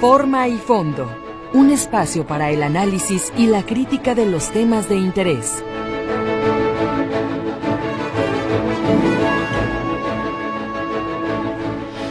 Forma 0.00 0.48
y 0.48 0.58
fondo. 0.58 1.08
Un 1.52 1.70
espacio 1.70 2.26
para 2.26 2.50
el 2.50 2.62
análisis 2.62 3.32
y 3.36 3.46
la 3.46 3.64
crítica 3.64 4.14
de 4.14 4.26
los 4.26 4.50
temas 4.50 4.88
de 4.88 4.96
interés. 4.96 5.62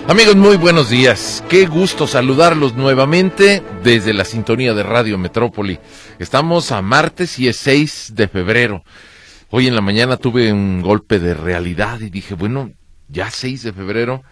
Amigos, 0.07 0.35
muy 0.35 0.57
buenos 0.57 0.89
días. 0.89 1.43
Qué 1.49 1.65
gusto 1.65 2.07
saludarlos 2.07 2.75
nuevamente 2.75 3.64
desde 3.84 4.13
la 4.13 4.25
sintonía 4.25 4.73
de 4.73 4.84
Radio 4.84 5.18
Metrópoli. 5.18 5.79
Estamos 6.20 6.71
a 6.71 6.81
martes 6.81 7.38
y 7.39 7.47
es 7.47 7.57
6 7.57 8.13
de 8.15 8.27
febrero. 8.27 8.84
Hoy 9.50 9.68
en 9.68 9.75
la 9.75 9.81
mañana 9.81 10.18
tuve 10.18 10.52
un 10.52 10.81
golpe 10.81 11.20
de 11.20 11.34
realidad 11.34 12.00
y 12.00 12.09
dije, 12.09 12.34
bueno, 12.34 12.71
ya 13.07 13.29
6 13.29 13.63
de 13.63 13.73
febrero. 13.73 14.23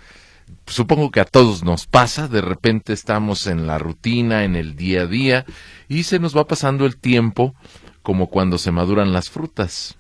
Supongo 0.67 1.11
que 1.11 1.19
a 1.19 1.25
todos 1.25 1.63
nos 1.63 1.87
pasa, 1.87 2.27
de 2.27 2.41
repente 2.41 2.93
estamos 2.93 3.47
en 3.47 3.67
la 3.67 3.77
rutina, 3.77 4.43
en 4.43 4.55
el 4.55 4.75
día 4.75 5.01
a 5.01 5.07
día, 5.07 5.45
y 5.87 6.03
se 6.03 6.19
nos 6.19 6.35
va 6.35 6.47
pasando 6.47 6.85
el 6.85 6.97
tiempo 6.97 7.55
como 8.01 8.27
cuando 8.27 8.57
se 8.57 8.71
maduran 8.71 9.13
las 9.13 9.29
frutas 9.29 9.97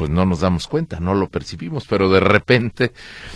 pues 0.00 0.08
no 0.08 0.24
nos 0.24 0.40
damos 0.40 0.66
cuenta, 0.66 0.98
no 0.98 1.12
lo 1.12 1.28
percibimos, 1.28 1.84
pero 1.86 2.08
de 2.08 2.20
repente 2.20 2.92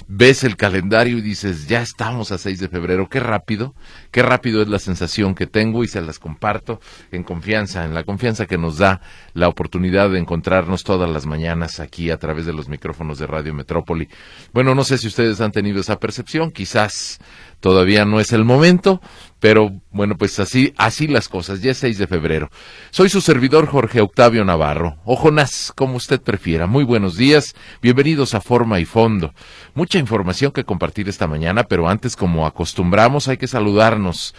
ves 0.09 0.45
el 0.45 0.57
calendario 0.57 1.19
y 1.19 1.21
dices, 1.21 1.69
ya 1.69 1.83
estamos 1.83 2.33
a 2.33 2.39
6 2.39 2.59
de 2.59 2.69
febrero, 2.71 3.07
qué 3.11 3.21
rápido, 3.21 3.75
qué 4.11 4.23
rápido 4.23 4.63
es 4.63 4.69
la 4.69 4.79
sensación 4.79 5.35
que 5.35 5.47
tengo 5.47 5.85
y 5.85 5.89
se 5.89 6.01
las 6.01 6.19
comparto 6.19 6.81
en 7.13 7.23
confianza, 7.23 7.85
en 7.85 7.93
la 7.93 8.05
confianza 8.05 8.47
que 8.47 8.57
nos 8.57 8.79
da 8.79 9.03
la 9.35 9.49
oportunidad 9.49 10.09
de 10.09 10.21
encontrarnos 10.21 10.85
todas 10.85 11.11
las 11.11 11.27
mañanas 11.27 11.81
aquí 11.81 12.11
a 12.11 12.17
través 12.17 12.47
de 12.47 12.55
los 12.55 12.71
micrófonos 12.71 13.19
de 13.19 13.27
Radio 13.27 13.53
Metrópoli. 13.53 14.09
Bueno, 14.55 14.75
no 14.75 14.85
sé 14.85 14.97
si 14.97 15.09
ustedes 15.09 15.43
han 15.43 15.53
tenido 15.53 15.83
esa 15.83 15.99
percepción, 15.99 16.51
quizás 16.51 17.19
todavía 17.65 18.05
no 18.05 18.21
es 18.21 18.35
el 18.35 18.45
momento, 18.45 19.01
pero 19.41 19.81
bueno, 19.91 20.19
pues 20.19 20.39
así, 20.39 20.75
así 20.77 21.07
las 21.07 21.31
cosas, 21.31 21.63
ya 21.63 21.71
es 21.71 21.79
6 21.79 21.97
de 21.97 22.07
febrero. 22.07 22.51
Soy 22.91 23.09
su 23.09 23.23
servidor 23.23 23.69
Jorge 23.69 24.03
Octavio 24.03 24.45
Navarro, 24.45 24.99
o 25.07 25.17
Jonás, 25.17 25.73
como 25.75 25.97
usted 25.97 26.21
prefiera. 26.21 26.67
Muy 26.67 26.85
buenos 26.85 27.17
días, 27.17 27.55
bienvenidos 27.81 28.35
a 28.35 28.43
Forma 28.43 28.81
y 28.81 28.85
Fondo. 28.85 29.33
Mucha 29.73 29.99
información 29.99 30.53
que 30.53 30.65
compartir 30.65 31.09
esta 31.09 31.27
mañana, 31.27 31.65
pero 31.65 31.89
antes, 31.89 32.17
como 32.17 32.47
acostumbramos, 32.47 33.29
hay 33.29 33.39
que 33.39 33.47
saludarnos 33.47 34.35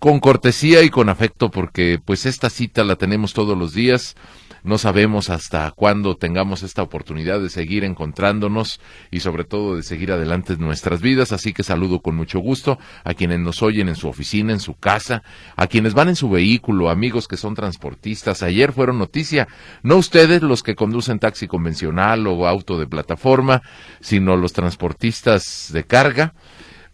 con 0.00 0.18
cortesía 0.18 0.82
y 0.82 0.90
con 0.90 1.08
afecto, 1.08 1.52
porque 1.52 2.00
pues 2.04 2.26
esta 2.26 2.50
cita 2.50 2.82
la 2.82 2.96
tenemos 2.96 3.34
todos 3.34 3.56
los 3.56 3.72
días 3.72 4.16
no 4.64 4.78
sabemos 4.78 5.28
hasta 5.28 5.70
cuándo 5.72 6.16
tengamos 6.16 6.62
esta 6.62 6.82
oportunidad 6.82 7.38
de 7.38 7.50
seguir 7.50 7.84
encontrándonos 7.84 8.80
y 9.10 9.20
sobre 9.20 9.44
todo 9.44 9.76
de 9.76 9.82
seguir 9.82 10.10
adelante 10.10 10.54
en 10.54 10.60
nuestras 10.60 11.02
vidas. 11.02 11.32
Así 11.32 11.52
que 11.52 11.62
saludo 11.62 12.00
con 12.00 12.16
mucho 12.16 12.38
gusto 12.38 12.78
a 13.04 13.12
quienes 13.12 13.40
nos 13.40 13.62
oyen 13.62 13.90
en 13.90 13.94
su 13.94 14.08
oficina, 14.08 14.54
en 14.54 14.60
su 14.60 14.72
casa, 14.72 15.22
a 15.54 15.66
quienes 15.66 15.92
van 15.92 16.08
en 16.08 16.16
su 16.16 16.30
vehículo, 16.30 16.88
amigos 16.88 17.28
que 17.28 17.36
son 17.36 17.54
transportistas. 17.54 18.42
Ayer 18.42 18.72
fueron 18.72 18.98
noticia, 18.98 19.48
no 19.82 19.96
ustedes 19.96 20.40
los 20.40 20.62
que 20.62 20.74
conducen 20.74 21.18
taxi 21.18 21.46
convencional 21.46 22.26
o 22.26 22.46
auto 22.46 22.78
de 22.78 22.86
plataforma, 22.86 23.60
sino 24.00 24.34
los 24.36 24.54
transportistas 24.54 25.68
de 25.72 25.84
carga 25.84 26.32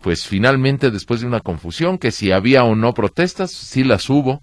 pues 0.01 0.27
finalmente 0.27 0.91
después 0.91 1.21
de 1.21 1.27
una 1.27 1.41
confusión 1.41 1.99
que 1.99 2.11
si 2.11 2.33
había 2.33 2.65
o 2.65 2.75
no 2.75 2.95
protestas, 2.95 3.51
sí 3.51 3.85
las 3.85 4.09
hubo. 4.09 4.41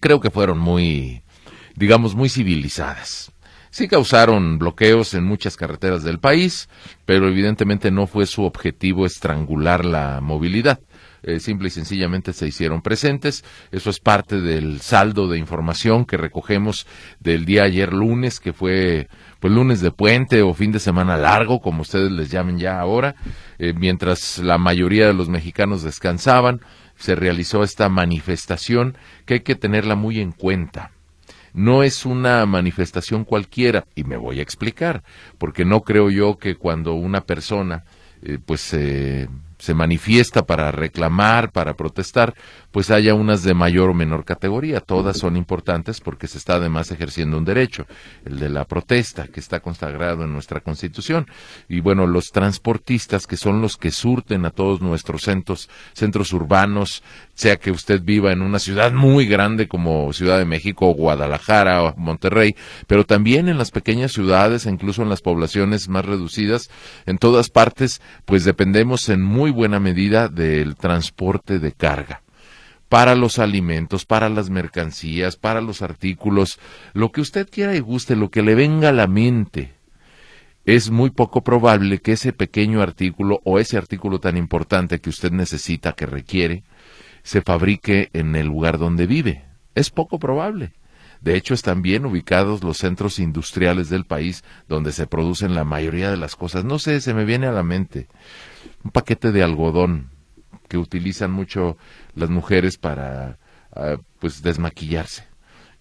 Creo 0.00 0.20
que 0.20 0.30
fueron 0.30 0.58
muy 0.58 1.22
digamos, 1.76 2.14
muy 2.14 2.28
civilizadas. 2.28 3.32
Sí 3.70 3.88
causaron 3.88 4.58
bloqueos 4.58 5.14
en 5.14 5.24
muchas 5.24 5.56
carreteras 5.56 6.02
del 6.02 6.18
país, 6.18 6.68
pero 7.06 7.26
evidentemente 7.26 7.90
no 7.90 8.06
fue 8.06 8.26
su 8.26 8.44
objetivo 8.44 9.06
estrangular 9.06 9.86
la 9.86 10.20
movilidad. 10.20 10.78
Eh, 11.22 11.40
simple 11.40 11.68
y 11.68 11.70
sencillamente 11.70 12.34
se 12.34 12.48
hicieron 12.48 12.82
presentes. 12.82 13.44
Eso 13.70 13.88
es 13.88 13.98
parte 13.98 14.42
del 14.42 14.82
saldo 14.82 15.26
de 15.26 15.38
información 15.38 16.04
que 16.04 16.18
recogemos 16.18 16.86
del 17.18 17.46
día 17.46 17.62
ayer 17.62 17.94
lunes, 17.94 18.40
que 18.40 18.52
fue 18.52 19.08
pues 19.40 19.52
lunes 19.52 19.80
de 19.80 19.90
puente 19.90 20.42
o 20.42 20.52
fin 20.52 20.72
de 20.72 20.78
semana 20.78 21.16
largo, 21.16 21.60
como 21.60 21.80
ustedes 21.80 22.10
les 22.10 22.30
llamen 22.30 22.58
ya 22.58 22.78
ahora, 22.78 23.14
eh, 23.58 23.72
mientras 23.72 24.38
la 24.38 24.58
mayoría 24.58 25.06
de 25.06 25.14
los 25.14 25.30
mexicanos 25.30 25.82
descansaban, 25.82 26.60
se 26.96 27.14
realizó 27.14 27.62
esta 27.62 27.88
manifestación 27.88 28.98
que 29.24 29.34
hay 29.34 29.40
que 29.40 29.54
tenerla 29.54 29.94
muy 29.94 30.20
en 30.20 30.32
cuenta 30.32 30.90
no 31.52 31.82
es 31.82 32.06
una 32.06 32.44
manifestación 32.46 33.24
cualquiera, 33.24 33.86
y 33.94 34.04
me 34.04 34.16
voy 34.16 34.40
a 34.40 34.42
explicar, 34.42 35.02
porque 35.38 35.64
no 35.64 35.82
creo 35.82 36.10
yo 36.10 36.38
que 36.38 36.56
cuando 36.56 36.94
una 36.94 37.22
persona 37.22 37.84
eh, 38.22 38.38
pues 38.44 38.74
se 39.62 39.74
manifiesta 39.74 40.44
para 40.44 40.72
reclamar, 40.72 41.52
para 41.52 41.74
protestar, 41.74 42.34
pues 42.72 42.90
haya 42.90 43.14
unas 43.14 43.44
de 43.44 43.54
mayor 43.54 43.90
o 43.90 43.94
menor 43.94 44.24
categoría. 44.24 44.80
Todas 44.80 45.18
son 45.18 45.36
importantes 45.36 46.00
porque 46.00 46.26
se 46.26 46.38
está 46.38 46.54
además 46.54 46.90
ejerciendo 46.90 47.38
un 47.38 47.44
derecho, 47.44 47.86
el 48.24 48.40
de 48.40 48.48
la 48.48 48.64
protesta, 48.64 49.28
que 49.28 49.38
está 49.38 49.60
consagrado 49.60 50.24
en 50.24 50.32
nuestra 50.32 50.62
Constitución. 50.62 51.28
Y 51.68 51.78
bueno, 51.78 52.08
los 52.08 52.32
transportistas, 52.32 53.28
que 53.28 53.36
son 53.36 53.60
los 53.60 53.76
que 53.76 53.92
surten 53.92 54.46
a 54.46 54.50
todos 54.50 54.80
nuestros 54.80 55.22
centros, 55.22 55.70
centros 55.92 56.32
urbanos, 56.32 57.04
sea 57.34 57.56
que 57.56 57.70
usted 57.70 58.02
viva 58.02 58.32
en 58.32 58.42
una 58.42 58.58
ciudad 58.58 58.92
muy 58.92 59.26
grande 59.26 59.68
como 59.68 60.12
Ciudad 60.12 60.38
de 60.38 60.44
México, 60.44 60.92
Guadalajara 60.94 61.82
o 61.82 61.94
Monterrey, 61.96 62.54
pero 62.86 63.04
también 63.04 63.48
en 63.48 63.58
las 63.58 63.70
pequeñas 63.70 64.12
ciudades, 64.12 64.66
incluso 64.66 65.02
en 65.02 65.08
las 65.08 65.22
poblaciones 65.22 65.88
más 65.88 66.04
reducidas, 66.04 66.70
en 67.06 67.18
todas 67.18 67.48
partes, 67.48 68.00
pues 68.24 68.44
dependemos 68.44 69.08
en 69.08 69.22
muy 69.22 69.50
buena 69.50 69.80
medida 69.80 70.28
del 70.28 70.76
transporte 70.76 71.58
de 71.58 71.72
carga 71.72 72.22
para 72.92 73.14
los 73.14 73.38
alimentos, 73.38 74.04
para 74.04 74.28
las 74.28 74.50
mercancías, 74.50 75.36
para 75.36 75.62
los 75.62 75.80
artículos, 75.80 76.58
lo 76.92 77.10
que 77.10 77.22
usted 77.22 77.48
quiera 77.50 77.74
y 77.74 77.80
guste, 77.80 78.16
lo 78.16 78.30
que 78.30 78.42
le 78.42 78.54
venga 78.54 78.90
a 78.90 78.92
la 78.92 79.06
mente. 79.06 79.72
Es 80.66 80.90
muy 80.90 81.08
poco 81.08 81.42
probable 81.42 82.00
que 82.00 82.12
ese 82.12 82.34
pequeño 82.34 82.82
artículo 82.82 83.40
o 83.44 83.58
ese 83.58 83.78
artículo 83.78 84.20
tan 84.20 84.36
importante 84.36 85.00
que 85.00 85.08
usted 85.08 85.32
necesita, 85.32 85.94
que 85.94 86.04
requiere, 86.04 86.64
se 87.22 87.42
fabrique 87.42 88.10
en 88.12 88.36
el 88.36 88.46
lugar 88.46 88.78
donde 88.78 89.06
vive. 89.06 89.44
Es 89.74 89.90
poco 89.90 90.18
probable. 90.18 90.72
De 91.20 91.36
hecho, 91.36 91.54
están 91.54 91.82
bien 91.82 92.04
ubicados 92.04 92.64
los 92.64 92.78
centros 92.78 93.20
industriales 93.20 93.88
del 93.88 94.04
país 94.04 94.42
donde 94.68 94.90
se 94.90 95.06
producen 95.06 95.54
la 95.54 95.62
mayoría 95.62 96.10
de 96.10 96.16
las 96.16 96.34
cosas. 96.34 96.64
No 96.64 96.80
sé, 96.80 97.00
se 97.00 97.14
me 97.14 97.24
viene 97.24 97.46
a 97.46 97.52
la 97.52 97.62
mente 97.62 98.08
un 98.82 98.90
paquete 98.90 99.30
de 99.30 99.42
algodón 99.42 100.10
que 100.68 100.78
utilizan 100.78 101.30
mucho 101.30 101.76
las 102.14 102.28
mujeres 102.28 102.76
para 102.76 103.38
ah, 103.74 103.98
pues 104.18 104.42
desmaquillarse. 104.42 105.24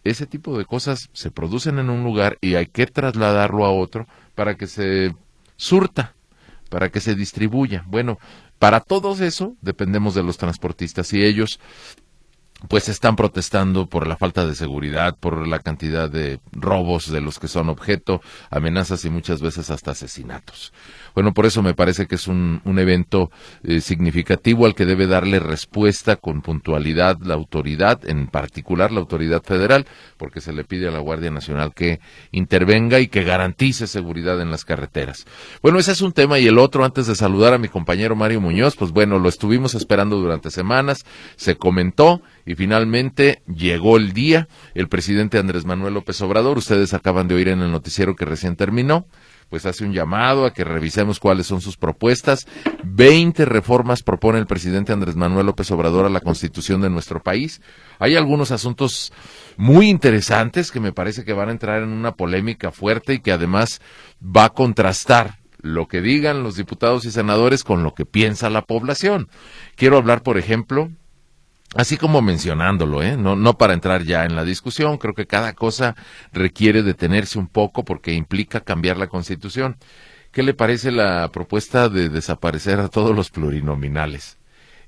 Ese 0.03 0.27
tipo 0.27 0.57
de 0.57 0.65
cosas 0.65 1.09
se 1.13 1.31
producen 1.31 1.79
en 1.79 1.89
un 1.89 2.03
lugar 2.03 2.37
y 2.41 2.55
hay 2.55 2.67
que 2.67 2.85
trasladarlo 2.85 3.65
a 3.65 3.71
otro 3.71 4.07
para 4.35 4.55
que 4.55 4.67
se 4.67 5.15
surta, 5.57 6.13
para 6.69 6.89
que 6.89 6.99
se 6.99 7.15
distribuya. 7.15 7.83
Bueno, 7.87 8.19
para 8.61 8.79
todo 8.79 9.11
eso 9.23 9.55
dependemos 9.61 10.13
de 10.13 10.21
los 10.21 10.37
transportistas 10.37 11.11
y 11.13 11.23
ellos 11.23 11.59
pues 12.67 12.89
están 12.89 13.15
protestando 13.15 13.87
por 13.87 14.05
la 14.05 14.17
falta 14.17 14.45
de 14.45 14.53
seguridad, 14.53 15.17
por 15.19 15.47
la 15.47 15.57
cantidad 15.57 16.11
de 16.11 16.39
robos 16.51 17.11
de 17.11 17.21
los 17.21 17.39
que 17.39 17.47
son 17.47 17.69
objeto, 17.69 18.21
amenazas 18.51 19.03
y 19.03 19.09
muchas 19.09 19.41
veces 19.41 19.71
hasta 19.71 19.91
asesinatos. 19.91 20.73
Bueno, 21.13 21.33
por 21.33 21.45
eso 21.45 21.61
me 21.61 21.73
parece 21.73 22.07
que 22.07 22.15
es 22.15 22.27
un, 22.27 22.61
un 22.65 22.79
evento 22.79 23.31
eh, 23.63 23.81
significativo 23.81 24.65
al 24.65 24.75
que 24.75 24.85
debe 24.85 25.07
darle 25.07 25.39
respuesta 25.39 26.15
con 26.15 26.41
puntualidad 26.41 27.17
la 27.21 27.33
autoridad, 27.33 28.07
en 28.07 28.27
particular 28.27 28.91
la 28.91 28.99
autoridad 28.99 29.43
federal, 29.43 29.85
porque 30.17 30.41
se 30.41 30.53
le 30.53 30.63
pide 30.63 30.87
a 30.87 30.91
la 30.91 30.99
Guardia 30.99 31.31
Nacional 31.31 31.73
que 31.73 31.99
intervenga 32.31 32.99
y 32.99 33.07
que 33.07 33.23
garantice 33.23 33.87
seguridad 33.87 34.41
en 34.41 34.51
las 34.51 34.65
carreteras. 34.65 35.25
Bueno, 35.61 35.79
ese 35.79 35.91
es 35.91 36.01
un 36.01 36.13
tema 36.13 36.39
y 36.39 36.47
el 36.47 36.57
otro, 36.57 36.85
antes 36.85 37.07
de 37.07 37.15
saludar 37.15 37.53
a 37.53 37.57
mi 37.57 37.67
compañero 37.67 38.15
Mario 38.15 38.41
Muñoz, 38.41 38.75
pues 38.75 38.91
bueno, 38.91 39.19
lo 39.19 39.29
estuvimos 39.29 39.75
esperando 39.75 40.17
durante 40.17 40.51
semanas, 40.51 41.05
se 41.35 41.55
comentó, 41.55 42.21
y 42.45 42.55
finalmente 42.55 43.41
llegó 43.47 43.97
el 43.97 44.13
día. 44.13 44.47
El 44.73 44.87
presidente 44.87 45.37
Andrés 45.37 45.65
Manuel 45.65 45.93
López 45.93 46.21
Obrador, 46.21 46.57
ustedes 46.57 46.93
acaban 46.93 47.27
de 47.27 47.35
oír 47.35 47.49
en 47.49 47.61
el 47.61 47.71
noticiero 47.71 48.15
que 48.15 48.25
recién 48.25 48.55
terminó, 48.55 49.07
pues 49.49 49.65
hace 49.65 49.83
un 49.83 49.93
llamado 49.93 50.45
a 50.45 50.53
que 50.53 50.63
revisemos 50.63 51.19
cuáles 51.19 51.47
son 51.47 51.61
sus 51.61 51.77
propuestas. 51.77 52.47
Veinte 52.83 53.45
reformas 53.45 54.01
propone 54.01 54.39
el 54.39 54.47
presidente 54.47 54.93
Andrés 54.93 55.15
Manuel 55.15 55.45
López 55.45 55.69
Obrador 55.71 56.05
a 56.05 56.09
la 56.09 56.21
constitución 56.21 56.81
de 56.81 56.89
nuestro 56.89 57.21
país. 57.21 57.61
Hay 57.99 58.15
algunos 58.15 58.51
asuntos 58.51 59.11
muy 59.57 59.89
interesantes 59.89 60.71
que 60.71 60.79
me 60.79 60.93
parece 60.93 61.25
que 61.25 61.33
van 61.33 61.49
a 61.49 61.51
entrar 61.51 61.83
en 61.83 61.89
una 61.89 62.13
polémica 62.13 62.71
fuerte 62.71 63.15
y 63.15 63.19
que 63.19 63.31
además 63.31 63.81
va 64.21 64.45
a 64.45 64.49
contrastar 64.53 65.41
lo 65.61 65.87
que 65.87 66.01
digan 66.01 66.43
los 66.43 66.55
diputados 66.55 67.05
y 67.05 67.11
senadores 67.11 67.63
con 67.63 67.83
lo 67.83 67.93
que 67.93 68.05
piensa 68.05 68.49
la 68.49 68.63
población. 68.63 69.29
Quiero 69.75 69.97
hablar, 69.97 70.23
por 70.23 70.37
ejemplo, 70.37 70.89
Así 71.73 71.95
como 71.95 72.21
mencionándolo, 72.21 73.01
¿eh? 73.01 73.15
no, 73.15 73.37
no 73.37 73.57
para 73.57 73.73
entrar 73.73 74.03
ya 74.03 74.25
en 74.25 74.35
la 74.35 74.43
discusión, 74.43 74.97
creo 74.97 75.13
que 75.13 75.25
cada 75.25 75.53
cosa 75.53 75.95
requiere 76.33 76.83
detenerse 76.83 77.39
un 77.39 77.47
poco 77.47 77.85
porque 77.85 78.13
implica 78.13 78.59
cambiar 78.59 78.97
la 78.97 79.07
constitución. 79.07 79.77
¿Qué 80.31 80.43
le 80.43 80.53
parece 80.53 80.91
la 80.91 81.29
propuesta 81.31 81.87
de 81.87 82.09
desaparecer 82.09 82.79
a 82.79 82.89
todos 82.89 83.15
los 83.15 83.29
plurinominales? 83.29 84.37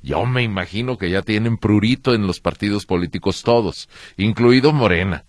Yo 0.02 0.26
me 0.26 0.44
imagino 0.44 0.98
que 0.98 1.10
ya 1.10 1.22
tienen 1.22 1.58
prurito 1.58 2.14
en 2.14 2.28
los 2.28 2.42
partidos 2.42 2.86
políticos 2.86 3.44
todos, 3.44 3.88
incluido 4.18 4.74
Morena. 4.74 5.24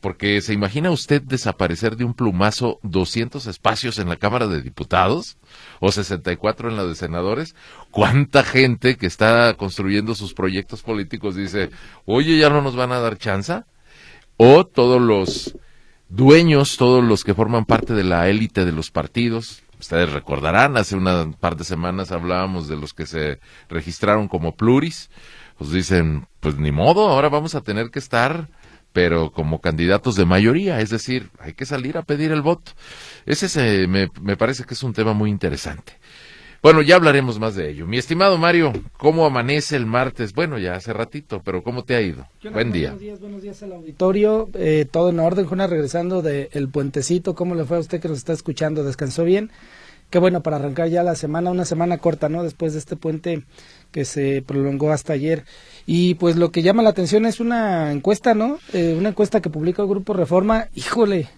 Porque 0.00 0.40
se 0.40 0.54
imagina 0.54 0.90
usted 0.90 1.20
desaparecer 1.20 1.96
de 1.96 2.04
un 2.04 2.14
plumazo 2.14 2.78
200 2.82 3.46
espacios 3.46 3.98
en 3.98 4.08
la 4.08 4.16
Cámara 4.16 4.46
de 4.46 4.62
Diputados 4.62 5.36
o 5.78 5.92
64 5.92 6.70
en 6.70 6.76
la 6.76 6.86
de 6.86 6.94
senadores. 6.94 7.54
¿Cuánta 7.90 8.42
gente 8.42 8.96
que 8.96 9.06
está 9.06 9.54
construyendo 9.54 10.14
sus 10.14 10.32
proyectos 10.32 10.82
políticos 10.82 11.36
dice, 11.36 11.70
oye, 12.06 12.38
ya 12.38 12.48
no 12.48 12.62
nos 12.62 12.76
van 12.76 12.92
a 12.92 13.00
dar 13.00 13.18
chanza? 13.18 13.66
O 14.38 14.64
todos 14.66 15.02
los 15.02 15.54
dueños, 16.08 16.78
todos 16.78 17.04
los 17.04 17.22
que 17.22 17.34
forman 17.34 17.66
parte 17.66 17.92
de 17.92 18.04
la 18.04 18.28
élite 18.28 18.64
de 18.64 18.72
los 18.72 18.90
partidos, 18.90 19.62
ustedes 19.78 20.12
recordarán, 20.12 20.76
hace 20.76 20.96
un 20.96 21.34
par 21.38 21.56
de 21.56 21.64
semanas 21.64 22.10
hablábamos 22.10 22.68
de 22.68 22.76
los 22.76 22.94
que 22.94 23.06
se 23.06 23.40
registraron 23.68 24.28
como 24.28 24.54
pluris, 24.54 25.10
pues 25.58 25.70
dicen, 25.72 26.26
pues 26.40 26.56
ni 26.56 26.72
modo, 26.72 27.08
ahora 27.08 27.28
vamos 27.28 27.54
a 27.54 27.60
tener 27.60 27.90
que 27.90 27.98
estar 27.98 28.48
pero 28.92 29.30
como 29.32 29.60
candidatos 29.60 30.16
de 30.16 30.24
mayoría, 30.24 30.80
es 30.80 30.90
decir, 30.90 31.30
hay 31.38 31.52
que 31.52 31.66
salir 31.66 31.96
a 31.96 32.02
pedir 32.02 32.32
el 32.32 32.42
voto. 32.42 32.72
Ese 33.26 33.86
me, 33.86 34.08
me 34.20 34.36
parece 34.36 34.64
que 34.64 34.74
es 34.74 34.82
un 34.82 34.92
tema 34.92 35.12
muy 35.12 35.30
interesante. 35.30 35.94
Bueno, 36.62 36.82
ya 36.82 36.96
hablaremos 36.96 37.38
más 37.38 37.54
de 37.54 37.70
ello. 37.70 37.86
Mi 37.86 37.96
estimado 37.96 38.36
Mario, 38.36 38.72
¿cómo 38.98 39.24
amanece 39.24 39.76
el 39.76 39.86
martes? 39.86 40.34
Bueno, 40.34 40.58
ya 40.58 40.74
hace 40.74 40.92
ratito, 40.92 41.40
pero 41.42 41.62
¿cómo 41.62 41.84
te 41.84 41.94
ha 41.94 42.02
ido? 42.02 42.26
Buen 42.52 42.70
día. 42.70 42.88
Buenos 42.90 43.00
días, 43.00 43.20
buenos 43.20 43.42
días 43.42 43.62
al 43.62 43.72
auditorio. 43.72 44.50
Eh, 44.52 44.86
todo 44.90 45.08
en 45.08 45.20
orden, 45.20 45.46
Juana, 45.46 45.66
regresando 45.66 46.20
del 46.20 46.68
puentecito. 46.68 47.34
¿Cómo 47.34 47.54
le 47.54 47.64
fue 47.64 47.78
a 47.78 47.80
usted 47.80 47.98
que 47.98 48.08
nos 48.08 48.18
está 48.18 48.34
escuchando? 48.34 48.84
¿Descansó 48.84 49.24
bien? 49.24 49.50
Qué 50.10 50.18
bueno 50.18 50.42
para 50.42 50.56
arrancar 50.56 50.88
ya 50.88 51.04
la 51.04 51.14
semana, 51.14 51.50
una 51.50 51.64
semana 51.64 51.98
corta, 51.98 52.28
¿no? 52.28 52.42
Después 52.42 52.72
de 52.72 52.80
este 52.80 52.96
puente 52.96 53.44
que 53.92 54.04
se 54.04 54.42
prolongó 54.44 54.90
hasta 54.90 55.12
ayer. 55.12 55.44
Y 55.86 56.14
pues 56.14 56.36
lo 56.36 56.50
que 56.50 56.62
llama 56.62 56.82
la 56.82 56.90
atención 56.90 57.26
es 57.26 57.38
una 57.40 57.92
encuesta, 57.92 58.34
¿no? 58.34 58.58
Eh, 58.72 58.96
una 58.98 59.10
encuesta 59.10 59.40
que 59.40 59.50
publicó 59.50 59.82
el 59.82 59.88
Grupo 59.88 60.12
Reforma. 60.12 60.66
Híjole. 60.74 61.28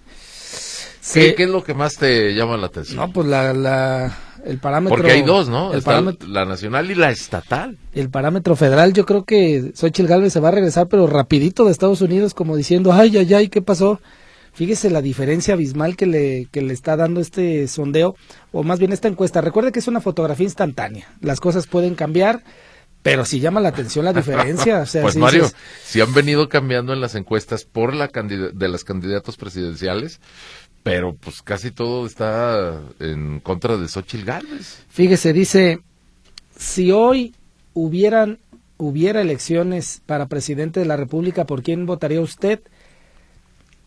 ¿Qué, 1.13 1.35
es 1.37 1.51
lo 1.51 1.65
que 1.65 1.75
más 1.75 1.97
te 1.97 2.33
llama 2.35 2.57
la 2.57 2.67
atención? 2.67 2.97
No, 2.97 3.13
pues 3.13 3.27
la, 3.27 3.53
la, 3.53 4.17
el 4.45 4.59
parámetro. 4.59 4.97
Porque 4.97 5.13
hay 5.13 5.23
dos, 5.23 5.49
¿no? 5.49 5.75
El 5.75 5.83
parámetro, 5.83 6.29
la 6.29 6.45
nacional 6.45 6.91
y 6.91 6.95
la 6.95 7.11
estatal. 7.11 7.77
El 7.93 8.09
parámetro 8.09 8.57
federal, 8.57 8.93
yo 8.93 9.05
creo 9.05 9.25
que 9.25 9.73
Xochitl 9.75 10.07
Galvez 10.07 10.33
se 10.33 10.41
va 10.41 10.49
a 10.49 10.53
regresar, 10.53 10.87
pero 10.87 11.07
rapidito 11.07 11.65
de 11.65 11.73
Estados 11.73 12.01
Unidos, 12.01 12.35
como 12.35 12.57
diciendo, 12.57 12.93
ay, 12.93 13.17
ay, 13.19 13.35
ay, 13.35 13.49
¿qué 13.49 13.61
pasó? 13.61 14.01
Fíjese 14.53 14.91
la 14.91 15.01
diferencia 15.01 15.55
abismal 15.55 15.97
que 15.97 16.07
le, 16.07 16.47
que 16.51 16.61
le 16.63 16.75
está 16.75 16.97
dando 16.97 17.21
este 17.21 17.67
sondeo, 17.69 18.17
o 18.53 18.63
más 18.63 18.79
bien 18.79 18.93
esta 18.93 19.09
encuesta. 19.09 19.41
Recuerde 19.41 19.73
que 19.73 19.79
es 19.79 19.89
una 19.89 20.01
fotografía 20.01 20.45
instantánea. 20.45 21.11
Las 21.21 21.41
cosas 21.41 21.67
pueden 21.67 21.95
cambiar, 21.95 22.43
pero 23.03 23.25
sí 23.25 23.41
llama 23.41 23.61
la 23.61 23.71
atención 23.71 24.05
la 24.05 24.13
diferencia. 24.13 24.85
pues 25.03 25.17
Mario, 25.17 25.51
si 25.85 26.01
han 26.01 26.13
venido 26.13 26.49
cambiando 26.49 26.93
en 26.93 27.01
las 27.01 27.15
encuestas 27.15 27.65
por 27.65 27.95
la 27.95 28.09
de 28.09 28.69
los 28.69 28.85
candidatos 28.85 29.37
presidenciales, 29.37 30.21
pero 30.83 31.15
pues 31.15 31.43
casi 31.43 31.71
todo 31.71 32.07
está 32.07 32.81
en 33.01 33.41
contra 33.41 33.77
de 33.77 33.89
Xochitl 33.89 34.25
Gálvez. 34.25 34.85
Fíjese, 34.89 35.33
dice, 35.33 35.81
si 36.57 36.93
hoy 36.93 37.35
hubieran 37.73 38.39
hubiera 38.83 39.21
elecciones 39.21 40.03
para 40.07 40.27
presidente 40.27 40.81
de 40.81 40.87
la 40.87 40.97
República, 40.97 41.45
¿por 41.45 41.63
quién 41.63 41.87
votaría 41.87 42.21
usted? 42.21 42.61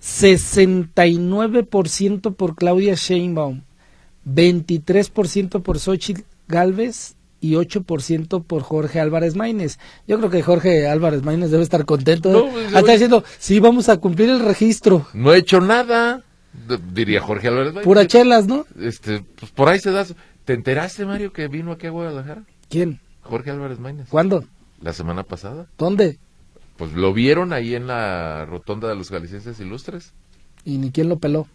69% 0.05 2.35
por 2.35 2.55
Claudia 2.55 2.93
Sheinbaum, 2.93 3.63
23% 4.27 5.63
por 5.63 5.79
Xochitl 5.79 6.21
Galvez 6.47 7.15
y 7.41 7.53
8% 7.53 8.43
por 8.43 8.61
Jorge 8.61 8.99
Álvarez 8.99 9.35
Maínez. 9.35 9.79
Yo 10.07 10.19
creo 10.19 10.29
que 10.29 10.43
Jorge 10.43 10.87
Álvarez 10.87 11.23
Maínez 11.23 11.49
debe 11.49 11.63
estar 11.63 11.85
contento. 11.85 12.29
¿eh? 12.29 12.49
Pues, 12.51 12.71
está 12.73 12.91
diciendo, 12.91 13.23
sí, 13.39 13.59
vamos 13.59 13.89
a 13.89 13.97
cumplir 13.97 14.29
el 14.29 14.41
registro. 14.41 15.07
No 15.13 15.33
he 15.33 15.39
hecho 15.39 15.59
nada, 15.59 16.21
diría 16.93 17.21
Jorge 17.21 17.47
Álvarez 17.47 17.73
Maínez. 17.73 17.85
Pura 17.85 18.05
chelas, 18.05 18.45
¿no? 18.45 18.67
Este, 18.79 19.25
pues 19.39 19.51
por 19.51 19.69
ahí 19.69 19.79
se 19.79 19.89
da. 19.89 20.05
¿Te 20.45 20.53
enteraste, 20.53 21.03
Mario, 21.05 21.33
que 21.33 21.47
vino 21.47 21.71
aquí 21.71 21.87
a 21.87 21.89
Guadalajara? 21.89 22.43
¿Quién? 22.69 22.99
Jorge 23.21 23.49
Álvarez 23.49 23.79
Maínez. 23.79 24.07
¿Cuándo? 24.09 24.43
La 24.81 24.93
semana 24.93 25.23
pasada. 25.23 25.65
¿Dónde? 25.79 26.19
Pues 26.77 26.93
lo 26.93 27.13
vieron 27.13 27.53
ahí 27.53 27.75
en 27.75 27.87
la 27.87 28.45
rotonda 28.45 28.87
de 28.87 28.95
los 28.95 29.11
galicienses 29.11 29.59
ilustres. 29.59 30.13
¿Y 30.65 30.77
ni 30.77 30.91
quién 30.91 31.09
lo 31.09 31.17
peló? 31.17 31.47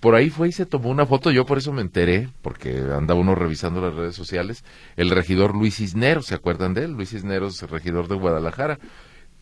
Por 0.00 0.14
ahí 0.14 0.30
fue 0.30 0.48
y 0.48 0.52
se 0.52 0.66
tomó 0.66 0.90
una 0.90 1.06
foto, 1.06 1.30
yo 1.30 1.46
por 1.46 1.58
eso 1.58 1.72
me 1.72 1.82
enteré, 1.82 2.28
porque 2.42 2.78
anda 2.96 3.14
uno 3.14 3.34
revisando 3.34 3.80
las 3.80 3.94
redes 3.94 4.14
sociales, 4.14 4.64
el 4.96 5.10
regidor 5.10 5.56
Luis 5.56 5.76
Cisneros, 5.76 6.26
¿se 6.26 6.34
acuerdan 6.34 6.74
de 6.74 6.84
él? 6.84 6.92
Luis 6.92 7.10
Cisneros, 7.10 7.60
regidor 7.62 8.06
de 8.06 8.14
Guadalajara, 8.14 8.78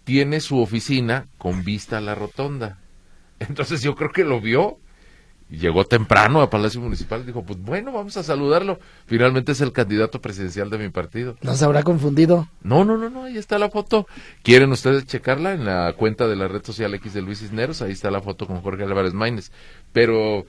tiene 0.05 0.41
su 0.41 0.59
oficina 0.59 1.27
con 1.37 1.65
vista 1.65 1.99
a 1.99 2.01
la 2.01 2.15
rotonda. 2.15 2.79
Entonces 3.41 3.83
yo 3.83 3.95
creo 3.95 4.11
que 4.11 4.25
lo 4.25 4.41
vio 4.41 4.79
llegó 5.59 5.85
temprano 5.85 6.41
a 6.41 6.51
Palacio 6.51 6.81
Municipal 6.81 7.21
y 7.23 7.27
dijo, 7.27 7.45
pues 7.45 7.61
bueno, 7.61 7.93
vamos 7.93 8.17
a 8.17 8.23
saludarlo. 8.23 8.79
Finalmente 9.07 9.53
es 9.53 9.61
el 9.61 9.73
candidato 9.73 10.21
presidencial 10.21 10.71
de 10.71 10.79
mi 10.79 10.89
partido. 10.89 11.37
¿No 11.43 11.55
se 11.55 11.65
habrá 11.65 11.83
confundido? 11.83 12.49
No, 12.63 12.85
no, 12.85 12.97
no, 12.97 13.11
no, 13.11 13.25
ahí 13.25 13.37
está 13.37 13.59
la 13.59 13.71
foto. 13.71 14.07
¿Quieren 14.43 14.73
ustedes 14.73 15.07
checarla 15.07 15.53
en 15.53 15.65
la 15.65 15.93
cuenta 15.93 16.27
de 16.27 16.37
la 16.37 16.49
red 16.49 16.65
social 16.65 16.95
X 16.95 17.13
de 17.13 17.23
Luis 17.23 17.41
Cisneros? 17.41 17.83
Ahí 17.83 17.93
está 17.93 18.11
la 18.11 18.23
foto 18.23 18.47
con 18.47 18.63
Jorge 18.63 18.85
Álvarez 18.85 19.13
Maínez. 19.13 19.53
Pero 19.93 20.47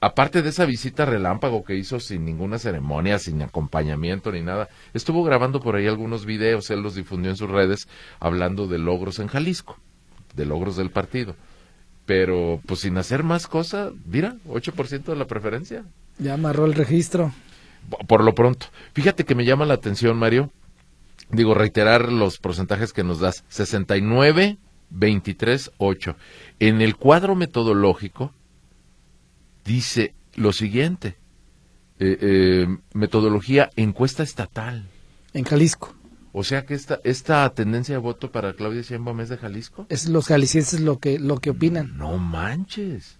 aparte 0.00 0.42
de 0.42 0.48
esa 0.48 0.64
visita 0.64 1.04
relámpago 1.04 1.62
que 1.62 1.76
hizo 1.76 2.00
sin 2.00 2.24
ninguna 2.24 2.58
ceremonia, 2.58 3.20
sin 3.20 3.42
acompañamiento 3.42 4.32
ni 4.32 4.42
nada, 4.42 4.68
estuvo 4.92 5.22
grabando 5.22 5.60
por 5.60 5.76
ahí 5.76 5.86
algunos 5.86 6.26
videos, 6.26 6.68
él 6.70 6.80
los 6.80 6.96
difundió 6.96 7.30
en 7.30 7.36
sus 7.36 7.48
redes 7.48 7.86
hablando 8.18 8.66
de 8.66 8.78
logros 8.78 9.20
en 9.20 9.28
Jalisco, 9.28 9.78
de 10.34 10.46
logros 10.46 10.76
del 10.76 10.90
partido 10.90 11.36
pero 12.06 12.60
pues 12.66 12.80
sin 12.80 12.96
hacer 12.98 13.22
más 13.22 13.46
cosas, 13.46 13.92
mira, 14.06 14.36
8% 14.48 15.04
de 15.04 15.16
la 15.16 15.26
preferencia. 15.26 15.84
Ya 16.18 16.34
amarró 16.34 16.66
el 16.66 16.74
registro. 16.74 17.32
Por 18.06 18.22
lo 18.24 18.34
pronto. 18.34 18.66
Fíjate 18.94 19.24
que 19.24 19.34
me 19.34 19.44
llama 19.44 19.66
la 19.66 19.74
atención, 19.74 20.16
Mario. 20.16 20.50
Digo, 21.30 21.54
reiterar 21.54 22.12
los 22.12 22.38
porcentajes 22.38 22.92
que 22.92 23.04
nos 23.04 23.20
das. 23.20 23.44
69, 23.48 24.58
23, 24.90 25.72
8. 25.78 26.16
En 26.60 26.80
el 26.80 26.96
cuadro 26.96 27.34
metodológico 27.34 28.32
dice 29.64 30.14
lo 30.34 30.52
siguiente. 30.52 31.16
Eh, 31.98 32.18
eh, 32.20 32.66
metodología 32.92 33.70
encuesta 33.76 34.22
estatal. 34.22 34.88
En 35.32 35.44
Jalisco. 35.44 35.94
O 36.32 36.44
sea 36.44 36.64
que 36.64 36.74
esta, 36.74 36.98
esta 37.04 37.48
tendencia 37.50 37.94
de 37.94 38.00
voto 38.00 38.32
para 38.32 38.54
Claudia 38.54 38.80
Sheinbaum 38.80 39.20
es 39.20 39.28
de 39.28 39.36
Jalisco. 39.36 39.86
Es 39.90 40.08
los 40.08 40.26
jaliscienses 40.26 40.80
lo 40.80 40.98
que, 40.98 41.18
lo 41.18 41.36
que 41.36 41.50
opinan. 41.50 41.96
No 41.98 42.16
manches. 42.16 43.18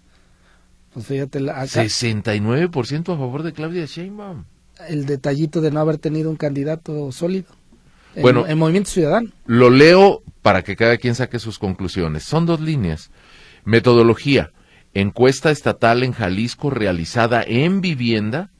Pues 0.93 1.05
fíjate, 1.05 1.39
acá, 1.51 1.65
69% 1.65 3.01
a 3.01 3.17
favor 3.17 3.43
de 3.43 3.53
Claudia 3.53 3.85
Sheinbaum. 3.85 4.45
El 4.89 5.05
detallito 5.05 5.61
de 5.61 5.69
no 5.69 5.79
haber 5.79 5.99
tenido 5.99 6.31
un 6.31 6.37
candidato 6.37 7.11
sólido. 7.11 7.49
Bueno, 8.19 8.47
en 8.47 8.57
Movimiento 8.57 8.89
Ciudadano. 8.89 9.29
Lo 9.45 9.69
leo 9.69 10.23
para 10.41 10.63
que 10.63 10.75
cada 10.75 10.97
quien 10.97 11.15
saque 11.15 11.39
sus 11.39 11.59
conclusiones. 11.59 12.23
Son 12.23 12.45
dos 12.47 12.61
líneas. 12.61 13.11
Metodología. 13.63 14.51
Encuesta 14.95 15.51
estatal 15.51 16.03
en 16.03 16.13
Jalisco 16.13 16.69
realizada 16.69 17.43
en 17.45 17.81
vivienda 17.81 18.51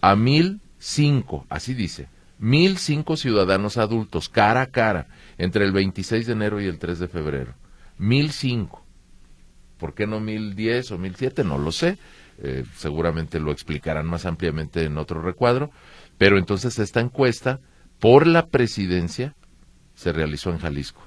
a 0.00 0.16
1005. 0.16 1.46
Así 1.48 1.74
dice 1.74 2.08
mil 2.38 2.78
cinco 2.78 3.16
ciudadanos 3.16 3.76
adultos 3.76 4.28
cara 4.28 4.62
a 4.62 4.66
cara 4.66 5.08
entre 5.38 5.64
el 5.64 5.72
26 5.72 6.26
de 6.26 6.32
enero 6.32 6.60
y 6.60 6.66
el 6.66 6.78
3 6.78 6.98
de 6.98 7.08
febrero. 7.08 7.54
Mil 7.98 8.30
cinco. 8.32 8.84
¿Por 9.78 9.94
qué 9.94 10.06
no 10.06 10.20
mil 10.20 10.54
diez 10.56 10.90
o 10.90 10.98
mil 10.98 11.14
siete? 11.16 11.44
No 11.44 11.58
lo 11.58 11.72
sé. 11.72 11.98
Eh, 12.40 12.64
seguramente 12.76 13.40
lo 13.40 13.50
explicarán 13.50 14.06
más 14.06 14.26
ampliamente 14.26 14.84
en 14.84 14.98
otro 14.98 15.22
recuadro. 15.22 15.70
Pero 16.18 16.38
entonces 16.38 16.78
esta 16.78 17.00
encuesta 17.00 17.60
por 18.00 18.26
la 18.26 18.46
presidencia 18.46 19.34
se 19.94 20.12
realizó 20.12 20.50
en 20.50 20.58
Jalisco. 20.58 21.02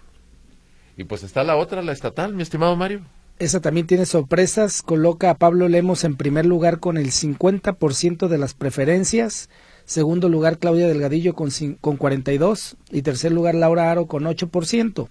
Y 0.98 1.06
pues 1.06 1.24
está 1.24 1.44
la 1.44 1.56
otra, 1.56 1.82
la 1.82 1.94
estatal, 1.94 2.34
mi 2.34 2.44
estimado 2.44 2.76
Mario. 2.76 3.02
Esa 3.40 3.60
también 3.60 3.88
tiene 3.88 4.06
sorpresas. 4.06 4.82
Coloca 4.82 5.30
a 5.30 5.36
Pablo 5.36 5.68
Lemos 5.68 6.04
en 6.04 6.16
primer 6.16 6.46
lugar 6.46 6.80
con 6.80 6.98
el 6.98 7.12
50% 7.12 8.28
de 8.28 8.38
las 8.38 8.54
preferencias 8.54 9.50
Segundo 9.92 10.30
lugar, 10.30 10.58
Claudia 10.58 10.88
Delgadillo 10.88 11.34
con, 11.34 11.50
con 11.82 11.98
42. 11.98 12.78
Y 12.92 13.02
tercer 13.02 13.34
lugar, 13.34 13.56
Laura 13.56 13.92
Aro 13.92 14.06
con 14.06 14.24
8%. 14.24 15.10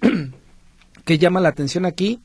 ¿Qué 1.04 1.18
llama 1.18 1.38
la 1.38 1.50
atención 1.50 1.86
aquí? 1.86 2.18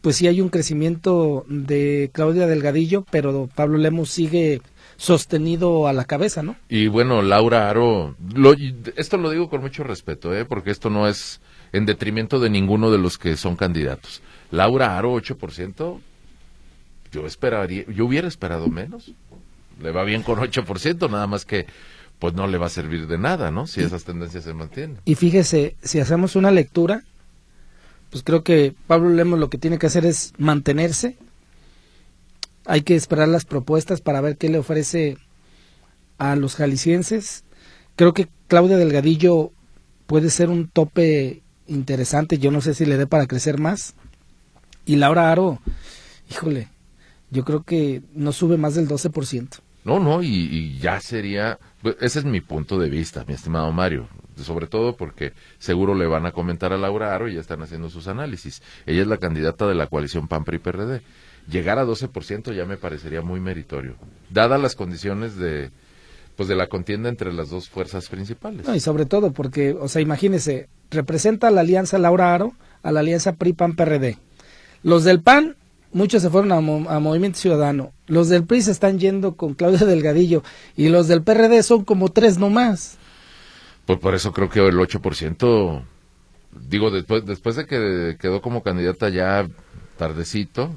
Pues 0.00 0.16
sí 0.16 0.26
hay 0.26 0.40
un 0.40 0.48
crecimiento 0.48 1.44
de 1.50 2.08
Claudia 2.14 2.46
Delgadillo, 2.46 3.04
pero 3.10 3.46
Pablo 3.54 3.76
Lemos 3.76 4.08
sigue 4.08 4.62
sostenido 4.96 5.86
a 5.86 5.92
la 5.92 6.06
cabeza, 6.06 6.42
¿no? 6.42 6.56
Y 6.70 6.86
bueno, 6.86 7.20
Laura 7.20 7.68
Aro, 7.68 8.16
lo, 8.34 8.54
esto 8.96 9.18
lo 9.18 9.28
digo 9.28 9.50
con 9.50 9.60
mucho 9.60 9.84
respeto, 9.84 10.34
¿eh? 10.34 10.46
porque 10.46 10.70
esto 10.70 10.88
no 10.88 11.06
es 11.06 11.42
en 11.72 11.84
detrimento 11.84 12.40
de 12.40 12.48
ninguno 12.48 12.90
de 12.90 12.96
los 12.96 13.18
que 13.18 13.36
son 13.36 13.56
candidatos. 13.56 14.22
Laura 14.50 14.96
Aro, 14.96 15.14
8%, 15.14 16.00
yo 17.12 17.26
esperaría, 17.26 17.84
yo 17.86 18.06
hubiera 18.06 18.28
esperado 18.28 18.68
menos 18.68 19.12
le 19.80 19.90
va 19.90 20.04
bien 20.04 20.22
con 20.22 20.38
8%, 20.38 21.10
nada 21.10 21.26
más 21.26 21.44
que 21.44 21.66
pues 22.18 22.34
no 22.34 22.46
le 22.46 22.58
va 22.58 22.66
a 22.66 22.70
servir 22.70 23.06
de 23.06 23.18
nada, 23.18 23.50
¿no? 23.50 23.66
Si 23.66 23.82
esas 23.82 24.04
tendencias 24.04 24.44
se 24.44 24.54
mantienen. 24.54 24.98
Y 25.04 25.16
fíjese, 25.16 25.76
si 25.82 26.00
hacemos 26.00 26.34
una 26.34 26.50
lectura, 26.50 27.02
pues 28.10 28.22
creo 28.22 28.42
que 28.42 28.74
Pablo 28.86 29.10
Lemos 29.10 29.38
lo 29.38 29.50
que 29.50 29.58
tiene 29.58 29.78
que 29.78 29.86
hacer 29.86 30.06
es 30.06 30.32
mantenerse. 30.38 31.16
Hay 32.64 32.82
que 32.82 32.96
esperar 32.96 33.28
las 33.28 33.44
propuestas 33.44 34.00
para 34.00 34.20
ver 34.20 34.36
qué 34.38 34.48
le 34.48 34.58
ofrece 34.58 35.18
a 36.18 36.36
los 36.36 36.54
jaliscienses. 36.54 37.44
Creo 37.96 38.14
que 38.14 38.28
Claudia 38.48 38.78
Delgadillo 38.78 39.52
puede 40.06 40.30
ser 40.30 40.48
un 40.48 40.68
tope 40.68 41.42
interesante. 41.66 42.38
Yo 42.38 42.50
no 42.50 42.60
sé 42.60 42.74
si 42.74 42.86
le 42.86 42.96
dé 42.96 43.06
para 43.06 43.26
crecer 43.26 43.58
más. 43.58 43.94
Y 44.86 44.96
Laura 44.96 45.30
Aro, 45.30 45.60
híjole, 46.30 46.68
yo 47.30 47.44
creo 47.44 47.62
que 47.64 48.02
no 48.14 48.32
sube 48.32 48.56
más 48.56 48.74
del 48.74 48.88
12%. 48.88 49.60
No, 49.86 50.00
no, 50.00 50.20
y, 50.20 50.76
ya 50.80 51.00
sería, 51.00 51.60
pues, 51.80 51.94
ese 52.00 52.18
es 52.18 52.24
mi 52.24 52.40
punto 52.40 52.76
de 52.76 52.90
vista, 52.90 53.24
mi 53.24 53.34
estimado 53.34 53.70
Mario, 53.70 54.08
sobre 54.36 54.66
todo 54.66 54.96
porque 54.96 55.32
seguro 55.58 55.94
le 55.94 56.08
van 56.08 56.26
a 56.26 56.32
comentar 56.32 56.72
a 56.72 56.76
Laura 56.76 57.14
Aro 57.14 57.28
y 57.28 57.34
ya 57.34 57.40
están 57.40 57.62
haciendo 57.62 57.88
sus 57.88 58.08
análisis. 58.08 58.62
Ella 58.84 59.02
es 59.02 59.06
la 59.06 59.18
candidata 59.18 59.64
de 59.68 59.76
la 59.76 59.86
coalición 59.86 60.26
PAN-PRI-PRD. 60.26 61.02
Llegar 61.48 61.78
a 61.78 61.84
12% 61.84 62.52
ya 62.52 62.64
me 62.64 62.76
parecería 62.76 63.22
muy 63.22 63.38
meritorio, 63.38 63.94
dadas 64.28 64.60
las 64.60 64.74
condiciones 64.74 65.36
de, 65.36 65.70
pues 66.34 66.48
de 66.48 66.56
la 66.56 66.66
contienda 66.66 67.08
entre 67.08 67.32
las 67.32 67.50
dos 67.50 67.68
fuerzas 67.68 68.08
principales. 68.08 68.66
No, 68.66 68.74
y 68.74 68.80
sobre 68.80 69.06
todo 69.06 69.32
porque, 69.32 69.70
o 69.70 69.86
sea, 69.86 70.02
imagínese, 70.02 70.68
representa 70.90 71.46
a 71.46 71.52
la 71.52 71.60
alianza 71.60 71.96
Laura 71.98 72.34
Aro, 72.34 72.54
a 72.82 72.90
la 72.90 72.98
alianza 72.98 73.34
PRI-PAN-PRD. 73.34 74.18
Los 74.82 75.04
del 75.04 75.22
PAN 75.22 75.54
muchos 75.96 76.22
se 76.22 76.30
fueron 76.30 76.52
a, 76.52 76.60
Movimiento 77.00 77.38
Ciudadano. 77.38 77.92
Los 78.06 78.28
del 78.28 78.44
PRI 78.44 78.62
se 78.62 78.70
están 78.70 78.98
yendo 78.98 79.34
con 79.34 79.54
Claudia 79.54 79.86
Delgadillo 79.86 80.42
y 80.76 80.90
los 80.90 81.08
del 81.08 81.22
PRD 81.22 81.62
son 81.62 81.84
como 81.84 82.10
tres 82.10 82.38
nomás. 82.38 82.98
Pues 83.86 83.98
por 83.98 84.14
eso 84.14 84.32
creo 84.32 84.50
que 84.50 84.60
el 84.60 84.76
8%, 84.76 85.82
digo, 86.68 86.90
después, 86.90 87.24
después 87.24 87.56
de 87.56 87.66
que 87.66 88.16
quedó 88.20 88.42
como 88.42 88.62
candidata 88.62 89.08
ya 89.08 89.48
tardecito, 89.96 90.70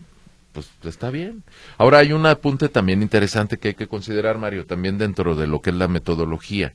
pues 0.54 0.70
está 0.84 1.10
bien. 1.10 1.44
Ahora 1.78 1.98
hay 1.98 2.14
un 2.14 2.26
apunte 2.26 2.70
también 2.70 3.02
interesante 3.02 3.58
que 3.58 3.70
hay 3.70 3.74
que 3.74 3.88
considerar, 3.88 4.38
Mario, 4.38 4.66
también 4.66 4.98
dentro 4.98 5.36
de 5.36 5.48
lo 5.48 5.62
que 5.62 5.72
es 5.72 5.76
la 5.76 5.88
metodología. 5.88 6.74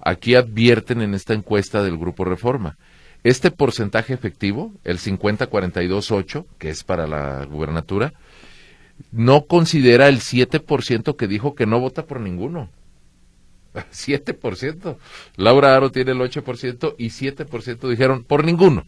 Aquí 0.00 0.34
advierten 0.34 1.02
en 1.02 1.14
esta 1.14 1.34
encuesta 1.34 1.82
del 1.82 1.98
Grupo 1.98 2.24
Reforma 2.24 2.78
este 3.24 3.50
porcentaje 3.50 4.14
efectivo, 4.14 4.72
el 4.84 4.98
50-42-8, 4.98 6.46
que 6.58 6.70
es 6.70 6.82
para 6.82 7.06
la 7.06 7.44
gubernatura, 7.44 8.12
no 9.10 9.46
considera 9.46 10.08
el 10.08 10.20
7% 10.20 11.16
que 11.16 11.28
dijo 11.28 11.54
que 11.54 11.66
no 11.66 11.80
vota 11.80 12.06
por 12.06 12.20
ninguno. 12.20 12.70
7%. 13.74 14.96
Laura 15.36 15.76
Aro 15.76 15.90
tiene 15.90 16.12
el 16.12 16.18
8% 16.18 16.94
y 16.98 17.06
7% 17.08 17.88
dijeron 17.88 18.24
por 18.24 18.44
ninguno. 18.44 18.84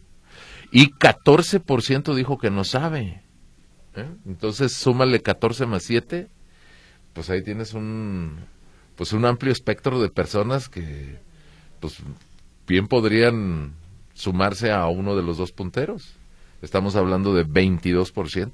Y 0.71 0.91
14% 0.91 2.13
dijo 2.13 2.37
que 2.37 2.49
no 2.49 2.63
sabe. 2.63 3.21
¿eh? 3.95 4.09
Entonces, 4.25 4.73
súmale 4.73 5.21
14 5.21 5.65
más 5.65 5.83
7, 5.83 6.27
pues 7.13 7.29
ahí 7.29 7.41
tienes 7.41 7.73
un 7.73 8.53
pues 8.95 9.11
un 9.11 9.25
amplio 9.25 9.51
espectro 9.51 10.01
de 10.01 10.09
personas 10.09 10.69
que 10.69 11.17
pues 11.81 11.97
bien 12.65 12.87
podrían 12.87 13.73
sumarse 14.15 14.71
a 14.71 14.87
uno 14.87 15.15
de 15.15 15.21
los 15.21 15.37
dos 15.37 15.51
punteros. 15.51 16.15
Estamos 16.63 16.95
hablando 16.95 17.35
de 17.35 17.45
22%. 17.45 18.51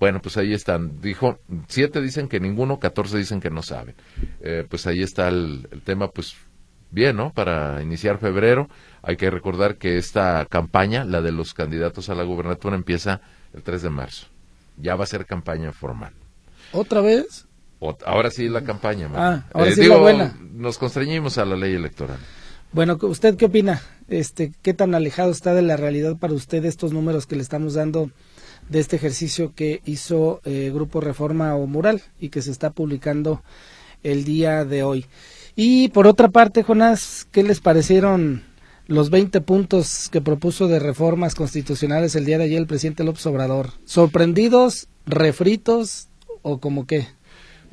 Bueno, 0.00 0.20
pues 0.20 0.36
ahí 0.36 0.52
están. 0.52 1.00
Dijo, 1.00 1.38
siete 1.68 2.00
dicen 2.00 2.26
que 2.26 2.40
ninguno, 2.40 2.80
14 2.80 3.16
dicen 3.16 3.40
que 3.40 3.50
no 3.50 3.62
saben. 3.62 3.94
Eh, 4.40 4.66
pues 4.68 4.88
ahí 4.88 5.02
está 5.02 5.28
el, 5.28 5.68
tema, 5.84 6.08
pues 6.08 6.34
bien, 6.90 7.16
¿no? 7.16 7.32
Para 7.32 7.80
iniciar 7.80 8.18
febrero, 8.18 8.68
hay 9.02 9.16
que 9.16 9.30
recordar 9.30 9.76
que 9.76 9.98
esta 9.98 10.44
campaña, 10.46 11.04
la 11.04 11.20
de 11.22 11.30
los 11.30 11.54
candidatos 11.54 12.08
a 12.08 12.14
la 12.16 12.24
gubernatura, 12.24 12.74
empieza 12.74 13.20
el 13.52 13.62
3 13.62 13.82
de 13.82 13.90
marzo. 13.90 14.26
Ya 14.76 14.96
va 14.96 15.04
a 15.04 15.06
ser 15.06 15.26
campaña 15.26 15.70
formal. 15.72 16.12
¿Otra 16.72 17.00
vez? 17.00 17.46
ahora 18.06 18.30
sí 18.30 18.48
la 18.48 18.64
campaña. 18.64 19.10
Ah, 19.14 19.44
ahora 19.52 19.70
eh, 19.70 19.74
sí 19.74 19.86
la 19.86 19.98
buena. 19.98 20.34
Nos 20.54 20.78
constreñimos 20.78 21.36
a 21.36 21.44
la 21.44 21.54
ley 21.54 21.74
electoral. 21.74 22.18
Bueno, 22.72 22.98
¿usted 23.00 23.36
qué 23.36 23.44
opina? 23.44 23.80
Este, 24.08 24.52
¿Qué 24.62 24.74
tan 24.74 24.94
alejado 24.94 25.30
está 25.30 25.54
de 25.54 25.62
la 25.62 25.76
realidad 25.76 26.16
para 26.16 26.34
usted 26.34 26.64
estos 26.64 26.92
números 26.92 27.26
que 27.26 27.36
le 27.36 27.42
estamos 27.42 27.74
dando 27.74 28.10
de 28.68 28.80
este 28.80 28.96
ejercicio 28.96 29.52
que 29.54 29.80
hizo 29.84 30.40
eh, 30.44 30.70
Grupo 30.72 31.00
Reforma 31.00 31.54
o 31.56 31.66
Mural 31.66 32.02
y 32.20 32.28
que 32.28 32.42
se 32.42 32.50
está 32.50 32.70
publicando 32.70 33.42
el 34.02 34.24
día 34.24 34.64
de 34.64 34.82
hoy? 34.82 35.06
Y 35.56 35.88
por 35.88 36.06
otra 36.06 36.28
parte, 36.28 36.62
Jonás, 36.62 37.26
¿qué 37.30 37.42
les 37.42 37.60
parecieron 37.60 38.42
los 38.86 39.08
20 39.08 39.40
puntos 39.40 40.08
que 40.10 40.20
propuso 40.20 40.68
de 40.68 40.80
reformas 40.80 41.34
constitucionales 41.34 42.14
el 42.16 42.26
día 42.26 42.38
de 42.38 42.44
ayer 42.44 42.58
el 42.58 42.66
presidente 42.66 43.04
López 43.04 43.24
Obrador? 43.26 43.70
¿Sorprendidos, 43.84 44.88
refritos 45.06 46.08
o 46.42 46.58
como 46.58 46.86
qué? 46.86 47.08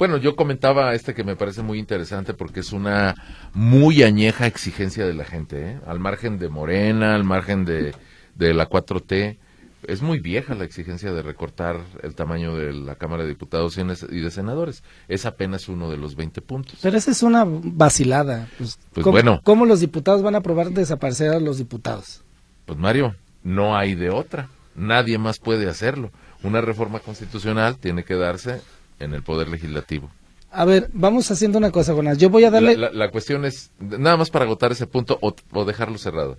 Bueno, 0.01 0.17
yo 0.17 0.35
comentaba 0.35 0.95
este 0.95 1.13
que 1.13 1.23
me 1.23 1.35
parece 1.35 1.61
muy 1.61 1.77
interesante 1.77 2.33
porque 2.33 2.61
es 2.61 2.73
una 2.73 3.13
muy 3.53 4.01
añeja 4.01 4.47
exigencia 4.47 5.05
de 5.05 5.13
la 5.13 5.25
gente, 5.25 5.73
¿eh? 5.73 5.79
al 5.85 5.99
margen 5.99 6.39
de 6.39 6.49
Morena, 6.49 7.13
al 7.13 7.23
margen 7.23 7.65
de, 7.65 7.93
de 8.33 8.53
la 8.55 8.67
4T. 8.67 9.37
Es 9.85 10.01
muy 10.01 10.19
vieja 10.19 10.55
la 10.55 10.63
exigencia 10.63 11.13
de 11.13 11.21
recortar 11.21 11.81
el 12.01 12.15
tamaño 12.15 12.55
de 12.55 12.73
la 12.73 12.95
Cámara 12.95 13.21
de 13.21 13.29
Diputados 13.29 13.77
y 13.77 14.19
de 14.21 14.31
Senadores. 14.31 14.83
Es 15.07 15.27
apenas 15.27 15.69
uno 15.69 15.91
de 15.91 15.97
los 15.97 16.15
20 16.15 16.41
puntos. 16.41 16.79
Pero 16.81 16.97
esa 16.97 17.11
es 17.11 17.21
una 17.21 17.45
vacilada. 17.45 18.47
Pues, 18.57 18.79
pues 18.93 19.03
¿cómo, 19.03 19.11
bueno. 19.11 19.39
¿Cómo 19.43 19.67
los 19.67 19.81
diputados 19.81 20.23
van 20.23 20.33
a 20.33 20.39
aprobar 20.39 20.71
desaparecer 20.71 21.29
a 21.29 21.39
los 21.39 21.59
diputados? 21.59 22.23
Pues 22.65 22.79
Mario, 22.79 23.15
no 23.43 23.77
hay 23.77 23.93
de 23.93 24.09
otra. 24.09 24.49
Nadie 24.73 25.19
más 25.19 25.37
puede 25.37 25.69
hacerlo. 25.69 26.09
Una 26.41 26.59
reforma 26.59 26.97
constitucional 27.01 27.77
tiene 27.77 28.03
que 28.03 28.15
darse 28.15 28.61
en 29.01 29.13
el 29.13 29.23
Poder 29.23 29.49
Legislativo. 29.49 30.09
A 30.51 30.65
ver, 30.65 30.89
vamos 30.93 31.31
haciendo 31.31 31.57
una 31.57 31.71
cosa, 31.71 31.93
Jonás. 31.93 32.17
Yo 32.17 32.29
voy 32.29 32.43
a 32.43 32.51
darle... 32.51 32.75
La, 32.75 33.09
cuestión 33.09 33.45
es, 33.45 33.71
nada 33.79 34.17
más 34.17 34.29
para 34.29 34.45
agotar 34.45 34.71
ese 34.71 34.85
punto 34.85 35.17
o, 35.21 35.65
dejarlo 35.65 35.97
cerrado. 35.97 36.37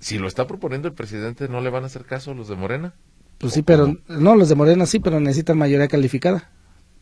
Si 0.00 0.18
lo 0.18 0.28
está 0.28 0.46
proponiendo 0.46 0.86
el 0.88 0.94
presidente, 0.94 1.48
¿no 1.48 1.62
le 1.62 1.70
van 1.70 1.84
a 1.84 1.86
hacer 1.86 2.04
caso 2.04 2.34
los 2.34 2.48
de 2.48 2.56
Morena? 2.56 2.92
Pues 3.38 3.54
sí, 3.54 3.62
pero... 3.62 3.96
No, 4.08 4.36
los 4.36 4.50
de 4.50 4.54
Morena 4.54 4.84
sí, 4.84 4.98
pero 4.98 5.18
necesitan 5.18 5.56
mayoría 5.56 5.88
calificada. 5.88 6.50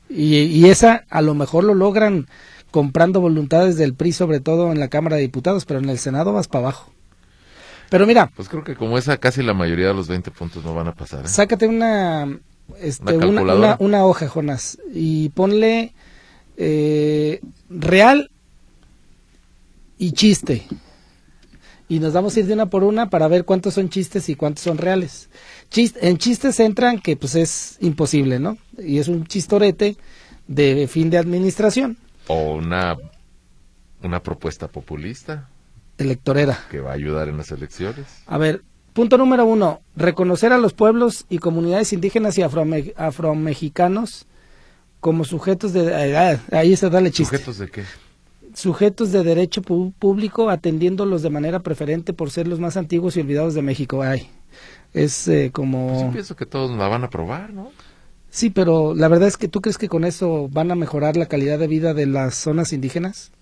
Y, 0.08 0.36
y 0.36 0.66
esa 0.66 1.04
a 1.10 1.20
lo 1.20 1.34
mejor 1.34 1.64
lo 1.64 1.74
logran 1.74 2.28
comprando 2.70 3.20
voluntades 3.20 3.76
del 3.76 3.94
PRI, 3.94 4.12
sobre 4.12 4.40
todo 4.40 4.70
en 4.70 4.78
la 4.78 4.88
Cámara 4.88 5.16
de 5.16 5.22
Diputados, 5.22 5.64
pero 5.64 5.80
en 5.80 5.88
el 5.88 5.98
Senado 5.98 6.32
vas 6.32 6.46
para 6.46 6.66
abajo. 6.66 6.92
Pero 7.90 8.06
mira. 8.06 8.30
Pues 8.34 8.48
creo 8.48 8.64
que 8.64 8.74
como 8.74 8.96
esa 8.96 9.18
casi 9.18 9.42
la 9.42 9.52
mayoría 9.52 9.88
de 9.88 9.94
los 9.94 10.08
20 10.08 10.30
puntos 10.30 10.64
no 10.64 10.74
van 10.74 10.88
a 10.88 10.94
pasar. 10.94 11.26
¿eh? 11.26 11.28
Sácate 11.28 11.66
una, 11.66 12.38
este, 12.80 13.16
una, 13.16 13.76
una, 13.78 14.04
hoja, 14.04 14.28
Jonas, 14.28 14.78
y 14.92 15.28
ponle 15.30 15.92
eh, 16.56 17.40
real 17.68 18.30
y 19.98 20.12
chiste. 20.12 20.66
Y 21.88 21.98
nos 21.98 22.12
vamos 22.12 22.36
a 22.36 22.40
ir 22.40 22.46
de 22.46 22.54
una 22.54 22.66
por 22.66 22.84
una 22.84 23.10
para 23.10 23.28
ver 23.28 23.44
cuántos 23.44 23.74
son 23.74 23.88
chistes 23.90 24.28
y 24.28 24.34
cuántos 24.34 24.64
son 24.64 24.78
reales. 24.78 25.28
en 25.76 26.16
chistes 26.16 26.58
entran 26.60 26.98
que 27.00 27.16
pues 27.16 27.34
es 27.34 27.76
imposible, 27.80 28.38
¿no? 28.38 28.56
Y 28.78 28.98
es 28.98 29.08
un 29.08 29.26
chistorete 29.26 29.96
de 30.46 30.88
fin 30.88 31.10
de 31.10 31.18
administración. 31.18 31.98
O 32.28 32.54
una, 32.54 32.96
una 34.02 34.22
propuesta 34.22 34.68
populista. 34.68 35.48
Electorera. 35.98 36.58
Que 36.70 36.80
va 36.80 36.92
a 36.92 36.94
ayudar 36.94 37.28
en 37.28 37.36
las 37.36 37.50
elecciones. 37.50 38.06
A 38.26 38.38
ver, 38.38 38.62
Punto 38.92 39.16
número 39.16 39.46
uno, 39.46 39.80
reconocer 39.96 40.52
a 40.52 40.58
los 40.58 40.74
pueblos 40.74 41.24
y 41.30 41.38
comunidades 41.38 41.92
indígenas 41.92 42.36
y 42.36 42.42
afromexicanos 42.42 44.26
como 45.00 45.24
sujetos 45.24 45.72
de... 45.72 46.38
ahí 46.52 46.76
se 46.76 46.90
dale 46.90 47.10
chiste. 47.10 47.38
¿Sujetos 47.38 47.58
de 47.58 47.70
qué? 47.70 47.84
Sujetos 48.54 49.10
de 49.12 49.24
derecho 49.24 49.62
público 49.62 50.50
atendiéndolos 50.50 51.22
de 51.22 51.30
manera 51.30 51.60
preferente 51.60 52.12
por 52.12 52.30
ser 52.30 52.46
los 52.46 52.60
más 52.60 52.76
antiguos 52.76 53.16
y 53.16 53.20
olvidados 53.20 53.54
de 53.54 53.62
México. 53.62 54.02
Ay, 54.02 54.28
es 54.92 55.26
eh, 55.26 55.50
como... 55.52 55.88
Pues 55.88 56.02
yo 56.02 56.10
pienso 56.12 56.36
que 56.36 56.46
todos 56.46 56.70
la 56.76 56.86
van 56.86 57.02
a 57.02 57.10
probar, 57.10 57.52
¿no? 57.52 57.70
Sí, 58.28 58.50
pero 58.50 58.94
la 58.94 59.08
verdad 59.08 59.28
es 59.28 59.36
que 59.36 59.48
tú 59.48 59.60
crees 59.60 59.78
que 59.78 59.88
con 59.88 60.04
eso 60.04 60.48
van 60.50 60.70
a 60.70 60.74
mejorar 60.74 61.16
la 61.16 61.26
calidad 61.26 61.58
de 61.58 61.66
vida 61.66 61.94
de 61.94 62.06
las 62.06 62.34
zonas 62.34 62.72
indígenas? 62.72 63.32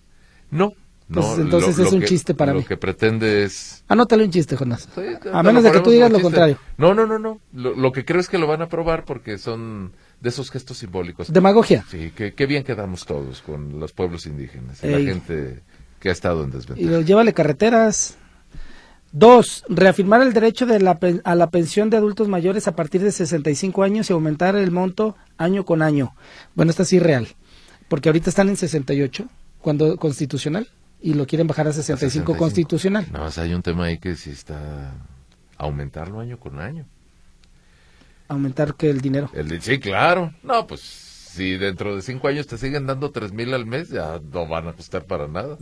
No, 0.51 0.73
pues 1.13 1.39
entonces 1.39 1.79
es 1.79 1.93
un 1.93 2.03
chiste 2.03 2.35
para 2.35 2.53
mí. 2.53 2.61
Lo 2.61 2.67
que 2.67 2.77
pretende 2.77 3.45
es... 3.45 3.85
Anótale 3.89 4.25
un 4.25 4.31
chiste, 4.31 4.57
Jonás. 4.57 4.89
a 5.33 5.43
menos 5.43 5.65
de 5.65 5.73
que 5.73 5.81
tú 5.81 5.91
digas 5.91 6.11
lo 6.11 6.21
contrario. 6.21 6.59
No, 6.79 6.95
no, 6.95 7.07
no, 7.07 7.19
no. 7.19 7.41
Lo, 7.53 7.93
que 7.93 8.05
creo 8.05 8.21
es 8.21 8.29
que 8.29 8.39
lo 8.39 8.47
van 8.47 8.63
a 8.63 8.69
probar 8.69 9.05
porque 9.05 9.39
son 9.39 9.93
de 10.21 10.29
esos 10.29 10.51
gestos 10.51 10.79
simbólicos. 10.79 11.33
Demagogia. 11.33 11.85
Sí, 11.91 12.13
que, 12.13 12.47
bien 12.47 12.63
quedamos 12.63 13.07
todos 13.07 13.43
con 13.43 13.81
los 13.81 13.93
pueblos 13.93 14.27
indígenas 14.27 14.83
y 14.85 14.89
la 14.89 14.99
gente 14.99 15.63
que 15.99 16.11
ha 16.11 16.13
estado 16.13 16.45
en 16.45 16.51
desventaja. 16.51 17.01
Y 17.01 17.05
llévale 17.05 17.33
carreteras. 17.33 18.17
Dos, 19.13 19.65
reafirmar 19.69 20.23
el 20.23 20.33
derecho 20.33 20.67
de 20.67 20.79
la, 20.79 20.97
a 21.25 21.35
la 21.35 21.51
pensión 21.51 21.91
de 21.91 21.97
adultos 21.97 22.29
mayores 22.29 22.69
a 22.69 22.77
partir 22.77 23.03
de 23.03 23.11
65 23.11 23.83
años 23.83 24.09
y 24.09 24.13
aumentar 24.13 24.55
el 24.55 24.71
monto 24.71 25.17
año 25.37 25.65
con 25.65 25.83
año. 25.83 26.15
Bueno, 26.55 26.71
esta 26.71 26.85
sí 26.85 26.99
es 26.99 27.03
real, 27.03 27.27
porque 27.89 28.09
ahorita 28.09 28.31
están 28.31 28.49
en 28.49 28.57
68 28.57 29.27
cuando 29.61 29.97
constitucional 29.97 30.69
y 31.03 31.15
lo 31.15 31.27
quieren 31.27 31.47
bajar 31.47 31.69
a 31.69 31.73
65, 31.73 32.37
constitucional. 32.37 33.07
Nada 33.11 33.27
más 33.27 33.39
hay 33.39 33.55
un 33.55 33.63
tema 33.63 33.85
ahí 33.85 33.99
que 33.99 34.17
si 34.17 34.31
está 34.31 34.95
aumentarlo 35.57 36.21
año 36.21 36.39
con 36.39 36.61
año. 36.61 36.87
Aumentar 38.29 38.75
que 38.75 38.91
el 38.91 39.01
dinero. 39.01 39.31
El, 39.35 39.61
sí, 39.61 39.79
claro. 39.81 40.33
No, 40.43 40.67
pues 40.67 40.81
si 40.81 41.57
dentro 41.57 41.97
de 41.97 42.03
cinco 42.03 42.29
años 42.29 42.47
te 42.47 42.59
siguen 42.59 42.87
dando 42.87 43.11
tres 43.11 43.33
mil 43.33 43.53
al 43.55 43.67
mes, 43.67 43.89
ya 43.89 44.21
no 44.33 44.47
van 44.47 44.69
a 44.69 44.73
costar 44.73 45.05
para 45.05 45.29
nada. 45.29 45.57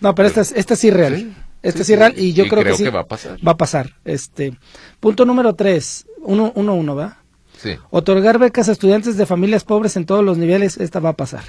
No, 0.00 0.14
pero, 0.14 0.28
esta, 0.28 0.40
es, 0.40 0.52
esta 0.52 0.74
es 0.74 0.84
irreal. 0.84 1.34
esta 1.62 1.82
es 1.82 1.90
irreal 1.90 2.14
y 2.16 2.32
yo 2.32 2.48
creo, 2.48 2.64
que, 2.64 2.74
sí 2.74 2.84
va 2.84 3.00
a 3.00 3.06
pasar. 3.06 3.38
Va 3.46 3.52
a 3.52 3.56
pasar. 3.56 3.94
Este, 4.04 4.56
punto 5.00 5.24
número 5.24 5.54
tres, 5.54 6.06
uno, 6.20 6.52
uno, 6.54 6.74
uno, 6.74 6.94
¿va? 6.94 7.18
Sí. 7.58 7.76
Otorgar 7.90 8.38
becas 8.38 8.68
a 8.68 8.72
estudiantes 8.72 9.16
de 9.16 9.26
familias 9.26 9.64
pobres 9.64 9.96
en 9.96 10.06
todos 10.06 10.24
los 10.24 10.38
niveles, 10.38 10.78
esta 10.78 11.00
va 11.00 11.10
a 11.10 11.16
pasar. 11.16 11.44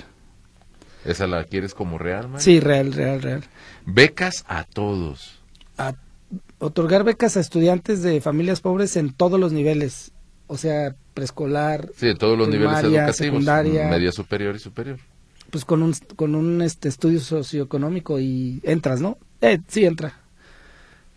¿Esa 1.06 1.28
la 1.28 1.44
quieres 1.44 1.74
como 1.74 1.98
real? 1.98 2.30
Sí, 2.38 2.60
real, 2.60 2.94
real, 2.94 3.22
real. 3.22 3.44
Becas 3.86 4.46
a 4.48 4.64
todos. 4.64 5.40
A, 5.78 5.94
otorgar 6.60 7.04
becas 7.04 7.38
a 7.38 7.40
estudiantes 7.40 8.02
de 8.02 8.22
familias 8.22 8.62
pobres 8.62 8.96
en 8.96 9.14
todos 9.14 9.40
los 9.40 9.52
niveles. 9.52 10.12
O 10.48 10.58
sea, 10.58 10.96
preescolar. 11.14 11.90
Sí, 11.96 12.10
en 12.10 12.18
todos 12.18 12.38
los 12.38 12.48
niveles 12.48 12.80
educativos. 12.80 13.16
Secundaria. 13.16 13.88
Media 13.90 14.12
superior 14.12 14.56
y 14.56 14.60
superior. 14.60 15.00
Pues 15.50 15.66
con 15.66 15.84
un, 15.84 15.94
con 16.16 16.36
un 16.36 16.62
este, 16.62 16.90
estudio 16.90 17.20
socioeconómico 17.20 18.20
y 18.20 18.60
entras, 18.64 19.02
¿no? 19.02 19.18
Eh, 19.42 19.60
sí, 19.68 19.86
entra. 19.86 20.23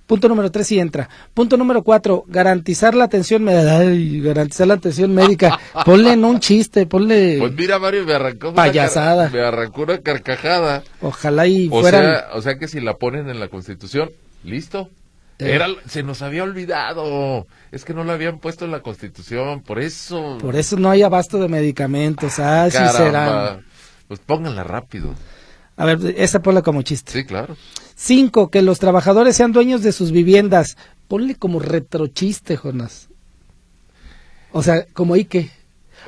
Punto 0.06 0.28
número 0.28 0.50
tres, 0.52 0.68
sí 0.68 0.78
entra. 0.78 1.08
Punto 1.34 1.56
número 1.56 1.82
cuatro, 1.82 2.24
garantizar 2.28 2.94
la 2.94 3.04
atención 3.04 3.42
médica. 3.42 4.28
garantizar 4.28 4.68
la 4.68 4.74
atención 4.74 5.12
médica. 5.12 5.58
ponle 5.84 6.12
en 6.12 6.24
un 6.24 6.38
chiste, 6.38 6.86
ponle. 6.86 7.38
Pues 7.40 7.52
mira, 7.52 7.78
Mario, 7.80 8.04
me 8.04 8.14
arrancó 8.14 8.54
payasada. 8.54 9.28
me 9.30 9.40
arrancó 9.40 9.82
una 9.82 9.98
carcajada. 9.98 10.84
Ojalá 11.00 11.46
y 11.48 11.68
o 11.72 11.82
Sea, 11.82 12.28
o 12.34 12.42
sea 12.42 12.56
que 12.56 12.68
si 12.68 12.80
la 12.80 12.94
ponen 12.94 13.28
en 13.28 13.40
la 13.40 13.48
Constitución, 13.48 14.10
listo. 14.44 14.90
Eh. 15.38 15.54
Era, 15.54 15.66
se 15.86 16.02
nos 16.02 16.22
había 16.22 16.44
olvidado. 16.44 17.46
Es 17.72 17.84
que 17.84 17.92
no 17.92 18.04
lo 18.04 18.12
habían 18.12 18.38
puesto 18.38 18.64
en 18.64 18.70
la 18.70 18.80
Constitución, 18.80 19.60
por 19.60 19.80
eso. 19.80 20.38
Por 20.40 20.56
eso 20.56 20.76
no 20.76 20.88
hay 20.88 21.02
abasto 21.02 21.38
de 21.38 21.48
medicamentos. 21.48 22.38
Ah, 22.38 22.68
sí 22.70 22.78
será. 22.96 23.60
Pues 24.08 24.20
pónganla 24.20 24.62
rápido. 24.62 25.14
A 25.76 25.84
ver, 25.84 25.98
esa 26.16 26.40
ponla 26.40 26.62
como 26.62 26.82
chiste. 26.82 27.12
Sí, 27.12 27.24
claro. 27.24 27.56
Cinco, 27.96 28.50
que 28.50 28.60
los 28.60 28.78
trabajadores 28.78 29.36
sean 29.36 29.52
dueños 29.52 29.82
de 29.82 29.90
sus 29.90 30.12
viviendas. 30.12 30.76
Ponle 31.08 31.34
como 31.34 31.58
retrochiste, 31.58 32.56
Jonas. 32.56 33.08
O 34.52 34.62
sea, 34.62 34.86
como 34.92 35.14
que. 35.28 35.50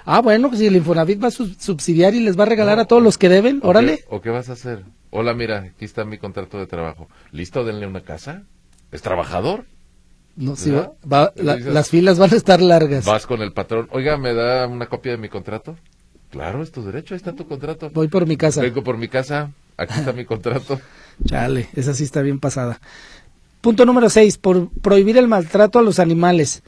Ah, 0.05 0.21
bueno, 0.21 0.55
si 0.55 0.67
el 0.67 0.77
Infonavit 0.77 1.23
va 1.23 1.29
a 1.29 1.31
subsidiar 1.31 2.15
y 2.15 2.21
les 2.21 2.39
va 2.39 2.43
a 2.43 2.47
regalar 2.47 2.79
a 2.79 2.85
todos 2.85 3.03
los 3.03 3.17
que 3.17 3.29
deben, 3.29 3.61
órale. 3.63 4.05
¿O 4.09 4.21
qué 4.21 4.31
vas 4.31 4.51
a 4.51 4.53
hacer? 4.53 4.85
Hola, 5.11 5.33
mira, 5.33 5.73
aquí 5.75 5.87
está 5.87 6.05
mi 6.05 6.19
contrato 6.19 6.59
de 6.59 6.67
trabajo. 6.67 7.09
¿Listo? 7.33 7.65
Denle 7.65 7.87
una 7.87 8.03
casa. 8.03 8.43
¿Es 8.93 9.01
trabajador? 9.01 9.65
No, 10.37 10.57
sí, 10.57 10.71
va, 10.71 11.33
las 11.35 11.89
filas 11.89 12.19
van 12.19 12.33
a 12.33 12.37
estar 12.37 12.61
largas. 12.61 13.07
Vas 13.07 13.27
con 13.27 13.43
el 13.43 13.53
patrón. 13.53 13.89
Oiga, 13.91 14.19
¿me 14.19 14.35
da 14.35 14.67
una 14.67 14.87
copia 14.87 15.13
de 15.13 15.19
mi 15.19 15.29
contrato? 15.29 15.77
Claro, 16.31 16.63
es 16.63 16.71
tu 16.71 16.85
derecho, 16.85 17.15
ahí 17.15 17.17
está 17.17 17.33
tu 17.33 17.49
contrato. 17.49 17.91
Voy 17.91 18.09
por 18.09 18.27
mi 18.27 18.37
casa. 18.37 18.61
Vengo 18.61 18.85
por 18.85 18.99
mi 18.99 19.09
casa, 19.09 19.51
aquí 19.77 19.95
está 19.99 20.13
mi 20.13 20.27
contrato. 20.27 20.79
Chale, 21.25 21.69
esa 21.75 21.95
sí 21.95 22.05
está 22.05 22.23
bien 22.23 22.39
pasada. 22.39 22.81
Punto 23.61 23.85
número 23.85 24.09
seis, 24.09 24.39
por 24.39 24.71
prohibir 24.71 25.17
el 25.19 25.29
maltrato 25.29 25.79
a 25.79 25.83
los 25.83 25.99
animales. 25.99 26.63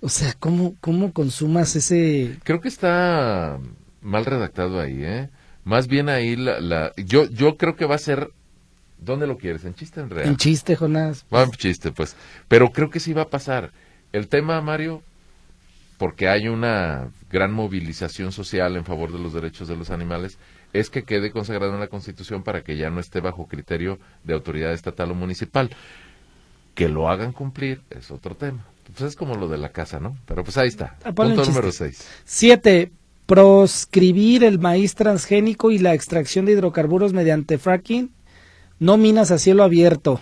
O 0.00 0.08
sea, 0.08 0.34
¿cómo, 0.38 0.74
cómo 0.80 1.12
consumas 1.12 1.76
ese...? 1.76 2.38
Creo 2.44 2.60
que 2.60 2.68
está 2.68 3.58
mal 4.00 4.24
redactado 4.24 4.80
ahí, 4.80 5.04
¿eh? 5.04 5.28
Más 5.64 5.86
bien 5.86 6.08
ahí 6.08 6.36
la... 6.36 6.60
la... 6.60 6.92
Yo, 6.96 7.26
yo 7.26 7.56
creo 7.56 7.76
que 7.76 7.84
va 7.84 7.96
a 7.96 7.98
ser 7.98 8.30
¿Dónde 9.00 9.26
lo 9.26 9.38
quieres? 9.38 9.64
¿En 9.64 9.74
chiste 9.74 10.00
en 10.00 10.10
real? 10.10 10.28
En 10.28 10.36
chiste, 10.36 10.76
Jonás. 10.76 11.24
En 11.30 11.50
chiste, 11.52 11.90
pues. 11.90 12.16
Pero 12.48 12.70
creo 12.70 12.90
que 12.90 13.00
sí 13.00 13.12
va 13.12 13.22
a 13.22 13.28
pasar. 13.28 13.72
El 14.12 14.28
tema, 14.28 14.60
Mario, 14.60 15.02
porque 15.96 16.28
hay 16.28 16.48
una 16.48 17.08
gran 17.30 17.52
movilización 17.52 18.32
social 18.32 18.76
en 18.76 18.84
favor 18.84 19.12
de 19.12 19.18
los 19.18 19.32
derechos 19.32 19.68
de 19.68 19.76
los 19.76 19.90
animales, 19.90 20.38
es 20.72 20.90
que 20.90 21.04
quede 21.04 21.30
consagrado 21.30 21.74
en 21.74 21.80
la 21.80 21.88
Constitución 21.88 22.42
para 22.42 22.62
que 22.62 22.76
ya 22.76 22.90
no 22.90 23.00
esté 23.00 23.20
bajo 23.20 23.46
criterio 23.46 23.98
de 24.24 24.34
autoridad 24.34 24.72
estatal 24.72 25.10
o 25.10 25.14
municipal. 25.14 25.70
Que 26.74 26.88
lo 26.88 27.08
hagan 27.08 27.32
cumplir 27.32 27.82
es 27.90 28.10
otro 28.10 28.36
tema. 28.36 28.64
Pues 28.84 29.02
es 29.02 29.16
como 29.16 29.36
lo 29.36 29.48
de 29.48 29.58
la 29.58 29.70
casa, 29.70 30.00
¿no? 30.00 30.16
Pero 30.26 30.44
pues 30.44 30.56
ahí 30.56 30.68
está. 30.68 30.96
Ah, 31.04 31.12
Punto 31.12 31.44
número 31.44 31.70
seis. 31.72 32.06
Siete. 32.24 32.90
Proscribir 33.26 34.42
el 34.42 34.58
maíz 34.58 34.96
transgénico 34.96 35.70
y 35.70 35.78
la 35.78 35.94
extracción 35.94 36.46
de 36.46 36.52
hidrocarburos 36.52 37.12
mediante 37.12 37.58
fracking 37.58 38.10
no 38.80 38.96
minas 38.96 39.30
a 39.30 39.38
cielo 39.38 39.62
abierto. 39.62 40.20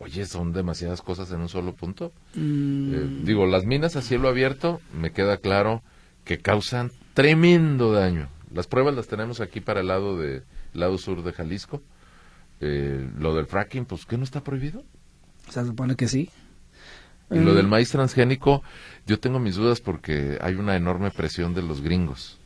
Oye, 0.00 0.26
son 0.26 0.52
demasiadas 0.52 1.00
cosas 1.00 1.30
en 1.32 1.40
un 1.40 1.48
solo 1.48 1.74
punto. 1.74 2.12
Mm. 2.34 2.94
Eh, 2.94 3.20
digo, 3.24 3.46
las 3.46 3.64
minas 3.64 3.96
a 3.96 4.02
cielo 4.02 4.28
abierto, 4.28 4.80
me 4.92 5.10
queda 5.12 5.38
claro 5.38 5.82
que 6.24 6.38
causan 6.38 6.92
tremendo 7.14 7.92
daño. 7.92 8.28
Las 8.52 8.66
pruebas 8.66 8.94
las 8.94 9.08
tenemos 9.08 9.40
aquí 9.40 9.60
para 9.60 9.80
el 9.80 9.88
lado 9.88 10.16
de 10.16 10.42
lado 10.72 10.98
sur 10.98 11.22
de 11.22 11.32
Jalisco. 11.32 11.82
Eh, 12.60 13.08
lo 13.18 13.34
del 13.34 13.46
fracking, 13.46 13.84
pues, 13.84 14.04
¿qué 14.04 14.16
no 14.16 14.24
está 14.24 14.42
prohibido? 14.42 14.82
Se 15.48 15.64
supone 15.64 15.96
que 15.96 16.08
sí. 16.08 16.30
Y 17.30 17.38
lo 17.38 17.54
del 17.54 17.66
mm. 17.66 17.70
maíz 17.70 17.90
transgénico, 17.90 18.62
yo 19.06 19.20
tengo 19.20 19.38
mis 19.38 19.56
dudas 19.56 19.80
porque 19.80 20.38
hay 20.40 20.54
una 20.54 20.76
enorme 20.76 21.10
presión 21.10 21.54
de 21.54 21.62
los 21.62 21.82
gringos. 21.82 22.38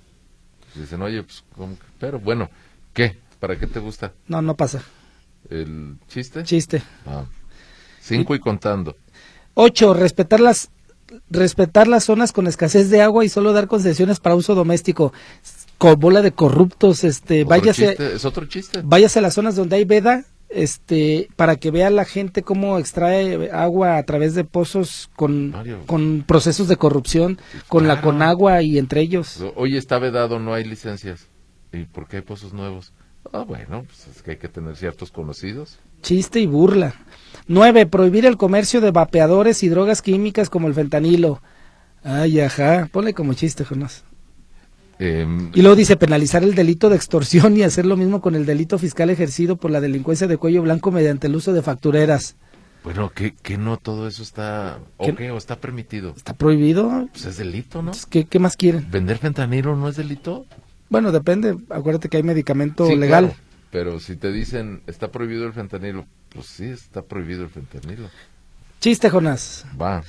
Dicen, 0.75 1.03
oye, 1.03 1.23
pues, 1.23 1.45
¿cómo? 1.57 1.77
pero 1.99 2.19
bueno, 2.19 2.51
¿qué? 2.93 3.19
¿Para 3.38 3.57
qué 3.59 3.67
te 3.67 3.79
gusta? 3.79 4.12
No, 4.27 4.43
no 4.43 4.57
pasa 4.57 4.83
el 5.51 5.97
chiste? 6.09 6.43
Chiste. 6.45 6.83
Ah. 7.07 7.25
Cinco 8.01 8.35
y 8.35 8.41
contando. 8.41 8.97
Ocho, 9.55 9.95
respetar 9.95 10.41
las, 10.41 10.71
respetar 11.31 11.88
las 11.88 12.05
zonas 12.05 12.33
con 12.33 12.47
escasez 12.47 12.91
de 12.91 13.03
agua 13.03 13.25
y 13.25 13.29
solo 13.29 13.53
dar 13.53 13.69
concesiones 13.69 14.21
para 14.21 14.35
uso 14.35 14.55
doméstico. 14.55 15.12
Bola 15.97 16.23
de 16.23 16.33
corruptos, 16.33 17.05
este, 17.05 17.45
váyase. 17.45 17.97
es 18.14 18.25
otro 18.25 18.47
chiste. 18.47 18.81
Váyase 18.85 19.18
a 19.18 19.23
las 19.23 19.35
zonas 19.35 19.57
donde 19.57 19.77
hay 19.77 19.85
veda, 19.85 20.25
este, 20.49 21.29
para 21.37 21.57
que 21.57 21.71
vea 21.71 21.90
la 21.90 22.05
gente 22.05 22.42
cómo 22.42 22.79
extrae 22.79 23.51
agua 23.51 23.97
a 23.97 24.03
través 24.05 24.35
de 24.35 24.45
pozos 24.45 25.11
con, 25.16 25.55
con 25.87 26.25
procesos 26.27 26.68
de 26.68 26.77
corrupción, 26.77 27.38
con 27.68 27.88
la 27.88 28.01
Conagua 28.01 28.62
y 28.62 28.79
entre 28.79 29.01
ellos. 29.01 29.42
Oye, 29.57 29.79
está 29.79 29.99
vedado, 29.99 30.38
no 30.38 30.55
hay 30.55 30.64
licencias. 30.64 31.27
¿Y 31.73 31.85
por 31.85 32.07
qué 32.07 32.16
hay 32.18 32.23
pozos 32.23 32.53
nuevos? 32.53 32.92
Ah, 33.33 33.45
bueno, 33.47 33.85
pues 33.87 34.09
es 34.14 34.23
que 34.23 34.33
hay 34.33 34.37
que 34.37 34.49
tener 34.49 34.77
ciertos 34.77 35.11
conocidos. 35.11 35.79
Chiste 36.03 36.40
y 36.40 36.47
burla. 36.47 36.95
Nueve, 37.47 37.87
prohibir 37.87 38.27
el 38.27 38.37
comercio 38.37 38.81
de 38.81 38.90
vapeadores 38.90 39.62
y 39.62 39.68
drogas 39.68 40.03
químicas 40.03 40.51
como 40.51 40.68
el 40.68 40.75
fentanilo. 40.75 41.40
Ay, 42.05 42.40
ajá, 42.40 42.88
ponle 42.92 43.14
como 43.14 43.35
chiste, 43.35 43.64
Jonás. 43.64 44.05
Em, 44.98 45.50
y 45.55 45.62
luego 45.62 45.74
dice 45.76 45.96
penalizar 45.96 46.42
el 46.44 46.55
delito 46.55 46.88
de 46.88 46.96
extorsión 46.96 47.57
y 47.57 47.62
hacer 47.62 47.87
lo 47.87 47.96
mismo 47.96 48.20
con 48.20 48.35
el 48.35 48.46
delito 48.46 48.78
fiscal 48.78 49.11
ejercido 49.11 49.57
por 49.57 49.70
la 49.70 49.81
delincuencia 49.81 50.26
de 50.26 50.37
cuello 50.37 50.62
blanco 50.62 50.90
mediante 50.90 51.26
el 51.26 51.35
uso 51.37 51.52
de 51.52 51.62
factureras. 51.62 52.37
Bueno, 52.85 53.11
que, 53.11 53.35
que 53.35 53.59
no 53.59 53.76
todo 53.76 54.09
eso 54.09 54.22
está 54.22 54.78
o 54.96 55.14
qué, 55.14 55.31
o 55.31 55.38
está 55.38 55.57
permitido. 55.57 56.14
Está 56.16 56.35
prohibido. 56.35 57.09
Pues 57.12 57.26
es 57.26 57.37
delito, 57.37 57.81
¿no? 57.83 57.92
¿Qué, 58.11 58.24
¿Qué 58.24 58.38
más 58.38 58.57
quieren? 58.57 58.90
¿Vender 58.90 59.18
fentanilo 59.18 59.76
no 59.76 59.88
es 59.88 59.96
delito? 59.96 60.46
Bueno, 60.88 61.12
depende. 61.12 61.57
Acuérdate 61.70 62.09
que 62.09 62.16
hay 62.18 62.22
medicamento 62.22 62.92
legal. 62.94 63.35
pero 63.70 64.00
si 64.00 64.16
te 64.16 64.33
dicen 64.33 64.83
está 64.87 65.11
prohibido 65.11 65.46
el 65.46 65.52
fentanilo, 65.52 66.07
pues 66.28 66.46
sí, 66.46 66.64
está 66.66 67.02
prohibido 67.02 67.44
el 67.44 67.50
fentanilo. 67.50 68.09
Chiste, 68.81 69.09
Jonás. 69.11 69.64
Va. 69.81 70.02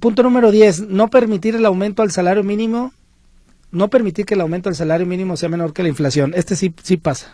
punto 0.00 0.22
número 0.24 0.50
10. 0.50 0.88
No 0.88 1.08
permitir 1.08 1.54
el 1.54 1.64
aumento 1.64 2.02
al 2.02 2.10
salario 2.10 2.42
mínimo. 2.42 2.92
No 3.70 3.88
permitir 3.88 4.24
que 4.24 4.34
el 4.34 4.40
aumento 4.40 4.68
al 4.68 4.74
salario 4.74 5.06
mínimo 5.06 5.36
sea 5.36 5.48
menor 5.48 5.72
que 5.72 5.82
la 5.82 5.88
inflación. 5.88 6.32
Este 6.34 6.56
sí, 6.56 6.74
sí 6.82 6.96
pasa. 6.96 7.32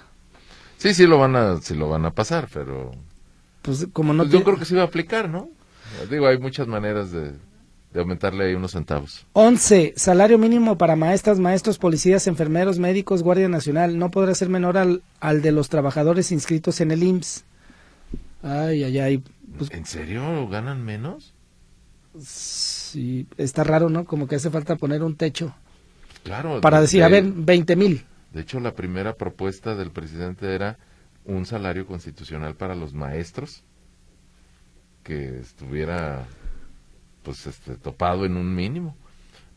Sí, 0.78 0.94
sí 0.94 1.06
lo 1.06 1.18
van 1.18 1.36
a, 1.36 1.60
sí 1.60 1.74
lo 1.74 1.88
van 1.88 2.04
a 2.04 2.10
pasar, 2.10 2.48
pero. 2.52 2.90
Pues 3.62 3.86
como 3.92 4.12
no. 4.12 4.24
Pues 4.24 4.32
yo 4.32 4.44
creo 4.44 4.58
que 4.58 4.64
sí 4.64 4.74
va 4.74 4.82
a 4.82 4.86
aplicar, 4.86 5.28
¿no? 5.28 5.48
Digo, 6.10 6.26
hay 6.26 6.38
muchas 6.38 6.66
maneras 6.66 7.12
de, 7.12 7.32
de 7.92 8.00
aumentarle 8.00 8.46
ahí 8.46 8.54
unos 8.54 8.72
centavos. 8.72 9.24
11. 9.34 9.94
Salario 9.96 10.38
mínimo 10.38 10.76
para 10.76 10.96
maestras, 10.96 11.38
maestros, 11.38 11.78
policías, 11.78 12.26
enfermeros, 12.26 12.78
médicos, 12.78 13.22
Guardia 13.22 13.48
Nacional. 13.48 13.96
No 13.98 14.10
podrá 14.10 14.34
ser 14.34 14.48
menor 14.48 14.76
al, 14.76 15.02
al 15.20 15.40
de 15.40 15.52
los 15.52 15.68
trabajadores 15.68 16.32
inscritos 16.32 16.80
en 16.80 16.90
el 16.90 17.02
IMSS. 17.04 17.44
Ay, 18.42 18.82
ay, 18.82 18.98
ay. 18.98 19.22
Pues 19.56 19.70
¿En 19.70 19.86
serio 19.86 20.48
ganan 20.48 20.84
menos? 20.84 21.32
Sí, 22.20 23.26
está 23.38 23.64
raro, 23.64 23.88
¿no? 23.88 24.04
Como 24.04 24.26
que 24.26 24.36
hace 24.36 24.50
falta 24.50 24.76
poner 24.76 25.02
un 25.02 25.16
techo. 25.16 25.54
Claro. 26.24 26.60
Para 26.60 26.80
decir, 26.80 27.04
a 27.04 27.08
ver, 27.08 27.24
20 27.24 27.76
mil. 27.76 28.04
De 28.32 28.40
hecho, 28.40 28.58
la 28.58 28.74
primera 28.74 29.14
propuesta 29.14 29.76
del 29.76 29.92
presidente 29.92 30.52
era 30.54 30.78
un 31.24 31.46
salario 31.46 31.86
constitucional 31.86 32.56
para 32.56 32.74
los 32.74 32.92
maestros 32.92 33.62
que 35.04 35.38
estuviera 35.38 36.24
pues 37.22 37.46
este, 37.46 37.76
topado 37.76 38.24
en 38.24 38.36
un 38.36 38.54
mínimo. 38.54 38.96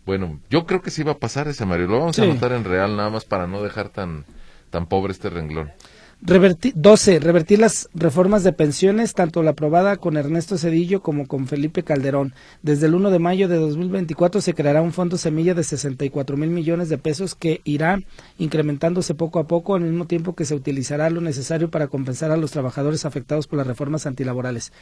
Bueno, 0.05 0.39
yo 0.49 0.65
creo 0.65 0.81
que 0.81 0.91
sí 0.91 1.03
va 1.03 1.13
a 1.13 1.17
pasar 1.17 1.47
ese 1.47 1.65
Mario. 1.65 1.87
Lo 1.87 1.99
vamos 1.99 2.19
a 2.19 2.23
anotar 2.23 2.51
en 2.51 2.63
real 2.63 2.95
nada 2.95 3.09
más 3.09 3.25
para 3.25 3.47
no 3.47 3.63
dejar 3.63 3.89
tan, 3.89 4.25
tan 4.69 4.85
pobre 4.85 5.11
este 5.11 5.29
renglón. 5.29 5.71
Revertir, 6.19 6.73
12. 6.75 7.19
Revertir 7.19 7.59
las 7.59 7.89
reformas 7.93 8.43
de 8.43 8.51
pensiones, 8.51 9.13
tanto 9.13 9.43
la 9.43 9.51
aprobada 9.51 9.97
con 9.97 10.17
Ernesto 10.17 10.57
Cedillo 10.57 11.01
como 11.01 11.27
con 11.27 11.47
Felipe 11.47 11.83
Calderón. 11.83 12.33
Desde 12.63 12.87
el 12.87 12.95
1 12.95 13.11
de 13.11 13.19
mayo 13.19 13.47
de 13.47 13.57
2024 13.57 14.41
se 14.41 14.55
creará 14.55 14.81
un 14.81 14.93
fondo 14.93 15.17
semilla 15.17 15.53
de 15.53 15.63
64 15.63 16.35
mil 16.35 16.49
millones 16.49 16.89
de 16.89 16.97
pesos 16.97 17.35
que 17.35 17.61
irá 17.65 17.99
incrementándose 18.39 19.13
poco 19.13 19.37
a 19.37 19.47
poco 19.47 19.75
al 19.75 19.81
mismo 19.81 20.05
tiempo 20.05 20.33
que 20.33 20.45
se 20.45 20.55
utilizará 20.55 21.11
lo 21.11 21.21
necesario 21.21 21.69
para 21.69 21.87
compensar 21.87 22.31
a 22.31 22.37
los 22.37 22.49
trabajadores 22.49 23.05
afectados 23.05 23.45
por 23.45 23.57
las 23.57 23.67
reformas 23.67 24.07
antilaborales. 24.07 24.73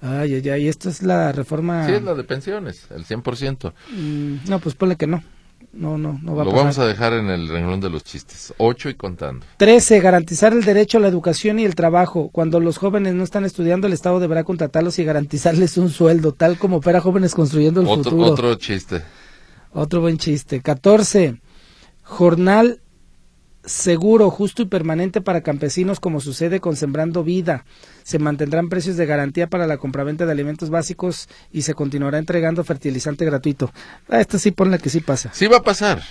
Ay, 0.00 0.34
ay, 0.34 0.48
ay, 0.48 0.68
esto 0.68 0.88
es 0.88 1.02
la 1.02 1.32
reforma... 1.32 1.86
Sí, 1.86 1.92
es 1.92 2.02
la 2.02 2.14
de 2.14 2.24
pensiones, 2.24 2.86
el 2.90 3.04
100%. 3.04 3.72
Mm, 3.92 4.48
no, 4.48 4.58
pues 4.58 4.74
ponle 4.74 4.96
que 4.96 5.06
no. 5.06 5.22
No, 5.76 5.98
no, 5.98 6.18
no 6.22 6.34
va 6.34 6.42
Lo 6.44 6.50
a 6.50 6.52
pasar. 6.52 6.58
vamos 6.64 6.78
a 6.78 6.86
dejar 6.86 7.12
en 7.12 7.28
el 7.28 7.48
renglón 7.48 7.80
de 7.80 7.90
los 7.90 8.02
chistes. 8.02 8.54
Ocho 8.58 8.88
y 8.88 8.94
contando. 8.94 9.44
13. 9.58 10.00
Garantizar 10.00 10.52
el 10.52 10.64
derecho 10.64 10.98
a 10.98 11.00
la 11.02 11.08
educación 11.08 11.58
y 11.58 11.64
el 11.64 11.74
trabajo. 11.74 12.30
Cuando 12.32 12.60
los 12.60 12.78
jóvenes 12.78 13.14
no 13.14 13.22
están 13.24 13.44
estudiando, 13.44 13.86
el 13.86 13.92
Estado 13.92 14.18
deberá 14.18 14.42
contratarlos 14.44 14.98
y 14.98 15.04
garantizarles 15.04 15.76
un 15.76 15.90
sueldo, 15.90 16.32
tal 16.32 16.56
como 16.58 16.76
opera 16.78 17.00
Jóvenes 17.00 17.34
Construyendo 17.34 17.80
el 17.82 17.86
Otro, 17.86 18.10
Futuro. 18.10 18.32
otro 18.32 18.54
chiste. 18.54 19.02
Otro 19.72 20.00
buen 20.00 20.16
chiste. 20.18 20.62
14. 20.62 21.40
Jornal 22.02 22.80
seguro, 23.66 24.30
justo 24.30 24.62
y 24.62 24.66
permanente 24.66 25.20
para 25.20 25.42
campesinos, 25.42 26.00
como 26.00 26.20
sucede 26.20 26.60
con 26.60 26.76
Sembrando 26.76 27.22
Vida. 27.22 27.64
Se 28.02 28.18
mantendrán 28.18 28.68
precios 28.68 28.96
de 28.96 29.06
garantía 29.06 29.48
para 29.48 29.66
la 29.66 29.76
compraventa 29.76 30.24
de 30.24 30.32
alimentos 30.32 30.70
básicos 30.70 31.28
y 31.52 31.62
se 31.62 31.74
continuará 31.74 32.18
entregando 32.18 32.64
fertilizante 32.64 33.24
gratuito. 33.24 33.72
Ah, 34.08 34.20
esta 34.20 34.38
sí 34.38 34.52
ponle 34.52 34.78
que 34.78 34.88
sí 34.90 35.00
pasa. 35.00 35.30
Sí 35.34 35.46
va 35.46 35.58
a 35.58 35.62
pasar. 35.62 36.02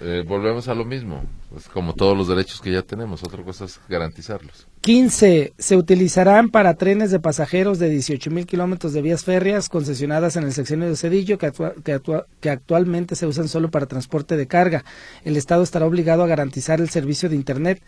Eh, 0.00 0.24
volvemos 0.26 0.66
a 0.68 0.74
lo 0.74 0.84
mismo. 0.84 1.22
Es 1.56 1.68
como 1.68 1.94
todos 1.94 2.16
los 2.16 2.26
derechos 2.28 2.60
que 2.60 2.72
ya 2.72 2.82
tenemos. 2.82 3.22
Otra 3.22 3.42
cosa 3.44 3.64
es 3.66 3.80
garantizarlos. 3.88 4.66
15. 4.80 5.54
Se 5.56 5.76
utilizarán 5.76 6.50
para 6.50 6.74
trenes 6.74 7.10
de 7.10 7.20
pasajeros 7.20 7.78
de 7.78 7.88
18 7.88 8.30
mil 8.30 8.44
kilómetros 8.44 8.92
de 8.92 9.02
vías 9.02 9.24
férreas 9.24 9.68
concesionadas 9.68 10.36
en 10.36 10.44
el 10.44 10.52
sexenio 10.52 10.88
de 10.88 10.96
Cedillo 10.96 11.38
que, 11.38 11.46
actua- 11.46 11.74
que 11.82 11.94
actua- 11.94 12.26
que 12.40 12.50
actualmente 12.50 13.14
se 13.16 13.26
usan 13.26 13.48
solo 13.48 13.70
para 13.70 13.86
transporte 13.86 14.36
de 14.36 14.46
carga. 14.46 14.84
El 15.24 15.36
Estado 15.36 15.62
estará 15.62 15.86
obligado 15.86 16.22
a 16.24 16.26
garantizar 16.26 16.80
el 16.80 16.90
servicio 16.90 17.28
de 17.28 17.36
Internet, 17.36 17.80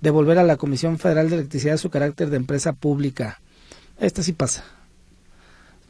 devolver 0.00 0.38
a 0.38 0.44
la 0.44 0.56
Comisión 0.56 0.98
Federal 0.98 1.30
de 1.30 1.36
Electricidad 1.36 1.76
su 1.78 1.88
carácter 1.90 2.28
de 2.30 2.36
empresa 2.36 2.72
pública. 2.74 3.40
Esta 3.98 4.22
sí 4.22 4.32
pasa. 4.32 4.64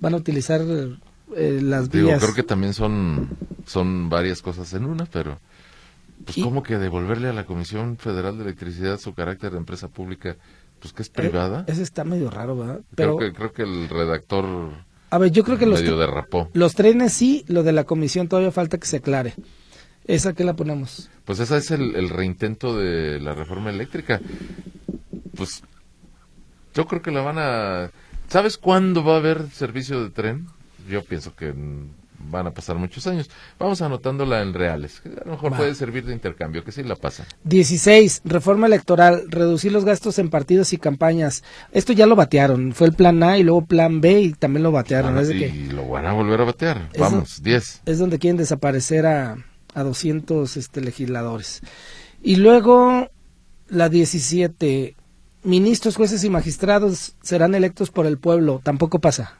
Van 0.00 0.14
a 0.14 0.18
utilizar 0.18 0.60
eh, 1.36 1.58
las 1.62 1.90
Digo, 1.90 2.08
vías. 2.08 2.22
creo 2.22 2.34
que 2.34 2.42
también 2.42 2.74
son, 2.74 3.30
son 3.66 4.08
varias 4.08 4.40
cosas 4.42 4.72
en 4.74 4.84
una, 4.84 5.06
pero 5.06 5.38
pues 6.24 6.38
Y- 6.38 6.42
como 6.42 6.62
que 6.62 6.78
devolverle 6.78 7.28
a 7.28 7.32
la 7.32 7.44
Comisión 7.44 7.96
Federal 7.96 8.36
de 8.38 8.44
Electricidad 8.44 8.98
su 8.98 9.14
carácter 9.14 9.52
de 9.52 9.58
empresa 9.58 9.88
pública, 9.88 10.36
pues 10.80 10.92
que 10.92 11.02
es 11.02 11.08
Eh, 11.08 11.12
privada. 11.14 11.64
ese 11.66 11.82
está 11.82 12.04
medio 12.04 12.30
raro, 12.30 12.56
¿verdad? 12.56 12.80
Pero, 12.94 13.16
creo 13.16 13.30
que 13.32 13.36
creo 13.36 13.52
que 13.52 13.62
el 13.62 13.88
redactor 13.88 14.70
a 15.10 15.18
ver, 15.18 15.30
yo 15.30 15.44
creo 15.44 15.58
que 15.58 15.66
los, 15.66 15.80
medio 15.80 15.96
derrapó. 15.98 16.50
los 16.54 16.74
trenes 16.74 17.12
sí, 17.12 17.44
lo 17.48 17.62
de 17.62 17.72
la 17.72 17.84
comisión 17.84 18.28
todavía 18.28 18.50
falta 18.52 18.78
que 18.78 18.86
se 18.86 18.96
aclare. 18.98 19.34
¿Esa 20.06 20.32
que 20.34 20.44
la 20.44 20.54
ponemos? 20.54 21.08
Pues 21.24 21.38
ese 21.40 21.56
es 21.56 21.70
el, 21.70 21.94
el 21.96 22.10
reintento 22.10 22.76
de 22.76 23.20
la 23.20 23.32
reforma 23.32 23.70
eléctrica. 23.70 24.20
Pues 25.36 25.62
yo 26.74 26.86
creo 26.86 27.00
que 27.00 27.10
la 27.10 27.22
van 27.22 27.38
a... 27.38 27.90
¿Sabes 28.28 28.58
cuándo 28.58 29.02
va 29.04 29.14
a 29.14 29.18
haber 29.18 29.48
servicio 29.50 30.02
de 30.02 30.10
tren? 30.10 30.46
Yo 30.90 31.04
pienso 31.04 31.34
que 31.34 31.54
van 32.30 32.46
a 32.46 32.50
pasar 32.52 32.76
muchos 32.76 33.06
años. 33.06 33.30
Vamos 33.58 33.82
anotándola 33.82 34.42
en 34.42 34.54
reales. 34.54 35.02
A 35.04 35.24
lo 35.24 35.32
mejor 35.32 35.52
Va. 35.52 35.56
puede 35.58 35.74
servir 35.74 36.04
de 36.04 36.12
intercambio, 36.12 36.64
que 36.64 36.72
sí 36.72 36.82
la 36.82 36.96
pasa. 36.96 37.26
16. 37.44 38.22
Reforma 38.24 38.66
electoral. 38.66 39.24
Reducir 39.28 39.72
los 39.72 39.84
gastos 39.84 40.18
en 40.18 40.30
partidos 40.30 40.72
y 40.72 40.78
campañas. 40.78 41.42
Esto 41.72 41.92
ya 41.92 42.06
lo 42.06 42.16
batearon. 42.16 42.72
Fue 42.72 42.86
el 42.86 42.94
plan 42.94 43.22
A 43.22 43.38
y 43.38 43.42
luego 43.42 43.64
plan 43.66 44.00
B 44.00 44.20
y 44.20 44.32
también 44.32 44.62
lo 44.62 44.72
batearon. 44.72 45.18
Ah, 45.18 45.22
y 45.22 45.38
que 45.38 45.72
lo 45.72 45.88
van 45.88 46.06
a 46.06 46.12
volver 46.12 46.40
a 46.40 46.44
batear. 46.44 46.88
Vamos, 46.98 47.42
10. 47.42 47.82
es 47.86 47.98
donde 47.98 48.18
quieren 48.18 48.36
desaparecer 48.36 49.06
a, 49.06 49.36
a 49.74 49.82
200 49.82 50.56
este, 50.56 50.80
legisladores. 50.80 51.60
Y 52.22 52.36
luego 52.36 53.10
la 53.68 53.88
17. 53.88 54.96
Ministros, 55.42 55.96
jueces 55.96 56.24
y 56.24 56.30
magistrados 56.30 57.16
serán 57.22 57.54
electos 57.54 57.90
por 57.90 58.06
el 58.06 58.18
pueblo. 58.18 58.60
Tampoco 58.64 58.98
pasa. 58.98 59.38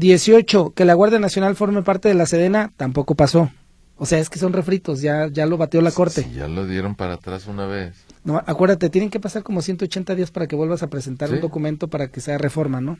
18. 0.00 0.72
Que 0.74 0.84
la 0.84 0.94
Guardia 0.94 1.20
Nacional 1.20 1.54
forme 1.54 1.82
parte 1.82 2.08
de 2.08 2.14
la 2.14 2.26
Sedena. 2.26 2.72
Tampoco 2.76 3.14
pasó. 3.14 3.52
O 3.96 4.06
sea, 4.06 4.18
es 4.18 4.30
que 4.30 4.38
son 4.38 4.52
refritos. 4.52 5.02
Ya, 5.02 5.28
ya 5.28 5.46
lo 5.46 5.56
bateó 5.56 5.80
la 5.82 5.92
Corte. 5.92 6.26
Ya 6.34 6.48
lo 6.48 6.66
dieron 6.66 6.94
para 6.96 7.14
atrás 7.14 7.46
una 7.46 7.66
vez. 7.66 7.94
No, 8.24 8.42
acuérdate, 8.44 8.90
tienen 8.90 9.10
que 9.10 9.20
pasar 9.20 9.42
como 9.42 9.62
180 9.62 10.14
días 10.14 10.30
para 10.30 10.46
que 10.46 10.56
vuelvas 10.56 10.82
a 10.82 10.88
presentar 10.88 11.30
un 11.30 11.40
documento 11.40 11.88
para 11.88 12.08
que 12.08 12.20
sea 12.20 12.36
reforma, 12.38 12.80
¿no? 12.80 12.98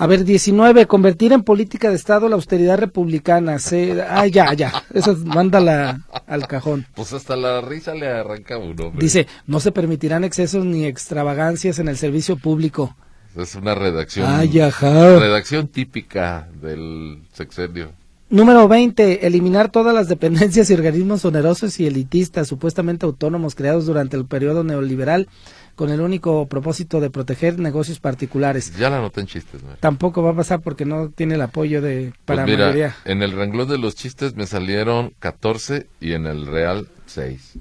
A 0.00 0.06
ver, 0.06 0.24
19, 0.24 0.86
convertir 0.86 1.32
en 1.32 1.42
política 1.42 1.90
de 1.90 1.96
Estado 1.96 2.28
la 2.28 2.36
austeridad 2.36 2.78
republicana. 2.78 3.58
Se, 3.58 4.00
ah, 4.00 4.26
ya, 4.26 4.52
ya, 4.54 4.84
eso 4.94 5.16
mándala 5.24 6.02
al 6.26 6.46
cajón. 6.46 6.86
Pues 6.94 7.12
hasta 7.12 7.34
la 7.34 7.60
risa 7.60 7.94
le 7.94 8.06
arranca 8.06 8.58
uno. 8.58 8.86
hombre. 8.86 9.02
Dice, 9.02 9.26
no 9.46 9.58
se 9.58 9.72
permitirán 9.72 10.22
excesos 10.22 10.64
ni 10.64 10.84
extravagancias 10.84 11.80
en 11.80 11.88
el 11.88 11.96
servicio 11.96 12.36
público. 12.36 12.96
Es 13.36 13.54
una 13.54 13.74
redacción. 13.74 14.26
Ay, 14.28 14.60
ajá. 14.60 15.18
Redacción 15.18 15.68
típica 15.68 16.48
del 16.60 17.20
sexenio. 17.32 17.92
Número 18.30 18.68
20, 18.68 19.26
eliminar 19.26 19.70
todas 19.70 19.94
las 19.94 20.08
dependencias 20.08 20.68
y 20.68 20.74
organismos 20.74 21.24
onerosos 21.24 21.80
y 21.80 21.86
elitistas 21.86 22.46
supuestamente 22.46 23.06
autónomos 23.06 23.54
creados 23.54 23.86
durante 23.86 24.16
el 24.18 24.26
periodo 24.26 24.64
neoliberal 24.64 25.28
con 25.76 25.88
el 25.90 26.00
único 26.00 26.46
propósito 26.46 27.00
de 27.00 27.08
proteger 27.08 27.58
negocios 27.58 28.00
particulares. 28.00 28.76
Ya 28.76 28.90
la 28.90 28.98
anoté 28.98 29.20
en 29.22 29.28
chistes, 29.28 29.62
¿no? 29.62 29.70
Tampoco 29.80 30.22
va 30.22 30.32
a 30.32 30.36
pasar 30.36 30.60
porque 30.60 30.84
no 30.84 31.08
tiene 31.08 31.36
el 31.36 31.40
apoyo 31.40 31.80
de 31.80 32.12
para 32.26 32.42
Pues 32.42 32.52
mira, 32.56 32.66
mayoría. 32.66 32.96
en 33.06 33.22
el 33.22 33.32
renglón 33.32 33.68
de 33.68 33.78
los 33.78 33.94
chistes 33.94 34.34
me 34.34 34.46
salieron 34.46 35.14
14 35.20 35.86
y 36.00 36.12
en 36.12 36.26
el 36.26 36.46
real 36.46 36.88
6. 37.06 37.54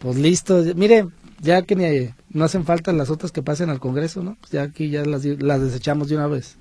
Pues 0.00 0.16
listo, 0.16 0.62
mire, 0.76 1.06
ya 1.44 1.62
que 1.62 1.76
ni, 1.76 2.10
no 2.30 2.44
hacen 2.44 2.64
falta 2.64 2.92
las 2.92 3.10
otras 3.10 3.30
que 3.30 3.42
pasen 3.42 3.70
al 3.70 3.80
Congreso, 3.80 4.22
¿no? 4.22 4.36
Pues 4.40 4.52
ya 4.52 4.62
aquí 4.62 4.90
ya 4.90 5.04
las, 5.04 5.24
las 5.24 5.60
desechamos 5.60 6.08
de 6.08 6.16
una 6.16 6.26
vez. 6.26 6.56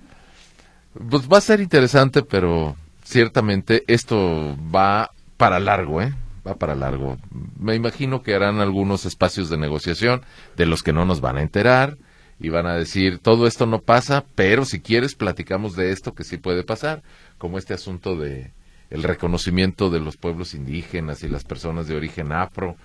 Pues 1.10 1.28
va 1.28 1.38
a 1.38 1.41
ser 1.41 1.60
interesante, 1.60 2.22
pero 2.22 2.76
ciertamente 3.04 3.84
esto 3.88 4.56
va 4.74 5.12
para 5.38 5.60
largo, 5.60 6.02
¿eh? 6.02 6.13
Va 6.46 6.56
para 6.56 6.76
largo. 6.76 7.17
Me 7.58 7.76
imagino 7.76 8.22
que 8.22 8.36
harán 8.36 8.60
algunos 8.60 9.06
espacios 9.06 9.50
de 9.50 9.58
negociación 9.58 10.22
de 10.58 10.65
los 10.65 10.84
que 10.84 10.93
no 10.93 11.06
nos 11.06 11.22
van 11.22 11.38
a 11.38 11.41
enterar 11.41 11.98
y 12.39 12.50
van 12.50 12.65
a 12.65 12.76
decir, 12.76 13.19
todo 13.19 13.48
esto 13.48 13.65
no 13.65 13.80
pasa, 13.80 14.26
pero 14.36 14.65
si 14.65 14.82
quieres 14.82 15.15
platicamos 15.15 15.76
de 15.76 15.91
esto 15.91 16.13
que 16.13 16.26
sí 16.26 16.38
puede 16.38 16.63
pasar, 16.63 17.02
como 17.38 17.58
este 17.58 17.74
asunto 17.74 18.17
de 18.17 18.52
el 18.89 19.02
reconocimiento 19.02 19.89
de 19.89 20.00
los 20.00 20.17
pueblos 20.17 20.54
indígenas 20.54 21.24
y 21.24 21.30
las 21.30 21.43
personas 21.43 21.88
de 21.88 21.96
origen 21.96 22.32
afro, 22.32 22.76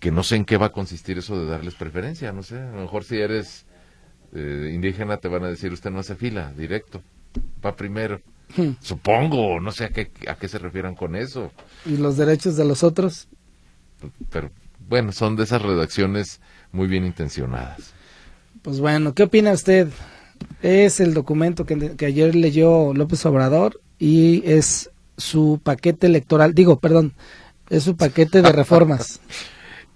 que 0.00 0.10
no 0.10 0.22
sé 0.22 0.36
en 0.36 0.44
qué 0.44 0.56
va 0.56 0.66
a 0.66 0.72
consistir 0.72 1.18
eso 1.18 1.38
de 1.38 1.50
darles 1.50 1.74
preferencia, 1.74 2.32
no 2.32 2.42
sé, 2.42 2.58
a 2.58 2.70
lo 2.72 2.82
mejor 2.82 3.04
si 3.04 3.16
eres 3.16 3.66
eh, 4.32 4.70
indígena 4.72 5.16
te 5.16 5.28
van 5.28 5.44
a 5.44 5.48
decir 5.48 5.72
usted 5.72 5.90
no 5.90 6.00
hace 6.00 6.14
fila, 6.14 6.52
directo, 6.56 7.02
va 7.64 7.74
primero. 7.74 8.20
Hmm. 8.56 8.72
Supongo, 8.80 9.60
no 9.60 9.72
sé 9.72 9.84
a 9.84 9.88
qué, 9.90 10.10
a 10.26 10.36
qué 10.36 10.48
se 10.48 10.58
refieran 10.58 10.94
con 10.94 11.16
eso, 11.16 11.52
Y 11.84 11.96
los 11.96 12.16
derechos 12.16 12.56
de 12.56 12.64
los 12.64 12.82
otros, 12.82 13.28
pero 14.30 14.50
bueno, 14.88 15.12
son 15.12 15.36
de 15.36 15.44
esas 15.44 15.60
redacciones 15.60 16.40
muy 16.72 16.86
bien 16.86 17.04
intencionadas. 17.04 17.92
pues 18.62 18.80
bueno, 18.80 19.14
¿qué 19.14 19.24
opina 19.24 19.52
usted? 19.52 19.88
Es 20.62 21.00
el 21.00 21.14
documento 21.14 21.66
que, 21.66 21.96
que 21.96 22.06
ayer 22.06 22.34
leyó 22.34 22.94
López 22.94 23.26
Obrador 23.26 23.80
y 23.98 24.42
es 24.48 24.90
su 25.16 25.60
paquete 25.62 26.06
electoral, 26.06 26.54
digo, 26.54 26.78
perdón, 26.78 27.12
es 27.68 27.82
su 27.82 27.96
paquete 27.96 28.40
de 28.40 28.52
reformas. 28.52 29.20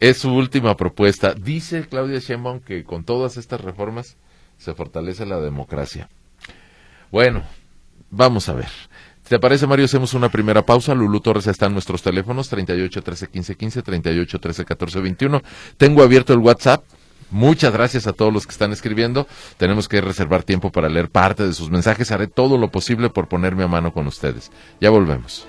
Es 0.02 0.18
su 0.18 0.34
última 0.34 0.76
propuesta. 0.76 1.32
Dice 1.32 1.86
Claudia 1.88 2.18
Sheinbaum 2.18 2.58
que 2.58 2.82
con 2.82 3.04
todas 3.04 3.36
estas 3.36 3.60
reformas 3.60 4.16
se 4.58 4.74
fortalece 4.74 5.24
la 5.26 5.38
democracia. 5.38 6.08
Bueno, 7.12 7.44
vamos 8.10 8.48
a 8.48 8.54
ver. 8.54 8.66
¿Te 9.28 9.38
parece, 9.38 9.68
Mario? 9.68 9.84
Hacemos 9.84 10.12
una 10.14 10.28
primera 10.28 10.66
pausa. 10.66 10.92
Lulú 10.92 11.20
Torres 11.20 11.46
está 11.46 11.66
en 11.66 11.74
nuestros 11.74 12.02
teléfonos 12.02 12.48
38 12.48 13.00
13 13.00 13.28
15 13.28 13.54
15, 13.54 13.82
38 13.82 14.40
13 14.40 14.64
14 14.64 15.00
21. 15.02 15.40
Tengo 15.76 16.02
abierto 16.02 16.32
el 16.32 16.40
WhatsApp. 16.40 16.82
Muchas 17.30 17.72
gracias 17.72 18.08
a 18.08 18.12
todos 18.12 18.32
los 18.32 18.44
que 18.44 18.50
están 18.50 18.72
escribiendo. 18.72 19.28
Tenemos 19.56 19.88
que 19.88 20.00
reservar 20.00 20.42
tiempo 20.42 20.72
para 20.72 20.88
leer 20.88 21.10
parte 21.10 21.46
de 21.46 21.52
sus 21.52 21.70
mensajes. 21.70 22.10
Haré 22.10 22.26
todo 22.26 22.58
lo 22.58 22.72
posible 22.72 23.08
por 23.08 23.28
ponerme 23.28 23.62
a 23.62 23.68
mano 23.68 23.92
con 23.92 24.08
ustedes. 24.08 24.50
Ya 24.80 24.90
volvemos. 24.90 25.46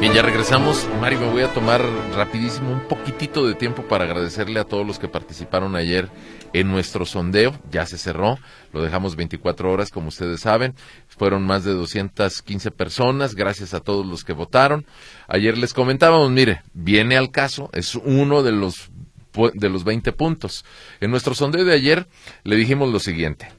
Ya 0.00 0.22
regresamos. 0.22 0.88
Mario, 1.00 1.20
me 1.20 1.30
voy 1.30 1.42
a 1.42 1.52
tomar 1.52 1.80
rapidísimo 2.16 2.72
un 2.72 2.80
poquitito 2.80 3.46
de 3.46 3.54
tiempo 3.54 3.82
para 3.82 4.02
agradecerle 4.02 4.58
a 4.58 4.64
todos 4.64 4.84
los 4.84 4.98
que 4.98 5.06
participaron 5.06 5.76
ayer 5.76 6.08
en 6.52 6.68
nuestro 6.68 7.04
sondeo. 7.04 7.56
Ya 7.70 7.86
se 7.86 7.98
cerró, 7.98 8.36
lo 8.72 8.82
dejamos 8.82 9.14
24 9.14 9.70
horas, 9.70 9.90
como 9.90 10.08
ustedes 10.08 10.40
saben. 10.40 10.74
Fueron 11.06 11.44
más 11.44 11.62
de 11.62 11.72
215 11.72 12.72
personas, 12.72 13.36
gracias 13.36 13.74
a 13.74 13.80
todos 13.80 14.04
los 14.06 14.24
que 14.24 14.32
votaron. 14.32 14.86
Ayer 15.28 15.56
les 15.56 15.72
comentábamos, 15.72 16.30
mire, 16.32 16.62
viene 16.74 17.16
al 17.16 17.30
caso, 17.30 17.70
es 17.72 17.94
uno 17.94 18.42
de 18.42 18.52
los, 18.52 18.90
de 19.54 19.68
los 19.68 19.84
20 19.84 20.10
puntos. 20.12 20.64
En 21.00 21.12
nuestro 21.12 21.34
sondeo 21.34 21.64
de 21.64 21.74
ayer 21.74 22.08
le 22.42 22.56
dijimos 22.56 22.90
lo 22.92 22.98
siguiente. 22.98 23.57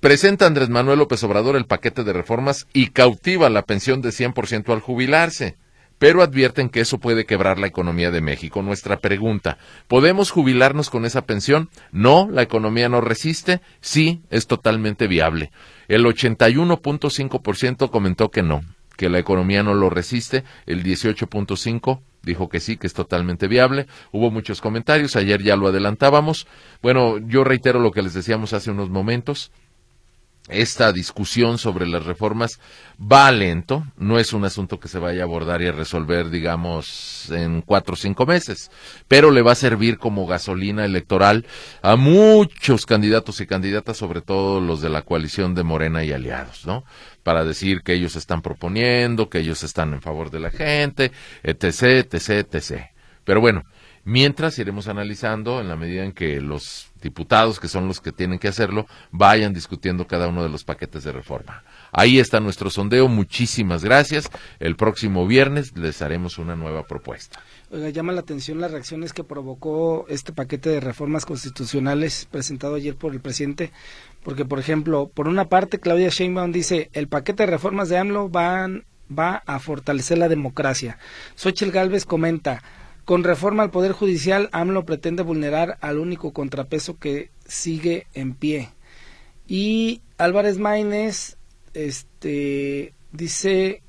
Presenta 0.00 0.46
Andrés 0.46 0.70
Manuel 0.70 0.98
López 0.98 1.22
Obrador 1.24 1.56
el 1.56 1.66
paquete 1.66 2.04
de 2.04 2.14
reformas 2.14 2.66
y 2.72 2.86
cautiva 2.86 3.50
la 3.50 3.66
pensión 3.66 4.00
de 4.00 4.08
100% 4.08 4.72
al 4.72 4.80
jubilarse. 4.80 5.56
Pero 5.98 6.22
advierten 6.22 6.70
que 6.70 6.80
eso 6.80 6.96
puede 6.96 7.26
quebrar 7.26 7.58
la 7.58 7.66
economía 7.66 8.10
de 8.10 8.22
México. 8.22 8.62
Nuestra 8.62 9.00
pregunta, 9.00 9.58
¿podemos 9.88 10.30
jubilarnos 10.30 10.88
con 10.88 11.04
esa 11.04 11.26
pensión? 11.26 11.68
No, 11.92 12.30
la 12.32 12.40
economía 12.40 12.88
no 12.88 13.02
resiste. 13.02 13.60
Sí, 13.82 14.22
es 14.30 14.46
totalmente 14.46 15.06
viable. 15.06 15.50
El 15.86 16.06
81.5% 16.06 17.90
comentó 17.90 18.30
que 18.30 18.42
no, 18.42 18.62
que 18.96 19.10
la 19.10 19.18
economía 19.18 19.62
no 19.62 19.74
lo 19.74 19.90
resiste. 19.90 20.44
El 20.64 20.82
18.5% 20.82 22.00
dijo 22.22 22.48
que 22.48 22.60
sí, 22.60 22.78
que 22.78 22.86
es 22.86 22.94
totalmente 22.94 23.48
viable. 23.48 23.86
Hubo 24.12 24.30
muchos 24.30 24.62
comentarios, 24.62 25.14
ayer 25.16 25.42
ya 25.42 25.56
lo 25.56 25.68
adelantábamos. 25.68 26.46
Bueno, 26.80 27.18
yo 27.18 27.44
reitero 27.44 27.80
lo 27.80 27.90
que 27.90 28.00
les 28.00 28.14
decíamos 28.14 28.54
hace 28.54 28.70
unos 28.70 28.88
momentos 28.88 29.52
esta 30.50 30.92
discusión 30.92 31.58
sobre 31.58 31.86
las 31.86 32.04
reformas 32.04 32.60
va 33.00 33.30
lento, 33.32 33.84
no 33.96 34.18
es 34.18 34.32
un 34.32 34.44
asunto 34.44 34.78
que 34.78 34.88
se 34.88 34.98
vaya 34.98 35.22
a 35.22 35.24
abordar 35.24 35.62
y 35.62 35.68
a 35.68 35.72
resolver, 35.72 36.28
digamos, 36.30 37.30
en 37.30 37.62
cuatro 37.62 37.94
o 37.94 37.96
cinco 37.96 38.26
meses, 38.26 38.70
pero 39.08 39.30
le 39.30 39.42
va 39.42 39.52
a 39.52 39.56
servir 39.56 39.98
como 39.98 40.26
gasolina 40.26 40.84
electoral 40.84 41.46
a 41.82 41.96
muchos 41.96 42.84
candidatos 42.86 43.40
y 43.40 43.46
candidatas, 43.46 43.96
sobre 43.96 44.20
todo 44.20 44.60
los 44.60 44.80
de 44.80 44.90
la 44.90 45.02
coalición 45.02 45.54
de 45.54 45.62
Morena 45.62 46.04
y 46.04 46.12
aliados, 46.12 46.66
¿no? 46.66 46.84
Para 47.22 47.44
decir 47.44 47.82
que 47.82 47.94
ellos 47.94 48.16
están 48.16 48.42
proponiendo, 48.42 49.30
que 49.30 49.38
ellos 49.38 49.62
están 49.62 49.94
en 49.94 50.02
favor 50.02 50.30
de 50.30 50.40
la 50.40 50.50
gente, 50.50 51.12
etc., 51.42 52.04
etc., 52.12 52.46
etc. 52.52 52.86
Pero 53.24 53.40
bueno, 53.40 53.62
Mientras 54.04 54.58
iremos 54.58 54.88
analizando 54.88 55.60
en 55.60 55.68
la 55.68 55.76
medida 55.76 56.04
en 56.04 56.12
que 56.12 56.40
los 56.40 56.89
diputados, 57.00 57.60
que 57.60 57.68
son 57.68 57.86
los 57.88 58.00
que 58.00 58.12
tienen 58.12 58.38
que 58.38 58.48
hacerlo, 58.48 58.86
vayan 59.10 59.52
discutiendo 59.52 60.06
cada 60.06 60.28
uno 60.28 60.42
de 60.42 60.48
los 60.48 60.64
paquetes 60.64 61.04
de 61.04 61.12
reforma. 61.12 61.64
Ahí 61.92 62.18
está 62.18 62.40
nuestro 62.40 62.70
sondeo. 62.70 63.08
Muchísimas 63.08 63.84
gracias. 63.84 64.30
El 64.58 64.76
próximo 64.76 65.26
viernes 65.26 65.76
les 65.76 66.02
haremos 66.02 66.38
una 66.38 66.56
nueva 66.56 66.86
propuesta. 66.86 67.40
Oiga, 67.72 67.88
llama 67.90 68.12
la 68.12 68.20
atención 68.20 68.60
las 68.60 68.72
reacciones 68.72 69.12
que 69.12 69.22
provocó 69.22 70.06
este 70.08 70.32
paquete 70.32 70.70
de 70.70 70.80
reformas 70.80 71.24
constitucionales 71.24 72.26
presentado 72.30 72.74
ayer 72.74 72.96
por 72.96 73.12
el 73.12 73.20
presidente, 73.20 73.70
porque, 74.24 74.44
por 74.44 74.58
ejemplo, 74.58 75.08
por 75.12 75.28
una 75.28 75.48
parte, 75.48 75.78
Claudia 75.78 76.08
Sheinbaum 76.08 76.50
dice, 76.50 76.90
el 76.92 77.06
paquete 77.06 77.44
de 77.44 77.50
reformas 77.52 77.88
de 77.88 77.98
AMLO 77.98 78.28
van, 78.28 78.84
va 79.16 79.42
a 79.46 79.58
fortalecer 79.60 80.18
la 80.18 80.28
democracia. 80.28 80.98
Xochitl 81.36 81.70
Gálvez 81.70 82.06
comenta, 82.06 82.62
con 83.10 83.24
reforma 83.24 83.64
al 83.64 83.72
Poder 83.72 83.90
Judicial, 83.90 84.48
AMLO 84.52 84.84
pretende 84.84 85.24
vulnerar 85.24 85.78
al 85.80 85.98
único 85.98 86.32
contrapeso 86.32 86.96
que 86.96 87.32
sigue 87.44 88.06
en 88.14 88.34
pie. 88.34 88.68
Y 89.48 90.00
Álvarez 90.16 90.58
Maínez 90.58 91.36
este, 91.74 92.94
dice 93.10 93.82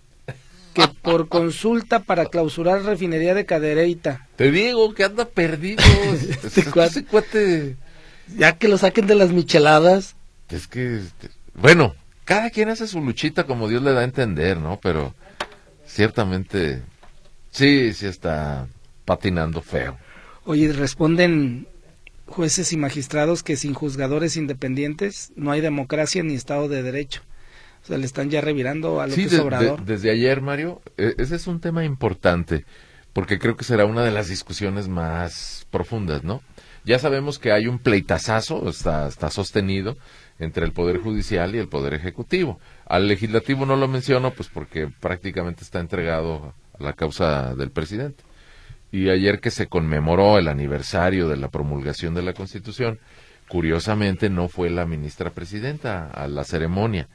que 0.74 0.88
por 1.04 1.28
consulta 1.30 2.00
para 2.00 2.26
clausurar 2.26 2.82
refinería 2.82 3.36
de 3.36 3.46
Cadereyta. 3.46 4.28
Te 4.38 4.50
digo 4.50 4.92
que 4.96 5.04
anda 5.04 5.26
perdido. 5.26 5.84
este 6.44 6.64
cuate, 6.66 7.76
Ya 8.36 8.58
que 8.58 8.68
lo 8.68 8.80
saquen 8.80 9.06
de 9.06 9.14
las 9.14 9.30
micheladas. 9.30 10.16
Es 10.50 10.66
que, 10.68 10.98
este, 10.98 11.30
bueno, 11.54 11.94
cada 12.26 12.50
quien 12.50 12.70
hace 12.70 12.88
su 12.88 13.00
luchita 13.00 13.44
como 13.44 13.68
Dios 13.68 13.84
le 13.84 13.94
da 13.94 14.00
a 14.00 14.06
entender, 14.06 14.58
¿no? 14.58 14.80
Pero 14.82 15.14
ciertamente, 15.86 16.82
sí, 17.52 17.94
sí 17.94 18.08
está 18.08 18.68
patinando 19.12 19.62
feo. 19.62 19.98
Oye, 20.46 20.72
responden 20.72 21.68
jueces 22.28 22.72
y 22.72 22.78
magistrados 22.78 23.44
que 23.44 23.58
sin 23.58 23.74
juzgadores 23.74 24.38
independientes 24.38 25.34
no 25.36 25.52
hay 25.52 25.60
democracia 25.60 26.24
ni 26.24 26.34
Estado 26.34 26.70
de 26.70 26.82
Derecho. 26.82 27.22
O 27.84 27.88
sea, 27.88 27.98
le 27.98 28.06
están 28.06 28.30
ya 28.30 28.40
revirando 28.40 29.02
a 29.02 29.08
López 29.08 29.30
sí, 29.30 29.36
Obrador. 29.36 29.84
desde 29.84 30.12
ayer, 30.12 30.40
Mario, 30.40 30.82
e, 30.98 31.14
ese 31.18 31.36
es 31.36 31.48
un 31.48 31.60
tema 31.60 31.84
importante, 31.84 32.64
porque 33.12 33.38
creo 33.38 33.58
que 33.58 33.66
será 33.66 33.84
una 33.84 34.02
de 34.06 34.12
las 34.12 34.30
discusiones 34.30 34.88
más 34.88 35.68
profundas, 35.72 36.24
¿no? 36.24 36.42
Ya 36.86 36.98
sabemos 36.98 37.38
que 37.38 37.52
hay 37.52 37.68
un 37.68 37.80
pleitazazo, 37.80 38.70
está, 38.70 39.10
está 39.10 39.30
sostenido, 39.30 39.98
entre 40.40 40.66
el 40.66 40.72
Poder 40.72 41.00
Judicial 41.00 41.54
y 41.54 41.58
el 41.58 41.68
Poder 41.68 41.96
Ejecutivo. 41.96 42.62
Al 42.86 43.10
Legislativo 43.10 43.66
no 43.66 43.76
lo 43.76 43.90
menciono, 43.90 44.32
pues 44.32 44.48
porque 44.48 44.88
prácticamente 44.88 45.64
está 45.64 45.82
entregado 45.82 46.54
a 46.80 46.82
la 46.82 46.94
causa 46.94 47.56
del 47.56 47.72
presidente 47.72 48.24
y 48.92 49.10
ayer 49.10 49.40
que 49.40 49.52
se 49.52 49.68
conmemoró 49.68 50.38
el 50.38 50.48
aniversario 50.48 51.30
de 51.30 51.38
la 51.38 51.50
promulgación 51.50 52.14
de 52.14 52.22
la 52.22 52.34
Constitución, 52.34 53.00
curiosamente 53.48 54.30
no 54.30 54.48
fue 54.48 54.70
la 54.70 54.86
ministra 54.86 55.30
presidenta 55.30 56.10
a 56.10 56.28
la 56.28 56.44
ceremonia, 56.44 57.08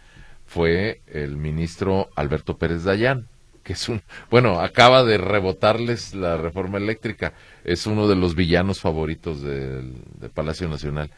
fue 0.47 1.01
el 1.07 1.37
ministro 1.37 2.09
Alberto 2.15 2.57
Pérez 2.57 2.85
Dayán, 2.85 3.27
que 3.63 3.73
es 3.73 3.89
un, 3.89 4.01
bueno, 4.31 4.61
acaba 4.61 5.03
de 5.05 5.19
rebotarles 5.19 6.15
la 6.15 6.37
reforma 6.37 6.79
eléctrica, 6.79 7.33
es 7.65 7.87
uno 7.87 8.07
de 8.07 8.15
los 8.15 8.35
villanos 8.35 8.81
favoritos 8.81 9.43
del, 9.43 9.95
Palacio 10.33 10.69
Nacional. 10.69 11.11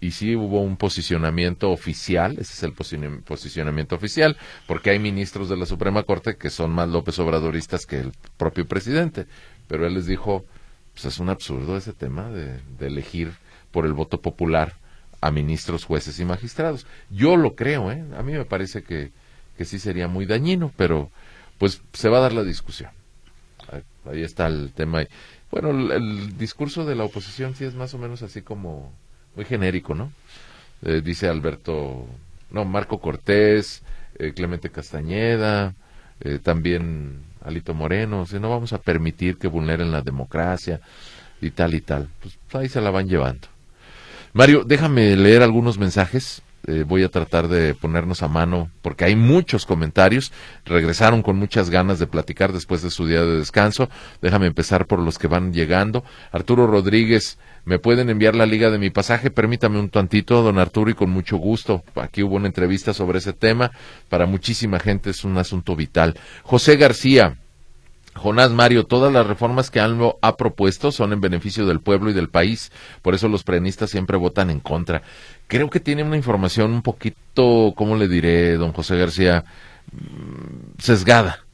Y 0.00 0.10
sí 0.10 0.36
hubo 0.36 0.60
un 0.60 0.76
posicionamiento 0.76 1.70
oficial, 1.70 2.32
ese 2.32 2.52
es 2.52 2.62
el 2.62 2.72
posicionamiento 2.72 3.94
oficial, 3.94 4.36
porque 4.66 4.90
hay 4.90 4.98
ministros 4.98 5.48
de 5.48 5.56
la 5.56 5.64
Suprema 5.64 6.02
Corte 6.02 6.36
que 6.36 6.50
son 6.50 6.72
más 6.72 6.90
López 6.90 7.18
Obradoristas 7.20 7.86
que 7.86 8.00
el 8.00 8.12
propio 8.36 8.66
presidente 8.66 9.26
pero 9.68 9.86
él 9.86 9.94
les 9.94 10.06
dijo, 10.06 10.44
pues 10.92 11.06
es 11.06 11.18
un 11.18 11.30
absurdo 11.30 11.76
ese 11.76 11.92
tema 11.92 12.28
de, 12.30 12.60
elegir 12.80 13.32
por 13.70 13.86
el 13.86 13.92
voto 13.92 14.20
popular 14.20 14.74
a 15.20 15.30
ministros, 15.30 15.84
jueces 15.84 16.20
y 16.20 16.24
magistrados. 16.24 16.86
Yo 17.10 17.36
lo 17.36 17.54
creo, 17.54 17.90
¿eh? 17.90 18.04
A 18.16 18.22
mí 18.22 18.32
me 18.32 18.44
parece 18.44 18.82
que, 18.82 19.10
que 19.56 19.64
sí 19.64 19.78
sería 19.78 20.06
muy 20.06 20.26
dañino, 20.26 20.72
pero 20.76 21.10
pues 21.58 21.82
se 21.92 22.08
va 22.08 22.18
a 22.18 22.22
dar 22.22 22.32
la 22.32 22.42
discusión. 22.42 22.90
Ahí 24.10 24.22
está 24.22 24.46
el 24.46 24.72
tema. 24.72 25.04
Bueno, 25.50 25.70
el, 25.70 26.36
discurso 26.36 26.84
de 26.84 26.94
la 26.94 27.04
oposición 27.04 27.54
sí 27.54 27.64
es 27.64 27.74
más 27.74 27.94
o 27.94 27.98
menos 27.98 28.22
así 28.22 28.42
como 28.42 28.92
muy 29.34 29.44
genérico, 29.44 29.94
¿no? 29.94 30.12
Eh, 30.82 31.00
dice 31.02 31.28
Alberto, 31.28 32.06
no, 32.50 32.64
Marco 32.64 33.00
Cortés, 33.00 33.82
eh, 34.18 34.32
Clemente 34.34 34.70
Castañeda, 34.70 35.74
eh, 36.20 36.38
también 36.42 37.22
Alito 37.44 37.74
Moreno, 37.74 38.26
si 38.26 38.40
no 38.40 38.50
vamos 38.50 38.72
a 38.72 38.78
permitir 38.78 39.36
que 39.36 39.48
vulneren 39.48 39.92
la 39.92 40.00
democracia 40.00 40.80
y 41.40 41.50
tal 41.50 41.74
y 41.74 41.80
tal. 41.80 42.08
Pues 42.20 42.38
ahí 42.54 42.68
se 42.68 42.80
la 42.80 42.90
van 42.90 43.08
llevando. 43.08 43.48
Mario, 44.32 44.64
déjame 44.64 45.14
leer 45.16 45.42
algunos 45.42 45.78
mensajes. 45.78 46.42
Eh, 46.66 46.84
voy 46.86 47.04
a 47.04 47.10
tratar 47.10 47.48
de 47.48 47.74
ponernos 47.74 48.22
a 48.22 48.28
mano 48.28 48.70
porque 48.80 49.04
hay 49.04 49.16
muchos 49.16 49.66
comentarios. 49.66 50.32
Regresaron 50.64 51.22
con 51.22 51.36
muchas 51.36 51.70
ganas 51.70 51.98
de 51.98 52.06
platicar 52.06 52.52
después 52.52 52.82
de 52.82 52.90
su 52.90 53.06
día 53.06 53.22
de 53.22 53.38
descanso. 53.38 53.88
Déjame 54.22 54.46
empezar 54.46 54.86
por 54.86 54.98
los 54.98 55.18
que 55.18 55.26
van 55.26 55.52
llegando. 55.52 56.04
Arturo 56.32 56.66
Rodríguez, 56.66 57.38
¿me 57.64 57.78
pueden 57.78 58.08
enviar 58.08 58.34
la 58.34 58.46
liga 58.46 58.70
de 58.70 58.78
mi 58.78 58.90
pasaje? 58.90 59.30
Permítame 59.30 59.78
un 59.78 59.90
tantito, 59.90 60.42
don 60.42 60.58
Arturo, 60.58 60.90
y 60.90 60.94
con 60.94 61.10
mucho 61.10 61.36
gusto. 61.36 61.84
Aquí 61.96 62.22
hubo 62.22 62.36
una 62.36 62.46
entrevista 62.46 62.94
sobre 62.94 63.18
ese 63.18 63.32
tema. 63.32 63.70
Para 64.08 64.26
muchísima 64.26 64.80
gente 64.80 65.10
es 65.10 65.24
un 65.24 65.36
asunto 65.36 65.76
vital. 65.76 66.18
José 66.44 66.76
García, 66.76 67.36
Jonás 68.14 68.52
Mario, 68.52 68.84
todas 68.84 69.12
las 69.12 69.26
reformas 69.26 69.70
que 69.70 69.80
AMLO 69.80 70.18
ha 70.22 70.36
propuesto 70.36 70.92
son 70.92 71.12
en 71.12 71.20
beneficio 71.20 71.66
del 71.66 71.80
pueblo 71.80 72.10
y 72.10 72.12
del 72.12 72.28
país, 72.28 72.70
por 73.02 73.14
eso 73.14 73.28
los 73.28 73.42
prenistas 73.42 73.90
siempre 73.90 74.16
votan 74.16 74.50
en 74.50 74.60
contra. 74.60 75.02
Creo 75.46 75.70
que 75.70 75.80
tiene 75.80 76.02
una 76.02 76.16
información 76.16 76.72
un 76.72 76.82
poquito, 76.82 77.74
¿cómo 77.76 77.96
le 77.96 78.08
diré, 78.08 78.56
don 78.56 78.72
José 78.72 78.96
García? 78.96 79.44
Mm, 79.92 80.80
sesgada. 80.80 81.44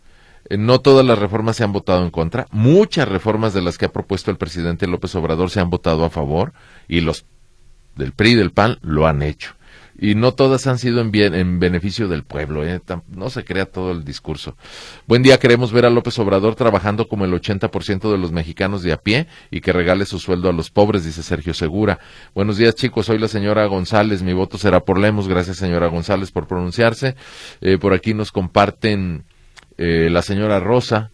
Eh, 0.48 0.56
no 0.56 0.80
todas 0.80 1.04
las 1.04 1.18
reformas 1.18 1.56
se 1.56 1.64
han 1.64 1.72
votado 1.72 2.02
en 2.04 2.10
contra. 2.10 2.46
Muchas 2.50 3.08
reformas 3.08 3.54
de 3.54 3.62
las 3.62 3.78
que 3.78 3.86
ha 3.86 3.92
propuesto 3.92 4.30
el 4.30 4.36
presidente 4.36 4.86
López 4.86 5.14
Obrador 5.14 5.50
se 5.50 5.60
han 5.60 5.70
votado 5.70 6.04
a 6.04 6.10
favor 6.10 6.52
y 6.88 7.00
los 7.00 7.24
del 7.96 8.12
PRI 8.12 8.30
y 8.30 8.34
del 8.36 8.52
PAN 8.52 8.78
lo 8.82 9.06
han 9.06 9.22
hecho 9.22 9.54
y 10.00 10.14
no 10.14 10.32
todas 10.32 10.66
han 10.66 10.78
sido 10.78 11.00
en, 11.00 11.10
bien, 11.10 11.34
en 11.34 11.60
beneficio 11.60 12.08
del 12.08 12.24
pueblo. 12.24 12.64
¿eh? 12.64 12.80
No 13.08 13.28
se 13.28 13.44
crea 13.44 13.66
todo 13.66 13.92
el 13.92 14.02
discurso. 14.02 14.56
Buen 15.06 15.22
día, 15.22 15.38
queremos 15.38 15.72
ver 15.72 15.84
a 15.84 15.90
López 15.90 16.18
Obrador 16.18 16.54
trabajando 16.54 17.06
como 17.06 17.26
el 17.26 17.32
80% 17.32 18.10
de 18.10 18.16
los 18.16 18.32
mexicanos 18.32 18.82
de 18.82 18.92
a 18.92 18.96
pie 18.96 19.26
y 19.50 19.60
que 19.60 19.74
regale 19.74 20.06
su 20.06 20.18
sueldo 20.18 20.48
a 20.48 20.54
los 20.54 20.70
pobres, 20.70 21.04
dice 21.04 21.22
Sergio 21.22 21.52
Segura. 21.52 21.98
Buenos 22.34 22.56
días, 22.56 22.74
chicos. 22.74 23.06
Soy 23.06 23.18
la 23.18 23.28
señora 23.28 23.66
González. 23.66 24.22
Mi 24.22 24.32
voto 24.32 24.56
será 24.56 24.80
por 24.80 24.98
Lemos. 24.98 25.28
Gracias, 25.28 25.58
señora 25.58 25.88
González, 25.88 26.32
por 26.32 26.46
pronunciarse. 26.46 27.14
Eh, 27.60 27.76
por 27.76 27.92
aquí 27.92 28.14
nos 28.14 28.32
comparten 28.32 29.24
eh, 29.76 30.08
la 30.10 30.22
señora 30.22 30.60
Rosa. 30.60 31.10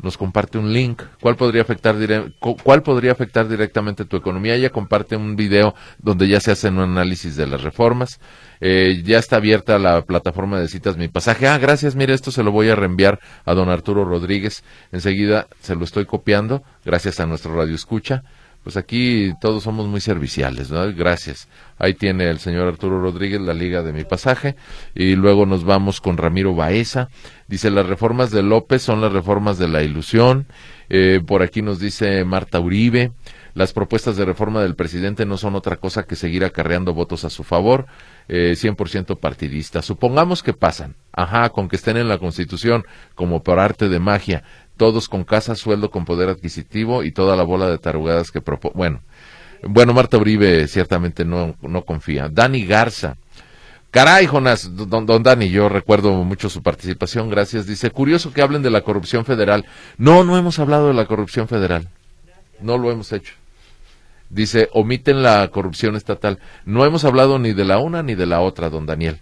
Nos 0.00 0.16
comparte 0.16 0.58
un 0.58 0.72
link. 0.72 1.02
¿Cuál 1.20 1.36
podría 1.36 1.62
afectar 1.62 1.96
dire- 1.98 2.32
cu- 2.38 2.56
cuál 2.62 2.82
podría 2.82 3.12
afectar 3.12 3.48
directamente 3.48 4.04
tu 4.04 4.16
economía? 4.16 4.54
Ella 4.54 4.70
comparte 4.70 5.16
un 5.16 5.34
video 5.36 5.74
donde 5.98 6.28
ya 6.28 6.40
se 6.40 6.52
hace 6.52 6.68
un 6.68 6.78
análisis 6.78 7.36
de 7.36 7.46
las 7.46 7.62
reformas. 7.62 8.20
Eh, 8.60 9.02
ya 9.04 9.18
está 9.18 9.36
abierta 9.36 9.78
la 9.78 10.02
plataforma 10.02 10.58
de 10.60 10.68
citas 10.68 10.96
Mi 10.96 11.08
Pasaje. 11.08 11.48
Ah, 11.48 11.58
gracias. 11.58 11.94
Mire, 11.96 12.14
esto 12.14 12.30
se 12.30 12.42
lo 12.42 12.52
voy 12.52 12.68
a 12.68 12.74
reenviar 12.76 13.20
a 13.44 13.54
don 13.54 13.68
Arturo 13.68 14.04
Rodríguez. 14.04 14.62
Enseguida 14.92 15.46
se 15.60 15.74
lo 15.74 15.84
estoy 15.84 16.06
copiando, 16.06 16.62
gracias 16.84 17.20
a 17.20 17.26
nuestro 17.26 17.54
radio 17.56 17.74
escucha. 17.74 18.22
Pues 18.68 18.76
aquí 18.76 19.32
todos 19.40 19.62
somos 19.62 19.86
muy 19.86 20.02
serviciales, 20.02 20.70
¿no? 20.70 20.92
Gracias. 20.92 21.48
Ahí 21.78 21.94
tiene 21.94 22.28
el 22.28 22.38
señor 22.38 22.68
Arturo 22.68 23.00
Rodríguez 23.00 23.40
la 23.40 23.54
liga 23.54 23.82
de 23.82 23.94
mi 23.94 24.04
pasaje. 24.04 24.56
Y 24.94 25.16
luego 25.16 25.46
nos 25.46 25.64
vamos 25.64 26.02
con 26.02 26.18
Ramiro 26.18 26.54
Baeza. 26.54 27.08
Dice, 27.46 27.70
las 27.70 27.86
reformas 27.86 28.30
de 28.30 28.42
López 28.42 28.82
son 28.82 29.00
las 29.00 29.10
reformas 29.10 29.56
de 29.56 29.68
la 29.68 29.82
ilusión. 29.82 30.48
Eh, 30.90 31.22
por 31.26 31.40
aquí 31.40 31.62
nos 31.62 31.80
dice 31.80 32.22
Marta 32.26 32.60
Uribe. 32.60 33.12
Las 33.54 33.72
propuestas 33.72 34.16
de 34.16 34.26
reforma 34.26 34.62
del 34.62 34.76
presidente 34.76 35.24
no 35.24 35.38
son 35.38 35.54
otra 35.56 35.76
cosa 35.76 36.04
que 36.04 36.14
seguir 36.14 36.44
acarreando 36.44 36.92
votos 36.92 37.24
a 37.24 37.30
su 37.30 37.44
favor, 37.44 37.86
eh, 38.28 38.54
100% 38.54 39.18
partidista. 39.18 39.82
Supongamos 39.82 40.42
que 40.44 40.52
pasan, 40.52 40.94
ajá, 41.12 41.48
con 41.48 41.68
que 41.68 41.76
estén 41.76 41.96
en 41.96 42.06
la 42.06 42.18
Constitución, 42.18 42.84
como 43.16 43.42
por 43.42 43.58
arte 43.58 43.88
de 43.88 43.98
magia, 43.98 44.44
todos 44.78 45.08
con 45.08 45.24
casa, 45.24 45.54
sueldo, 45.54 45.90
con 45.90 46.06
poder 46.06 46.30
adquisitivo 46.30 47.04
y 47.04 47.12
toda 47.12 47.36
la 47.36 47.42
bola 47.42 47.68
de 47.68 47.76
tarugadas 47.76 48.30
que 48.30 48.40
propone. 48.40 48.74
Bueno, 48.74 49.00
bueno, 49.62 49.92
Marta 49.92 50.16
Uribe 50.16 50.66
ciertamente 50.68 51.24
no, 51.24 51.56
no 51.60 51.82
confía. 51.82 52.28
Dani 52.30 52.64
Garza. 52.64 53.16
Caray, 53.90 54.26
Jonas, 54.26 54.70
don, 54.74 55.06
don 55.06 55.22
Dani, 55.22 55.48
yo 55.48 55.68
recuerdo 55.68 56.12
mucho 56.12 56.48
su 56.48 56.62
participación, 56.62 57.30
gracias. 57.30 57.66
Dice, 57.66 57.90
curioso 57.90 58.32
que 58.32 58.42
hablen 58.42 58.62
de 58.62 58.70
la 58.70 58.82
corrupción 58.82 59.24
federal. 59.24 59.64
No, 59.96 60.24
no 60.24 60.38
hemos 60.38 60.58
hablado 60.58 60.88
de 60.88 60.94
la 60.94 61.06
corrupción 61.06 61.48
federal. 61.48 61.88
No 62.60 62.78
lo 62.78 62.90
hemos 62.90 63.12
hecho. 63.12 63.34
Dice, 64.30 64.68
omiten 64.72 65.22
la 65.22 65.48
corrupción 65.48 65.96
estatal. 65.96 66.38
No 66.66 66.84
hemos 66.84 67.04
hablado 67.04 67.38
ni 67.38 67.54
de 67.54 67.64
la 67.64 67.78
una 67.78 68.02
ni 68.02 68.14
de 68.14 68.26
la 68.26 68.40
otra, 68.40 68.68
don 68.68 68.84
Daniel. 68.84 69.20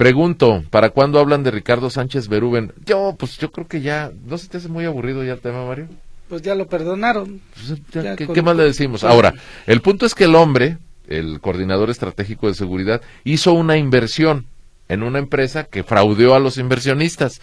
Pregunto, 0.00 0.64
¿para 0.70 0.88
cuándo 0.88 1.18
hablan 1.20 1.42
de 1.42 1.50
Ricardo 1.50 1.90
Sánchez 1.90 2.28
Berúben? 2.28 2.72
Yo, 2.86 3.14
pues 3.18 3.36
yo 3.36 3.52
creo 3.52 3.68
que 3.68 3.82
ya, 3.82 4.10
¿no 4.24 4.38
se 4.38 4.48
te 4.48 4.56
hace 4.56 4.68
muy 4.70 4.86
aburrido 4.86 5.22
ya 5.22 5.34
el 5.34 5.40
tema, 5.40 5.66
Mario? 5.66 5.88
Pues 6.30 6.40
ya 6.40 6.54
lo 6.54 6.66
perdonaron. 6.68 7.42
Pues, 7.52 7.78
ya, 7.92 8.02
Ya 8.02 8.16
¿qué, 8.16 8.24
con- 8.24 8.34
qué 8.34 8.40
más 8.40 8.56
le 8.56 8.64
decimos? 8.64 9.04
Ahora, 9.04 9.34
el 9.66 9.82
punto 9.82 10.06
es 10.06 10.14
que 10.14 10.24
el 10.24 10.36
hombre, 10.36 10.78
el 11.06 11.38
coordinador 11.42 11.90
estratégico 11.90 12.46
de 12.46 12.54
seguridad, 12.54 13.02
hizo 13.24 13.52
una 13.52 13.76
inversión 13.76 14.46
en 14.88 15.02
una 15.02 15.18
empresa 15.18 15.64
que 15.64 15.84
fraudeó 15.84 16.34
a 16.34 16.40
los 16.40 16.56
inversionistas. 16.56 17.42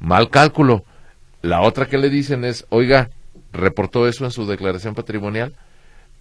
Mal 0.00 0.28
cálculo. 0.28 0.84
La 1.40 1.60
otra 1.60 1.86
que 1.86 1.98
le 1.98 2.10
dicen 2.10 2.44
es, 2.44 2.66
oiga, 2.70 3.10
reportó 3.52 4.08
eso 4.08 4.24
en 4.24 4.32
su 4.32 4.44
declaración 4.44 4.96
patrimonial. 4.96 5.54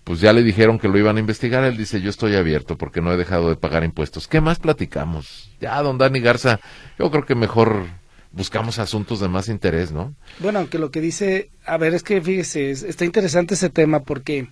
Pues 0.04 0.20
ya 0.20 0.34
le 0.34 0.42
dijeron 0.44 0.80
que 0.80 0.88
lo 0.88 0.98
iban 0.98 1.18
a 1.18 1.20
investigar. 1.20 1.64
Él 1.64 1.78
dice, 1.78 2.02
yo 2.02 2.10
estoy 2.10 2.36
abierto 2.36 2.78
porque 2.78 3.02
no 3.02 3.14
he 3.14 3.18
dejado 3.18 3.50
de 3.50 3.56
pagar 3.56 3.84
impuestos. 3.84 4.28
¿Qué 4.28 4.42
más 4.42 4.60
platicamos? 4.60 5.52
Ya, 5.62 5.80
don 5.82 5.98
Dani 5.98 6.20
Garza, 6.20 6.60
yo 6.98 7.12
creo 7.12 7.26
que 7.26 7.36
mejor 7.36 7.86
buscamos 8.32 8.80
asuntos 8.80 9.20
de 9.20 9.28
más 9.28 9.48
interés, 9.50 9.92
¿no? 9.92 10.16
Bueno, 10.40 10.60
aunque 10.60 10.80
lo 10.80 10.90
que 10.90 11.02
dice, 11.02 11.50
a 11.66 11.78
ver, 11.78 11.94
es 11.94 12.02
que 12.02 12.22
fíjese, 12.22 12.72
es- 12.72 12.82
está 12.84 13.06
interesante 13.06 13.54
ese 13.54 13.70
tema 13.70 14.00
porque, 14.02 14.48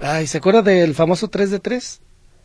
ay, 0.00 0.26
¿se 0.26 0.38
acuerda 0.38 0.62
del 0.62 0.94
famoso 0.94 1.28
3 1.28 1.50
de 1.50 1.60
3? 1.60 2.00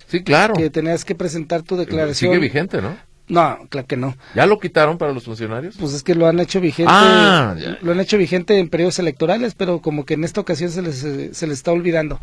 Sí, 0.07 0.23
claro. 0.23 0.53
Que 0.55 0.69
tenías 0.69 1.05
que 1.05 1.15
presentar 1.15 1.61
tu 1.63 1.75
declaración. 1.77 2.33
Sigue 2.33 2.39
vigente, 2.41 2.81
¿no? 2.81 2.97
No, 3.29 3.67
claro 3.69 3.87
que 3.87 3.95
no. 3.95 4.17
¿Ya 4.35 4.45
lo 4.47 4.59
quitaron 4.59 4.97
para 4.97 5.13
los 5.13 5.23
funcionarios? 5.23 5.75
Pues 5.79 5.93
es 5.93 6.01
que 6.03 6.15
lo 6.15 6.25
han 6.27 6.39
hecho 6.39 6.59
vigente, 6.59 6.91
Ah, 6.93 7.55
ya. 7.59 7.77
lo 7.81 7.91
han 7.91 7.99
hecho 7.99 8.17
vigente 8.17 8.57
en 8.57 8.69
periodos 8.69 8.97
electorales, 8.99 9.53
pero 9.55 9.81
como 9.81 10.03
que 10.03 10.15
en 10.15 10.23
esta 10.23 10.41
ocasión 10.41 10.71
se 10.71 10.81
les, 10.81 11.03
eh, 11.03 11.29
se 11.33 11.45
les 11.45 11.59
está 11.59 11.71
olvidando. 11.71 12.19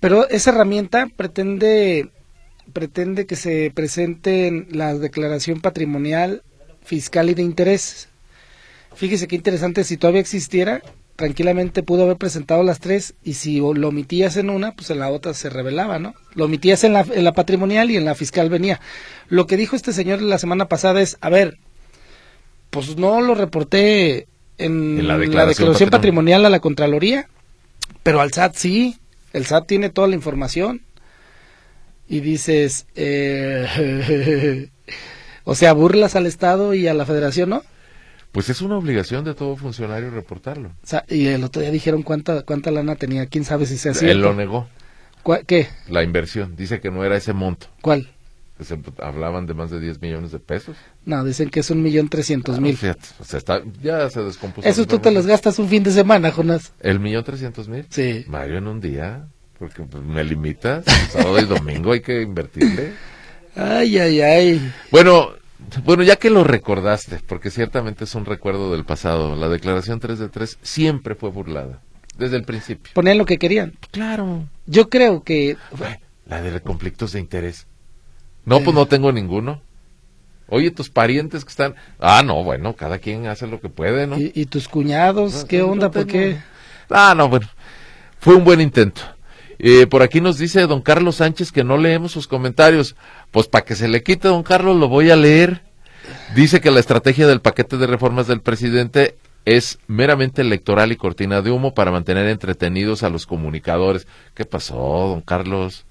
Pero 0.00 0.26
esa 0.30 0.50
herramienta 0.50 1.08
pretende, 1.14 2.08
pretende 2.72 3.26
que 3.26 3.36
se 3.36 3.70
presente 3.74 4.46
en 4.46 4.66
la 4.70 4.94
declaración 4.94 5.60
patrimonial, 5.60 6.42
fiscal 6.82 7.28
y 7.28 7.34
de 7.34 7.42
intereses. 7.42 8.08
Fíjese 8.94 9.28
qué 9.28 9.36
interesante, 9.36 9.84
si 9.84 9.98
todavía 9.98 10.22
existiera, 10.22 10.80
tranquilamente 11.16 11.82
pudo 11.82 12.04
haber 12.04 12.16
presentado 12.16 12.62
las 12.62 12.78
tres 12.78 13.14
y 13.24 13.34
si 13.34 13.58
lo 13.58 13.88
omitías 13.88 14.36
en 14.36 14.50
una, 14.50 14.72
pues 14.72 14.90
en 14.90 14.98
la 15.00 15.08
otra 15.10 15.34
se 15.34 15.50
revelaba, 15.50 15.98
¿no? 15.98 16.14
Lo 16.34 16.44
omitías 16.44 16.84
en 16.84 16.92
la, 16.92 17.00
en 17.00 17.24
la 17.24 17.32
patrimonial 17.32 17.90
y 17.90 17.96
en 17.96 18.04
la 18.04 18.14
fiscal 18.14 18.50
venía. 18.50 18.80
Lo 19.28 19.46
que 19.46 19.56
dijo 19.56 19.76
este 19.76 19.92
señor 19.92 20.22
la 20.22 20.38
semana 20.38 20.68
pasada 20.68 21.00
es, 21.00 21.16
a 21.20 21.30
ver, 21.30 21.58
pues 22.70 22.96
no 22.96 23.20
lo 23.20 23.34
reporté 23.34 24.28
en, 24.58 24.98
En 25.00 25.08
la 25.08 25.14
la 25.14 25.18
declaración 25.18 25.48
declaración, 25.48 25.90
patrimonial. 25.90 25.90
patrimonial 25.90 26.44
a 26.46 26.50
la 26.50 26.60
Contraloría, 26.60 27.28
pero 28.02 28.20
al 28.20 28.32
SAT 28.32 28.54
sí, 28.56 28.98
el 29.32 29.46
SAT 29.46 29.66
tiene 29.66 29.90
toda 29.90 30.08
la 30.08 30.14
información. 30.14 30.82
Y 32.08 32.20
dices, 32.20 32.86
eh, 32.94 34.68
o 35.44 35.54
sea, 35.54 35.72
burlas 35.72 36.14
al 36.14 36.26
Estado 36.26 36.72
y 36.74 36.86
a 36.86 36.94
la 36.94 37.04
Federación, 37.04 37.50
¿no? 37.50 37.62
Pues 38.36 38.50
es 38.50 38.60
una 38.60 38.76
obligación 38.76 39.24
de 39.24 39.32
todo 39.32 39.56
funcionario 39.56 40.10
reportarlo. 40.10 40.68
O 40.68 40.86
sea, 40.86 41.06
y 41.08 41.28
el 41.28 41.42
otro 41.42 41.62
día 41.62 41.70
dijeron 41.70 42.02
cuánta 42.02 42.42
cuánta 42.42 42.70
lana 42.70 42.94
tenía, 42.94 43.24
quién 43.24 43.44
sabe 43.44 43.64
si 43.64 43.78
se 43.78 43.88
hacía. 43.88 44.10
Él 44.10 44.20
lo 44.20 44.34
negó, 44.34 44.68
¿Qué? 45.46 45.68
la 45.88 46.02
inversión. 46.02 46.54
Dice 46.54 46.78
que 46.78 46.90
no 46.90 47.02
era 47.02 47.16
ese 47.16 47.32
monto. 47.32 47.68
¿Cuál? 47.80 48.10
Que 48.58 48.64
se 48.64 48.78
hablaban 49.00 49.46
de 49.46 49.54
más 49.54 49.70
de 49.70 49.80
10 49.80 50.02
millones 50.02 50.32
de 50.32 50.38
pesos. 50.38 50.76
No, 51.06 51.24
dicen 51.24 51.48
que 51.48 51.60
es 51.60 51.70
un 51.70 51.82
millón 51.82 52.10
trescientos 52.10 52.60
mil. 52.60 52.76
Fíjate, 52.76 53.08
o 53.18 53.24
sea, 53.24 53.38
está, 53.38 53.62
ya 53.82 54.10
se 54.10 54.22
descompuso. 54.22 54.68
Eso 54.68 54.86
tú 54.86 54.98
te 54.98 55.10
los 55.12 55.26
gastas 55.26 55.58
un 55.58 55.70
fin 55.70 55.82
de 55.82 55.92
semana, 55.92 56.30
Jonás. 56.30 56.74
¿El 56.80 57.00
millón 57.00 57.24
trescientos 57.24 57.68
mil? 57.68 57.86
Sí. 57.88 58.26
Mario, 58.28 58.58
en 58.58 58.66
un 58.66 58.82
día. 58.82 59.28
Porque 59.58 59.82
pues, 59.84 60.04
me 60.04 60.22
limitas. 60.22 60.84
Sábado 61.10 61.40
y 61.40 61.46
domingo 61.46 61.92
hay 61.92 62.00
que 62.02 62.20
invertirle. 62.20 62.92
Ay, 63.56 63.96
ay, 63.96 64.20
ay. 64.20 64.72
Bueno, 64.90 65.30
bueno, 65.84 66.02
ya 66.02 66.16
que 66.16 66.30
lo 66.30 66.44
recordaste, 66.44 67.20
porque 67.26 67.50
ciertamente 67.50 68.04
es 68.04 68.14
un 68.14 68.24
recuerdo 68.24 68.72
del 68.72 68.84
pasado, 68.84 69.36
la 69.36 69.48
declaración 69.48 70.00
3 70.00 70.18
de 70.18 70.28
3 70.28 70.58
siempre 70.62 71.14
fue 71.14 71.30
burlada, 71.30 71.80
desde 72.18 72.36
el 72.36 72.44
principio. 72.44 72.92
Ponían 72.94 73.18
lo 73.18 73.26
que 73.26 73.38
querían. 73.38 73.74
Claro. 73.90 74.44
Yo 74.66 74.88
creo 74.88 75.22
que 75.22 75.56
La 76.26 76.42
de 76.42 76.60
conflictos 76.60 77.12
de 77.12 77.20
interés. 77.20 77.66
No, 78.44 78.60
pues 78.60 78.74
no 78.74 78.86
tengo 78.86 79.12
ninguno. 79.12 79.60
Oye, 80.48 80.70
tus 80.70 80.88
parientes 80.88 81.44
que 81.44 81.50
están... 81.50 81.74
Ah, 81.98 82.22
no, 82.24 82.44
bueno, 82.44 82.76
cada 82.76 82.98
quien 82.98 83.26
hace 83.26 83.48
lo 83.48 83.60
que 83.60 83.68
puede, 83.68 84.06
¿no? 84.06 84.16
¿Y, 84.16 84.30
y 84.34 84.46
tus 84.46 84.68
cuñados? 84.68 85.42
No, 85.42 85.46
¿Qué 85.48 85.58
no 85.58 85.66
onda? 85.66 85.90
¿Por 85.90 86.06
qué? 86.06 86.38
Ah, 86.88 87.14
no, 87.16 87.28
bueno. 87.28 87.48
Fue 88.20 88.36
un 88.36 88.44
buen 88.44 88.60
intento. 88.60 89.02
Eh, 89.58 89.86
por 89.86 90.02
aquí 90.02 90.20
nos 90.20 90.38
dice 90.38 90.66
don 90.66 90.82
Carlos 90.82 91.16
Sánchez 91.16 91.52
que 91.52 91.64
no 91.64 91.76
leemos 91.78 92.12
sus 92.12 92.28
comentarios. 92.28 92.96
Pues 93.30 93.48
para 93.48 93.64
que 93.64 93.74
se 93.74 93.88
le 93.88 94.02
quite, 94.02 94.28
don 94.28 94.42
Carlos, 94.42 94.76
lo 94.76 94.88
voy 94.88 95.10
a 95.10 95.16
leer. 95.16 95.62
Dice 96.34 96.60
que 96.60 96.70
la 96.70 96.80
estrategia 96.80 97.26
del 97.26 97.40
paquete 97.40 97.76
de 97.76 97.86
reformas 97.86 98.26
del 98.26 98.40
presidente 98.40 99.16
es 99.44 99.78
meramente 99.86 100.42
electoral 100.42 100.92
y 100.92 100.96
cortina 100.96 101.40
de 101.40 101.50
humo 101.50 101.72
para 101.72 101.92
mantener 101.92 102.26
entretenidos 102.26 103.02
a 103.02 103.08
los 103.08 103.26
comunicadores. 103.26 104.06
¿Qué 104.34 104.44
pasó, 104.44 104.76
don 104.76 105.20
Carlos? 105.20 105.86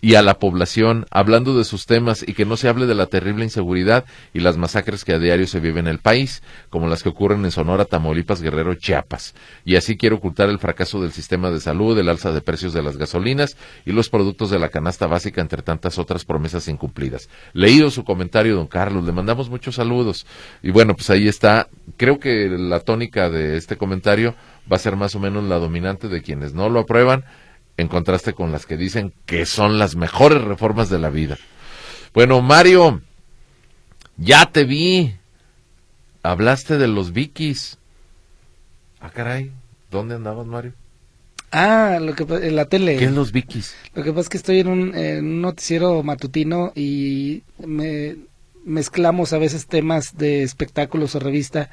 Y 0.00 0.14
a 0.14 0.22
la 0.22 0.38
población, 0.38 1.06
hablando 1.10 1.56
de 1.56 1.64
sus 1.64 1.86
temas 1.86 2.24
y 2.26 2.34
que 2.34 2.44
no 2.44 2.56
se 2.56 2.68
hable 2.68 2.86
de 2.86 2.94
la 2.94 3.06
terrible 3.06 3.44
inseguridad 3.44 4.04
y 4.32 4.40
las 4.40 4.56
masacres 4.56 5.04
que 5.04 5.12
a 5.12 5.18
diario 5.18 5.46
se 5.46 5.60
viven 5.60 5.86
en 5.86 5.88
el 5.88 5.98
país, 5.98 6.42
como 6.70 6.88
las 6.88 7.02
que 7.02 7.08
ocurren 7.08 7.44
en 7.44 7.50
Sonora, 7.50 7.84
Tamaulipas, 7.84 8.40
Guerrero, 8.40 8.74
Chiapas. 8.74 9.34
Y 9.64 9.76
así 9.76 9.96
quiere 9.96 10.14
ocultar 10.16 10.48
el 10.50 10.58
fracaso 10.58 11.00
del 11.00 11.12
sistema 11.12 11.50
de 11.50 11.60
salud, 11.60 11.98
el 11.98 12.08
alza 12.08 12.32
de 12.32 12.40
precios 12.40 12.72
de 12.72 12.82
las 12.82 12.96
gasolinas 12.96 13.56
y 13.84 13.92
los 13.92 14.08
productos 14.08 14.50
de 14.50 14.58
la 14.58 14.68
canasta 14.68 15.06
básica, 15.06 15.40
entre 15.40 15.62
tantas 15.62 15.98
otras 15.98 16.24
promesas 16.24 16.68
incumplidas. 16.68 17.28
Leído 17.52 17.90
su 17.90 18.04
comentario, 18.04 18.54
don 18.54 18.66
Carlos, 18.66 19.04
le 19.04 19.12
mandamos 19.12 19.50
muchos 19.50 19.74
saludos. 19.74 20.26
Y 20.62 20.70
bueno, 20.70 20.94
pues 20.94 21.10
ahí 21.10 21.26
está. 21.26 21.68
Creo 21.96 22.20
que 22.20 22.48
la 22.48 22.80
tónica 22.80 23.30
de 23.30 23.56
este 23.56 23.76
comentario 23.76 24.34
va 24.70 24.76
a 24.76 24.80
ser 24.80 24.96
más 24.96 25.14
o 25.14 25.20
menos 25.20 25.44
la 25.44 25.58
dominante 25.58 26.08
de 26.08 26.22
quienes 26.22 26.54
no 26.54 26.68
lo 26.68 26.80
aprueban 26.80 27.24
en 27.78 27.88
contraste 27.88 28.34
con 28.34 28.52
las 28.52 28.66
que 28.66 28.76
dicen 28.76 29.14
que 29.24 29.46
son 29.46 29.78
las 29.78 29.96
mejores 29.96 30.42
reformas 30.42 30.90
de 30.90 30.98
la 30.98 31.10
vida. 31.10 31.38
Bueno, 32.12 32.42
Mario, 32.42 33.00
ya 34.16 34.50
te 34.50 34.64
vi. 34.64 35.14
Hablaste 36.24 36.76
de 36.76 36.88
los 36.88 37.12
Vikis. 37.12 37.78
Ah, 39.00 39.10
caray. 39.10 39.52
¿Dónde 39.90 40.16
andabas, 40.16 40.46
Mario? 40.46 40.72
Ah, 41.52 41.98
lo 42.02 42.14
que 42.16 42.24
en 42.24 42.56
la 42.56 42.66
tele. 42.66 42.96
¿Qué 42.96 43.04
es 43.04 43.12
los 43.12 43.30
Vikis? 43.30 43.76
Lo 43.94 44.02
que 44.02 44.10
pasa 44.10 44.22
es 44.22 44.28
que 44.28 44.36
estoy 44.38 44.58
en 44.58 44.68
un, 44.68 44.94
en 44.96 45.24
un 45.24 45.40
noticiero 45.40 46.02
matutino 46.02 46.72
y 46.74 47.44
me 47.64 48.16
mezclamos 48.64 49.32
a 49.32 49.38
veces 49.38 49.66
temas 49.66 50.16
de 50.18 50.42
espectáculos 50.42 51.14
o 51.14 51.20
revista 51.20 51.70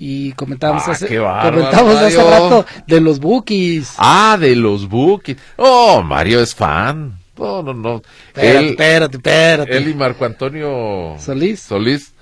y 0.00 0.30
comentábamos 0.34 0.84
Ah, 0.86 0.92
hace, 0.92 1.08
comentábamos 1.08 2.14
rato 2.14 2.64
de 2.86 3.00
los 3.00 3.18
bookies. 3.18 3.94
Ah, 3.98 4.36
de 4.40 4.54
los 4.54 4.88
Bukis. 4.88 5.36
Oh, 5.56 6.02
Mario 6.04 6.40
es 6.40 6.54
fan. 6.54 7.18
No, 7.36 7.64
no, 7.64 7.74
no. 7.74 8.02
espérate, 8.28 8.58
Él, 8.58 8.66
espérate, 8.70 9.16
espérate. 9.16 9.76
él 9.76 9.88
y 9.88 9.94
Marco 9.94 10.24
Antonio 10.24 11.16
Solís. 11.18 11.60
Solís, 11.60 12.12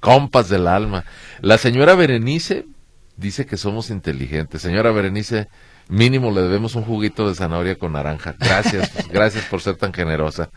compas 0.00 0.48
del 0.48 0.66
alma. 0.66 1.04
La 1.40 1.56
señora 1.56 1.94
Berenice 1.94 2.66
dice 3.16 3.46
que 3.46 3.56
somos 3.56 3.90
inteligentes. 3.90 4.62
Señora 4.62 4.90
Berenice, 4.90 5.48
mínimo 5.90 6.30
le 6.30 6.42
debemos 6.42 6.74
un 6.76 6.84
juguito 6.84 7.28
de 7.28 7.34
zanahoria 7.34 7.76
con 7.76 7.92
naranja. 7.92 8.34
Gracias, 8.38 8.90
gracias 9.12 9.44
por 9.46 9.60
ser 9.60 9.76
tan 9.76 9.92
generosa. 9.92 10.50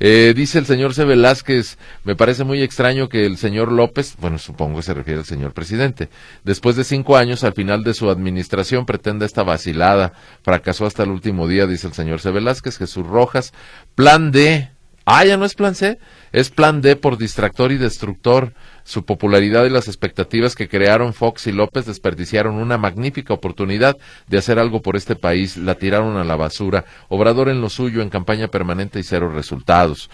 Eh, 0.00 0.32
dice 0.34 0.58
el 0.58 0.66
señor 0.66 0.94
C. 0.94 1.04
Velázquez, 1.04 1.78
me 2.04 2.16
parece 2.16 2.44
muy 2.44 2.62
extraño 2.62 3.08
que 3.08 3.26
el 3.26 3.36
señor 3.36 3.70
López, 3.70 4.16
bueno, 4.18 4.38
supongo 4.38 4.78
que 4.78 4.82
se 4.82 4.94
refiere 4.94 5.20
al 5.20 5.26
señor 5.26 5.52
presidente, 5.52 6.08
después 6.44 6.76
de 6.76 6.84
cinco 6.84 7.16
años, 7.16 7.44
al 7.44 7.52
final 7.52 7.84
de 7.84 7.94
su 7.94 8.10
administración, 8.10 8.86
pretenda 8.86 9.26
esta 9.26 9.42
vacilada. 9.42 10.12
Fracasó 10.42 10.86
hasta 10.86 11.02
el 11.02 11.10
último 11.10 11.46
día, 11.46 11.66
dice 11.66 11.86
el 11.86 11.92
señor 11.92 12.20
C. 12.20 12.30
Velázquez, 12.30 12.78
Jesús 12.78 13.06
Rojas. 13.06 13.52
Plan 13.94 14.32
D. 14.32 14.70
Ah, 15.12 15.24
ya 15.24 15.36
no 15.36 15.44
es 15.44 15.56
plan 15.56 15.74
C, 15.74 15.98
es 16.30 16.50
plan 16.50 16.82
D 16.82 16.94
por 16.94 17.18
distractor 17.18 17.72
y 17.72 17.78
destructor. 17.78 18.52
Su 18.84 19.04
popularidad 19.04 19.64
y 19.64 19.68
las 19.68 19.88
expectativas 19.88 20.54
que 20.54 20.68
crearon 20.68 21.14
Fox 21.14 21.48
y 21.48 21.52
López 21.52 21.84
desperdiciaron 21.84 22.54
una 22.54 22.78
magnífica 22.78 23.34
oportunidad 23.34 23.96
de 24.28 24.38
hacer 24.38 24.60
algo 24.60 24.82
por 24.82 24.94
este 24.94 25.16
país, 25.16 25.56
la 25.56 25.74
tiraron 25.74 26.16
a 26.16 26.22
la 26.22 26.36
basura. 26.36 26.84
Obrador 27.08 27.48
en 27.48 27.60
lo 27.60 27.70
suyo, 27.70 28.02
en 28.02 28.08
campaña 28.08 28.46
permanente 28.46 29.00
y 29.00 29.02
cero 29.02 29.32
resultados. 29.34 30.10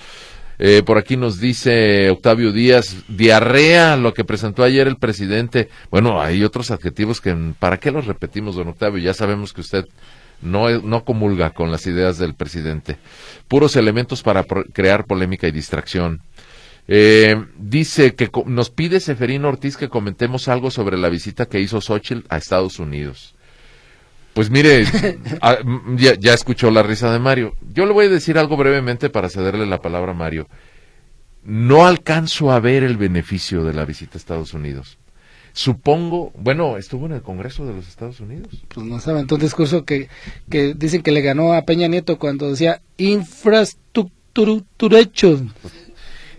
Eh, 0.58 0.82
por 0.82 0.96
aquí 0.96 1.18
nos 1.18 1.38
dice 1.38 2.08
Octavio 2.08 2.50
Díaz, 2.50 2.96
diarrea, 3.06 3.98
lo 3.98 4.14
que 4.14 4.24
presentó 4.24 4.62
ayer 4.62 4.86
el 4.86 4.96
presidente. 4.96 5.68
Bueno, 5.90 6.22
hay 6.22 6.42
otros 6.42 6.70
adjetivos 6.70 7.20
que, 7.20 7.36
¿para 7.58 7.76
qué 7.76 7.90
los 7.90 8.06
repetimos, 8.06 8.56
don 8.56 8.68
Octavio? 8.68 9.02
Ya 9.02 9.12
sabemos 9.12 9.52
que 9.52 9.60
usted 9.60 9.84
no, 10.42 10.68
no 10.80 11.04
comulga 11.04 11.50
con 11.50 11.70
las 11.70 11.86
ideas 11.86 12.18
del 12.18 12.34
presidente. 12.34 12.96
Puros 13.48 13.76
elementos 13.76 14.22
para 14.22 14.44
crear 14.44 15.06
polémica 15.06 15.46
y 15.48 15.52
distracción. 15.52 16.22
Eh, 16.88 17.36
dice 17.58 18.14
que 18.14 18.30
nos 18.46 18.70
pide 18.70 19.00
Seferino 19.00 19.48
Ortiz 19.48 19.76
que 19.76 19.88
comentemos 19.88 20.46
algo 20.48 20.70
sobre 20.70 20.96
la 20.96 21.08
visita 21.08 21.46
que 21.46 21.60
hizo 21.60 21.80
Xochitl 21.80 22.26
a 22.28 22.36
Estados 22.36 22.78
Unidos. 22.78 23.34
Pues 24.34 24.50
mire, 24.50 24.84
ya, 25.96 26.34
escuchó 26.34 26.70
la 26.70 26.82
risa 26.82 27.10
de 27.10 27.18
Mario. 27.18 27.54
Yo 27.72 27.86
le 27.86 27.92
voy 27.92 28.06
a 28.06 28.10
decir 28.10 28.38
algo 28.38 28.56
brevemente 28.56 29.08
para 29.08 29.30
cederle 29.30 29.64
la 29.66 29.80
palabra 29.80 30.12
a 30.12 30.14
Mario. 30.14 30.46
No 31.42 31.86
alcanzo 31.86 32.52
a 32.52 32.60
ver 32.60 32.82
el 32.82 32.98
beneficio 32.98 33.64
de 33.64 33.72
la 33.72 33.84
visita 33.84 34.14
a 34.14 34.18
Estados 34.18 34.52
Unidos. 34.52 34.98
Supongo, 35.56 36.32
bueno, 36.36 36.76
estuvo 36.76 37.06
en 37.06 37.12
el 37.12 37.22
Congreso 37.22 37.64
de 37.64 37.72
los 37.72 37.88
Estados 37.88 38.20
Unidos. 38.20 38.62
Pues 38.68 38.86
no 38.86 39.00
sabe, 39.00 39.20
entonces 39.20 39.44
un 39.44 39.48
discurso 39.48 39.86
que, 39.86 40.10
que 40.50 40.74
dicen 40.74 41.02
que 41.02 41.12
le 41.12 41.22
ganó 41.22 41.54
a 41.54 41.62
Peña 41.62 41.88
Nieto 41.88 42.18
cuando 42.18 42.50
decía 42.50 42.82
infraestructura 42.98 44.98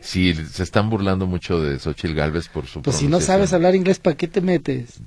Sí, 0.02 0.36
se 0.36 0.62
están 0.62 0.92
burlando 0.92 1.26
mucho 1.26 1.60
de 1.60 1.80
Xochitl 1.80 2.14
Galvez 2.14 2.48
por 2.48 2.68
su 2.68 2.84
Pues 2.84 2.98
si 2.98 3.08
no 3.08 3.20
sabes 3.20 3.54
hablar 3.54 3.74
inglés, 3.74 3.98
¿para 3.98 4.16
qué 4.16 4.28
te 4.28 4.40
metes? 4.40 5.00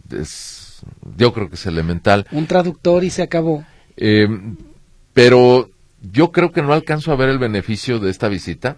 yo 1.16 1.32
creo 1.32 1.48
que 1.48 1.54
es 1.54 1.66
elemental. 1.66 2.26
Un 2.32 2.48
traductor 2.48 3.04
y 3.04 3.10
se 3.10 3.22
acabó. 3.22 3.64
Eh, 3.96 4.26
pero 5.14 5.70
yo 6.02 6.32
creo 6.32 6.50
que 6.50 6.62
no 6.62 6.72
alcanzo 6.72 7.12
a 7.12 7.16
ver 7.16 7.28
el 7.28 7.38
beneficio 7.38 8.00
de 8.00 8.10
esta 8.10 8.26
visita, 8.26 8.76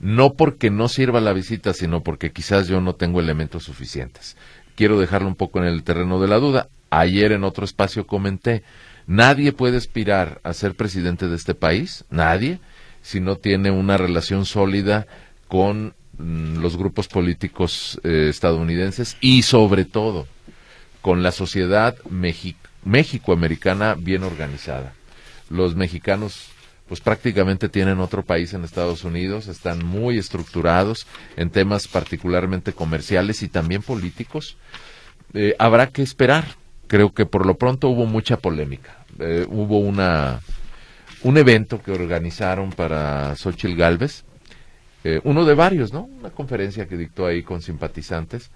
no 0.00 0.34
porque 0.34 0.70
no 0.70 0.88
sirva 0.88 1.20
la 1.20 1.32
visita, 1.32 1.72
sino 1.72 2.02
porque 2.02 2.30
quizás 2.30 2.68
yo 2.68 2.80
no 2.80 2.94
tengo 2.94 3.20
elementos 3.20 3.64
suficientes. 3.64 4.36
Quiero 4.76 5.00
dejarlo 5.00 5.26
un 5.26 5.34
poco 5.34 5.58
en 5.58 5.64
el 5.64 5.82
terreno 5.82 6.20
de 6.20 6.28
la 6.28 6.36
duda. 6.36 6.68
Ayer 6.90 7.32
en 7.32 7.44
otro 7.44 7.64
espacio 7.64 8.06
comenté, 8.06 8.62
nadie 9.06 9.52
puede 9.52 9.78
aspirar 9.78 10.40
a 10.44 10.52
ser 10.52 10.74
presidente 10.74 11.28
de 11.28 11.34
este 11.34 11.54
país, 11.54 12.04
nadie, 12.10 12.60
si 13.02 13.18
no 13.18 13.36
tiene 13.36 13.70
una 13.70 13.96
relación 13.96 14.44
sólida 14.44 15.06
con 15.48 15.94
mm, 16.18 16.58
los 16.58 16.76
grupos 16.76 17.08
políticos 17.08 18.00
eh, 18.04 18.28
estadounidenses 18.28 19.16
y 19.20 19.42
sobre 19.42 19.84
todo 19.84 20.26
con 21.00 21.22
la 21.22 21.32
sociedad 21.32 21.96
México-americana 22.84 23.94
bien 23.96 24.24
organizada. 24.24 24.92
Los 25.48 25.74
mexicanos 25.74 26.50
pues 26.88 27.00
prácticamente 27.00 27.68
tienen 27.68 28.00
otro 28.00 28.24
país 28.24 28.54
en 28.54 28.64
Estados 28.64 29.04
Unidos, 29.04 29.48
están 29.48 29.84
muy 29.84 30.18
estructurados 30.18 31.06
en 31.36 31.50
temas 31.50 31.88
particularmente 31.88 32.72
comerciales 32.72 33.42
y 33.42 33.48
también 33.48 33.82
políticos. 33.82 34.56
Eh, 35.34 35.54
habrá 35.58 35.88
que 35.88 36.02
esperar. 36.02 36.44
Creo 36.86 37.12
que 37.12 37.26
por 37.26 37.46
lo 37.46 37.56
pronto 37.56 37.88
hubo 37.88 38.06
mucha 38.06 38.36
polémica. 38.36 39.04
Eh, 39.18 39.44
hubo 39.48 39.80
una 39.80 40.40
un 41.22 41.36
evento 41.38 41.82
que 41.82 41.90
organizaron 41.90 42.70
para 42.70 43.34
Xochitl 43.34 43.74
Galvez, 43.74 44.24
eh, 45.02 45.20
uno 45.24 45.44
de 45.44 45.54
varios, 45.54 45.92
¿no? 45.92 46.02
Una 46.02 46.30
conferencia 46.30 46.86
que 46.86 46.96
dictó 46.96 47.26
ahí 47.26 47.42
con 47.42 47.62
simpatizantes 47.62 48.50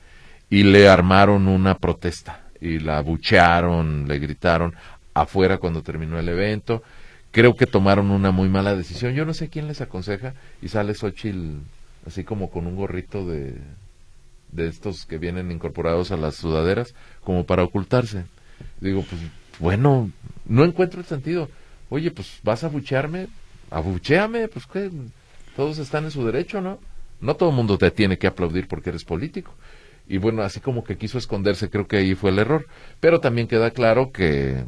y 0.49 0.63
le 0.63 0.89
armaron 0.89 1.49
una 1.49 1.77
protesta 1.77 2.43
y 2.61 2.79
la 2.79 2.99
abuchearon, 2.99 4.07
le 4.07 4.19
gritaron 4.19 4.75
afuera 5.15 5.59
cuando 5.59 5.83
terminó 5.83 6.19
el 6.19 6.29
evento. 6.29 6.83
Creo 7.33 7.55
que 7.55 7.67
tomaron 7.67 8.11
una 8.11 8.31
muy 8.31 8.49
mala 8.49 8.75
decisión. 8.75 9.15
Yo 9.15 9.25
no 9.25 9.35
sé 9.35 9.49
quién 9.49 9.69
les 9.69 9.81
aconseja 9.81 10.35
y 10.61 10.69
sale 10.69 10.95
Xochitl 10.95 11.59
así 12.07 12.25
como 12.25 12.51
con 12.51 12.67
un 12.67 12.77
gorrito 12.77 13.27
de, 13.27 13.55
de 14.53 14.69
estos 14.69 15.07
que 15.07 15.19
vienen 15.19 15.51
incorporados 15.51 16.11
a 16.11 16.17
las 16.17 16.37
sudaderas 16.37 16.95
como 17.23 17.45
para 17.45 17.63
ocultarse. 17.63 18.25
Digo, 18.81 19.05
pues 19.09 19.21
bueno, 19.59 20.11
no 20.47 20.65
encuentro 20.65 21.01
el 21.01 21.07
sentido. 21.07 21.49
Oye, 21.89 22.11
pues 22.11 22.41
vas 22.43 22.65
a 22.65 22.69
abuchearme, 22.69 23.29
abucheame, 23.71 24.49
pues 24.49 24.67
qué 24.67 24.91
todos 25.57 25.79
están 25.79 26.05
en 26.05 26.11
su 26.11 26.25
derecho, 26.25 26.61
¿no? 26.61 26.79
No 27.21 27.37
todo 27.37 27.51
el 27.51 27.57
mundo 27.57 27.77
te 27.77 27.91
tiene 27.91 28.19
que 28.19 28.27
aplaudir 28.27 28.67
porque 28.69 28.91
eres 28.91 29.05
político. 29.05 29.55
Y 30.09 30.19
bueno, 30.19 30.43
así 30.43 30.61
como 30.61 30.83
que 30.85 30.97
quiso 30.97 31.19
esconderse, 31.19 31.71
creo 31.71 31.87
que 31.87 31.99
ahí 31.99 32.15
fue 32.15 32.31
el 32.31 32.39
error. 32.39 32.67
Pero 33.01 33.21
también 33.21 33.47
queda 33.47 33.71
claro 33.71 34.11
que, 34.11 34.65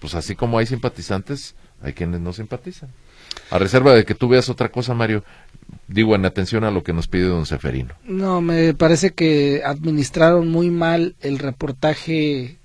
pues 0.00 0.14
así 0.14 0.34
como 0.34 0.58
hay 0.58 0.66
simpatizantes, 0.66 1.54
hay 1.84 1.92
quienes 1.92 2.20
no 2.20 2.32
simpatizan. 2.32 2.88
A 3.50 3.58
reserva 3.58 3.94
de 3.94 4.04
que 4.04 4.14
tú 4.14 4.28
veas 4.28 4.48
otra 4.48 4.70
cosa, 4.70 4.94
Mario, 4.94 5.22
digo 5.86 6.14
en 6.14 6.24
atención 6.24 6.64
a 6.64 6.70
lo 6.70 6.82
que 6.82 6.92
nos 6.92 7.08
pide 7.08 7.24
don 7.24 7.46
Seferino. 7.46 7.94
No, 8.04 8.40
me 8.40 8.74
parece 8.74 9.10
que 9.12 9.62
administraron 9.64 10.48
muy 10.48 10.70
mal 10.70 11.14
el 11.20 11.38
reportaje 11.38 12.56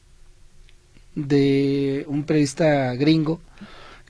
de 1.16 2.06
un 2.08 2.24
periodista 2.24 2.94
gringo 2.96 3.42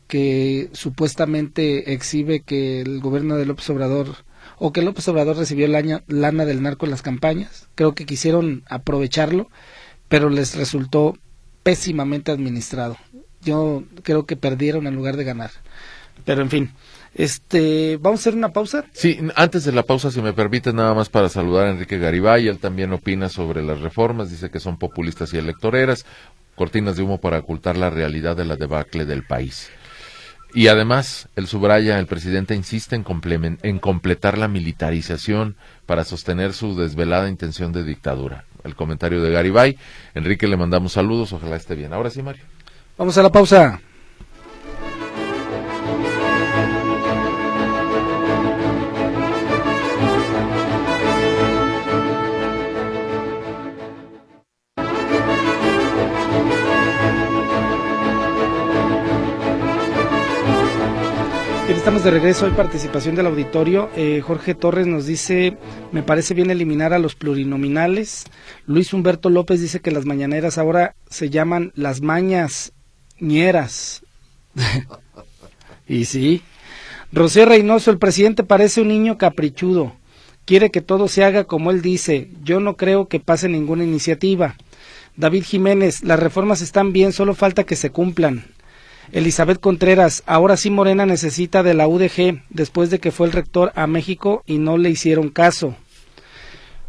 que 0.07 0.69
supuestamente 0.73 1.93
exhibe 1.93 2.41
que 2.41 2.81
el 2.81 2.99
gobierno 2.99 3.35
de 3.35 3.45
López 3.45 3.69
Obrador 3.69 4.15
o 4.57 4.73
que 4.73 4.81
López 4.81 5.07
Obrador 5.07 5.37
recibió 5.37 5.67
la 5.67 6.01
lana 6.07 6.45
del 6.45 6.61
narco 6.61 6.85
en 6.85 6.91
las 6.91 7.01
campañas. 7.01 7.67
Creo 7.75 7.95
que 7.95 8.05
quisieron 8.05 8.63
aprovecharlo, 8.67 9.49
pero 10.07 10.29
les 10.29 10.55
resultó 10.55 11.17
pésimamente 11.63 12.31
administrado. 12.31 12.97
Yo 13.43 13.83
creo 14.03 14.25
que 14.25 14.35
perdieron 14.35 14.87
en 14.87 14.95
lugar 14.95 15.17
de 15.17 15.23
ganar. 15.23 15.51
Pero 16.25 16.41
en 16.41 16.49
fin, 16.49 16.71
este, 17.15 17.97
¿vamos 17.97 18.19
a 18.19 18.21
hacer 18.21 18.35
una 18.35 18.49
pausa? 18.49 18.85
Sí, 18.93 19.19
antes 19.35 19.63
de 19.63 19.71
la 19.71 19.83
pausa, 19.83 20.11
si 20.11 20.21
me 20.21 20.33
permite, 20.33 20.73
nada 20.73 20.93
más 20.93 21.09
para 21.09 21.29
saludar 21.29 21.67
a 21.67 21.71
Enrique 21.71 21.97
Garibay. 21.97 22.47
Él 22.47 22.59
también 22.59 22.93
opina 22.93 23.29
sobre 23.29 23.63
las 23.63 23.81
reformas, 23.81 24.29
dice 24.29 24.49
que 24.49 24.59
son 24.59 24.77
populistas 24.77 25.33
y 25.33 25.37
electoreras, 25.37 26.05
cortinas 26.55 26.97
de 26.97 27.03
humo 27.03 27.19
para 27.19 27.39
ocultar 27.39 27.77
la 27.77 27.89
realidad 27.89 28.35
de 28.35 28.45
la 28.45 28.55
debacle 28.55 29.05
del 29.05 29.23
país. 29.23 29.69
Y 30.53 30.67
además, 30.67 31.29
el 31.35 31.47
subraya, 31.47 31.99
el 31.99 32.07
presidente 32.07 32.55
insiste 32.55 32.95
en, 32.95 33.05
en 33.61 33.79
completar 33.79 34.37
la 34.37 34.47
militarización 34.47 35.55
para 35.85 36.03
sostener 36.03 36.53
su 36.53 36.75
desvelada 36.75 37.29
intención 37.29 37.71
de 37.71 37.83
dictadura. 37.83 38.45
El 38.63 38.75
comentario 38.75 39.21
de 39.21 39.31
Garibay. 39.31 39.77
Enrique, 40.15 40.47
le 40.47 40.57
mandamos 40.57 40.93
saludos, 40.93 41.33
ojalá 41.33 41.55
esté 41.55 41.75
bien. 41.75 41.93
Ahora 41.93 42.09
sí, 42.09 42.23
Mario. 42.23 42.43
Vamos 42.99 43.17
a 43.17 43.23
la 43.23 43.31
pausa. 43.31 43.79
estamos 61.69 62.03
de 62.03 62.11
regreso. 62.11 62.45
Hay 62.45 62.51
participación 62.51 63.15
del 63.15 63.27
auditorio. 63.27 63.89
Eh, 63.95 64.19
Jorge 64.21 64.53
Torres 64.53 64.85
nos 64.85 65.05
dice, 65.05 65.57
me 65.93 66.03
parece 66.03 66.33
bien 66.33 66.51
eliminar 66.51 66.91
a 66.91 66.99
los 66.99 67.15
plurinominales. 67.15 68.25
Luis 68.65 68.93
Humberto 68.93 69.29
López 69.29 69.61
dice 69.61 69.79
que 69.79 69.89
las 69.89 70.05
mañaneras 70.05 70.57
ahora 70.57 70.95
se 71.09 71.29
llaman 71.29 71.71
las 71.75 72.01
mañas 72.01 72.73
ñeras. 73.19 74.03
y 75.87 76.05
sí. 76.05 76.41
Rocío 77.11 77.45
Reynoso, 77.45 77.91
el 77.91 77.97
presidente 77.97 78.43
parece 78.43 78.81
un 78.81 78.89
niño 78.89 79.17
caprichudo. 79.17 79.93
Quiere 80.45 80.71
que 80.71 80.81
todo 80.81 81.07
se 81.07 81.23
haga 81.23 81.43
como 81.43 81.71
él 81.71 81.81
dice. 81.81 82.29
Yo 82.43 82.59
no 82.59 82.75
creo 82.75 83.07
que 83.07 83.19
pase 83.19 83.49
ninguna 83.49 83.83
iniciativa. 83.83 84.55
David 85.15 85.43
Jiménez, 85.43 86.03
las 86.03 86.19
reformas 86.19 86.61
están 86.61 86.93
bien, 86.93 87.11
solo 87.11 87.35
falta 87.35 87.65
que 87.65 87.75
se 87.75 87.89
cumplan. 87.89 88.45
Elizabeth 89.11 89.59
Contreras, 89.59 90.23
ahora 90.27 90.55
sí 90.55 90.69
Morena 90.69 91.05
necesita 91.05 91.63
de 91.63 91.73
la 91.73 91.87
UDG 91.87 92.43
después 92.49 92.89
de 92.89 92.99
que 92.99 93.11
fue 93.11 93.27
el 93.27 93.33
rector 93.33 93.71
a 93.75 93.87
México 93.87 94.43
y 94.45 94.59
no 94.59 94.77
le 94.77 94.89
hicieron 94.89 95.29
caso. 95.29 95.75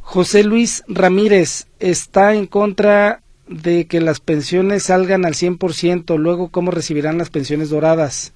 José 0.03 0.45
Luis 0.45 0.83
Ramírez 0.87 1.67
está 1.79 2.35
en 2.35 2.47
contra 2.47 3.23
de 3.51 3.87
que 3.87 4.01
las 4.01 4.21
pensiones 4.21 4.85
salgan 4.85 5.27
al 5.27 5.35
100%, 5.35 6.17
luego 6.17 6.49
cómo 6.49 6.71
recibirán 6.71 7.19
las 7.19 7.31
pensiones 7.31 7.69
doradas. 7.69 8.33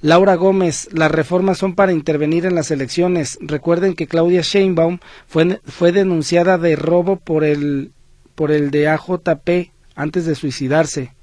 Laura 0.00 0.34
Gómez, 0.34 0.88
las 0.92 1.10
reformas 1.10 1.58
son 1.58 1.74
para 1.74 1.92
intervenir 1.92 2.44
en 2.44 2.54
las 2.54 2.70
elecciones. 2.70 3.38
Recuerden 3.40 3.94
que 3.94 4.06
Claudia 4.06 4.42
Sheinbaum 4.42 4.98
fue, 5.26 5.60
fue 5.64 5.92
denunciada 5.92 6.58
de 6.58 6.76
robo 6.76 7.16
por 7.16 7.44
el, 7.44 7.92
por 8.34 8.50
el 8.50 8.70
de 8.70 8.88
AJP 8.88 9.72
antes 9.94 10.26
de 10.26 10.34
suicidarse. 10.34 11.14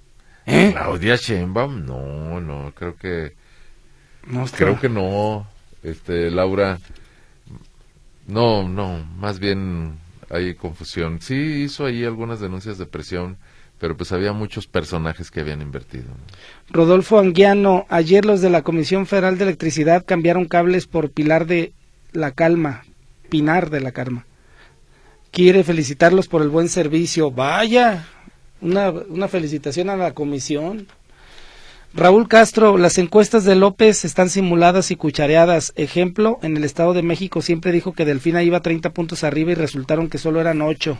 ¿Eh? 0.45 0.71
Claudia 0.73 1.15
Sheinbaum, 1.15 1.85
no, 1.85 2.39
no, 2.39 2.71
creo 2.73 2.95
que 2.95 3.33
no 4.27 4.45
creo 4.45 4.79
que 4.79 4.89
no, 4.89 5.47
este 5.83 6.31
Laura, 6.31 6.79
no, 8.27 8.67
no, 8.67 9.05
más 9.17 9.39
bien 9.39 9.97
hay 10.29 10.55
confusión. 10.55 11.19
Sí 11.21 11.35
hizo 11.35 11.85
ahí 11.85 12.03
algunas 12.03 12.39
denuncias 12.39 12.77
de 12.77 12.85
presión, 12.85 13.37
pero 13.79 13.97
pues 13.97 14.11
había 14.11 14.33
muchos 14.33 14.67
personajes 14.67 15.31
que 15.31 15.41
habían 15.41 15.61
invertido. 15.61 16.05
Rodolfo 16.69 17.19
Anguiano, 17.19 17.85
ayer 17.89 18.25
los 18.25 18.41
de 18.41 18.49
la 18.49 18.61
Comisión 18.61 19.05
Federal 19.05 19.37
de 19.37 19.43
Electricidad 19.45 20.05
cambiaron 20.05 20.45
cables 20.45 20.87
por 20.87 21.11
Pilar 21.11 21.45
de 21.45 21.73
la 22.11 22.31
Calma, 22.31 22.83
Pinar 23.29 23.69
de 23.69 23.81
la 23.81 23.91
Calma. 23.91 24.25
Quiere 25.31 25.63
felicitarlos 25.63 26.27
por 26.27 26.41
el 26.41 26.49
buen 26.49 26.69
servicio. 26.69 27.29
Vaya, 27.29 28.07
una, 28.61 28.89
una 28.89 29.27
felicitación 29.27 29.89
a 29.89 29.97
la 29.97 30.13
comisión. 30.13 30.87
Raúl 31.95 32.27
Castro, 32.27 32.77
las 32.77 32.97
encuestas 32.97 33.45
de 33.45 33.55
López 33.55 34.03
están 34.03 34.29
simuladas 34.29 34.91
y 34.91 34.97
cuchareadas. 34.97 35.71
Ejemplo, 35.77 36.39
en 36.41 36.57
el 36.57 36.65
Estado 36.65 36.93
de 36.93 37.03
México 37.03 37.41
siempre 37.41 37.71
dijo 37.71 37.93
que 37.93 38.03
Delfina 38.03 38.43
iba 38.43 38.59
30 38.59 38.89
puntos 38.89 39.23
arriba 39.23 39.51
y 39.51 39.55
resultaron 39.55 40.09
que 40.09 40.17
solo 40.17 40.41
eran 40.41 40.61
8. 40.61 40.97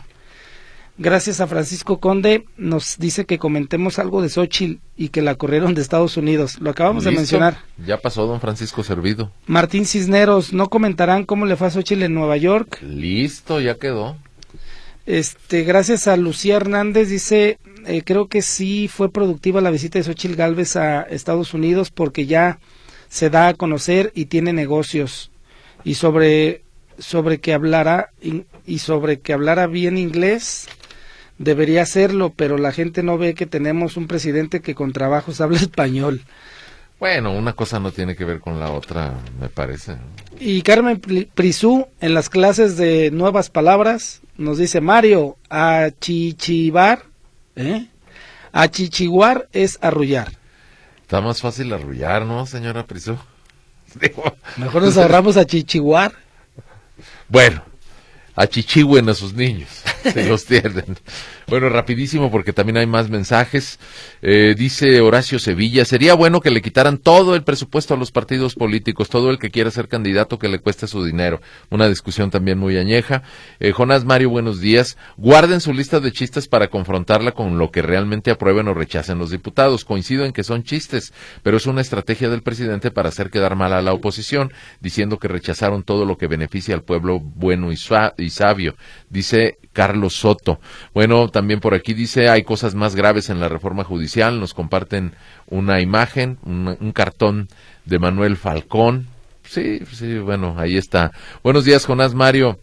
Gracias 0.96 1.42
a 1.42 1.46
Francisco 1.46 2.00
Conde, 2.00 2.46
nos 2.56 2.96
dice 2.96 3.26
que 3.26 3.38
comentemos 3.38 3.98
algo 3.98 4.22
de 4.22 4.30
Xochitl 4.30 4.80
y 4.96 5.10
que 5.10 5.20
la 5.20 5.34
corrieron 5.34 5.74
de 5.74 5.82
Estados 5.82 6.16
Unidos. 6.16 6.58
Lo 6.60 6.70
acabamos 6.70 7.04
de 7.04 7.10
mencionar. 7.10 7.58
Ya 7.84 7.98
pasó, 7.98 8.26
don 8.26 8.40
Francisco 8.40 8.82
Servido. 8.82 9.30
Martín 9.46 9.84
Cisneros, 9.84 10.54
¿no 10.54 10.70
comentarán 10.70 11.26
cómo 11.26 11.44
le 11.44 11.56
fue 11.56 11.66
a 11.66 11.70
Xochitl 11.70 12.04
en 12.04 12.14
Nueva 12.14 12.38
York? 12.38 12.80
Listo, 12.80 13.60
ya 13.60 13.74
quedó. 13.74 14.16
Este, 15.06 15.62
gracias 15.62 16.08
a 16.08 16.16
Lucía 16.16 16.56
Hernández, 16.56 17.08
dice, 17.08 17.58
eh, 17.86 18.02
creo 18.04 18.26
que 18.28 18.42
sí 18.42 18.88
fue 18.88 19.10
productiva 19.10 19.60
la 19.60 19.70
visita 19.70 19.98
de 19.98 20.04
Xochitl 20.04 20.34
Galvez 20.34 20.74
a 20.74 21.02
Estados 21.02 21.54
Unidos 21.54 21.90
porque 21.90 22.26
ya 22.26 22.58
se 23.08 23.30
da 23.30 23.48
a 23.48 23.54
conocer 23.54 24.10
y 24.14 24.26
tiene 24.26 24.52
negocios. 24.52 25.30
Y 25.84 25.94
sobre, 25.94 26.62
sobre 26.98 27.38
que 27.38 27.54
hablara, 27.54 28.10
y 28.66 28.78
sobre 28.78 29.20
que 29.20 29.32
hablara 29.32 29.68
bien 29.68 29.96
inglés, 29.96 30.68
debería 31.38 31.82
hacerlo, 31.82 32.32
pero 32.34 32.58
la 32.58 32.72
gente 32.72 33.04
no 33.04 33.18
ve 33.18 33.34
que 33.34 33.46
tenemos 33.46 33.96
un 33.96 34.08
presidente 34.08 34.60
que 34.60 34.74
con 34.74 34.92
trabajos 34.92 35.40
habla 35.40 35.58
español. 35.58 36.22
Bueno, 36.98 37.32
una 37.32 37.52
cosa 37.52 37.78
no 37.78 37.92
tiene 37.92 38.16
que 38.16 38.24
ver 38.24 38.40
con 38.40 38.58
la 38.58 38.70
otra, 38.70 39.14
me 39.38 39.50
parece. 39.50 39.96
Y 40.40 40.62
Carmen 40.62 40.98
Prisú, 41.34 41.86
en 42.00 42.14
las 42.14 42.30
clases 42.30 42.78
de 42.78 43.10
nuevas 43.10 43.50
palabras, 43.50 44.22
nos 44.38 44.58
dice 44.58 44.80
Mario, 44.80 45.36
achichivar, 45.48 47.04
¿eh? 47.54 47.86
Achichiguar 48.52 49.48
es 49.52 49.78
arrullar. 49.82 50.32
Está 51.02 51.20
más 51.20 51.40
fácil 51.40 51.72
arrullar, 51.72 52.24
¿no, 52.24 52.46
señora 52.46 52.86
Prisú? 52.86 53.16
Mejor 54.56 54.82
nos 54.82 54.96
ahorramos 54.96 55.36
achichiguar. 55.36 56.12
Bueno, 57.28 57.62
achichigüen 58.34 59.08
a 59.08 59.14
sus 59.14 59.34
niños, 59.34 59.68
se 60.02 60.26
los 60.26 60.44
tienen. 60.44 60.96
Bueno, 61.48 61.68
rapidísimo 61.68 62.28
porque 62.32 62.52
también 62.52 62.76
hay 62.76 62.86
más 62.86 63.08
mensajes. 63.08 63.78
Eh, 64.20 64.56
dice 64.58 65.00
Horacio 65.00 65.38
Sevilla, 65.38 65.84
sería 65.84 66.14
bueno 66.14 66.40
que 66.40 66.50
le 66.50 66.60
quitaran 66.60 66.98
todo 66.98 67.36
el 67.36 67.44
presupuesto 67.44 67.94
a 67.94 67.96
los 67.96 68.10
partidos 68.10 68.56
políticos, 68.56 69.08
todo 69.08 69.30
el 69.30 69.38
que 69.38 69.50
quiera 69.50 69.70
ser 69.70 69.86
candidato 69.86 70.40
que 70.40 70.48
le 70.48 70.58
cueste 70.58 70.88
su 70.88 71.04
dinero. 71.04 71.40
Una 71.70 71.88
discusión 71.88 72.32
también 72.32 72.58
muy 72.58 72.76
añeja. 72.78 73.22
Eh, 73.60 73.70
Jonás 73.70 74.04
Mario, 74.04 74.30
buenos 74.30 74.60
días. 74.60 74.98
Guarden 75.16 75.60
su 75.60 75.72
lista 75.72 76.00
de 76.00 76.10
chistes 76.10 76.48
para 76.48 76.66
confrontarla 76.66 77.30
con 77.30 77.58
lo 77.58 77.70
que 77.70 77.80
realmente 77.80 78.32
aprueben 78.32 78.66
o 78.66 78.74
rechacen 78.74 79.20
los 79.20 79.30
diputados. 79.30 79.84
Coincido 79.84 80.24
en 80.24 80.32
que 80.32 80.42
son 80.42 80.64
chistes, 80.64 81.12
pero 81.44 81.58
es 81.58 81.66
una 81.66 81.80
estrategia 81.80 82.28
del 82.28 82.42
presidente 82.42 82.90
para 82.90 83.10
hacer 83.10 83.30
quedar 83.30 83.54
mal 83.54 83.72
a 83.72 83.82
la 83.82 83.92
oposición, 83.92 84.52
diciendo 84.80 85.20
que 85.20 85.28
rechazaron 85.28 85.84
todo 85.84 86.06
lo 86.06 86.18
que 86.18 86.26
beneficia 86.26 86.74
al 86.74 86.82
pueblo 86.82 87.20
bueno 87.20 87.70
y, 87.70 87.78
y 88.18 88.30
sabio. 88.30 88.74
Dice 89.08 89.58
Carlos 89.72 90.14
Soto. 90.14 90.58
Bueno, 90.94 91.28
también 91.28 91.60
por 91.60 91.74
aquí 91.74 91.94
dice, 91.94 92.28
hay 92.28 92.42
cosas 92.42 92.74
más 92.74 92.96
graves 92.96 93.30
en 93.30 93.40
la 93.40 93.48
reforma 93.48 93.84
judicial. 93.84 94.40
Nos 94.40 94.54
comparten 94.54 95.14
una 95.46 95.80
imagen, 95.80 96.38
un, 96.44 96.92
cartón 96.92 97.48
de 97.84 97.98
Manuel 97.98 98.36
Falcón. 98.36 99.06
Sí, 99.44 99.80
sí, 99.92 100.18
bueno, 100.18 100.56
ahí 100.58 100.76
está. 100.76 101.12
Buenos 101.44 101.64
días, 101.64 101.86
Jonás 101.86 102.14
Mario. 102.14 102.58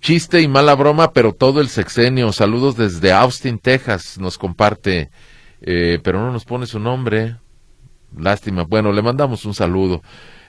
Chiste 0.00 0.42
y 0.42 0.48
mala 0.48 0.74
broma, 0.74 1.12
pero 1.12 1.32
todo 1.32 1.60
el 1.60 1.68
sexenio. 1.68 2.32
Saludos 2.32 2.76
desde 2.76 3.12
Austin, 3.12 3.58
Texas. 3.58 4.18
Nos 4.18 4.36
comparte, 4.36 5.10
eh, 5.62 5.98
pero 6.02 6.20
no 6.20 6.32
nos 6.32 6.44
pone 6.44 6.66
su 6.66 6.78
nombre. 6.78 7.36
Lástima. 8.16 8.64
Bueno, 8.64 8.92
le 8.92 9.02
mandamos 9.02 9.44
un 9.46 9.54
saludo. 9.54 10.02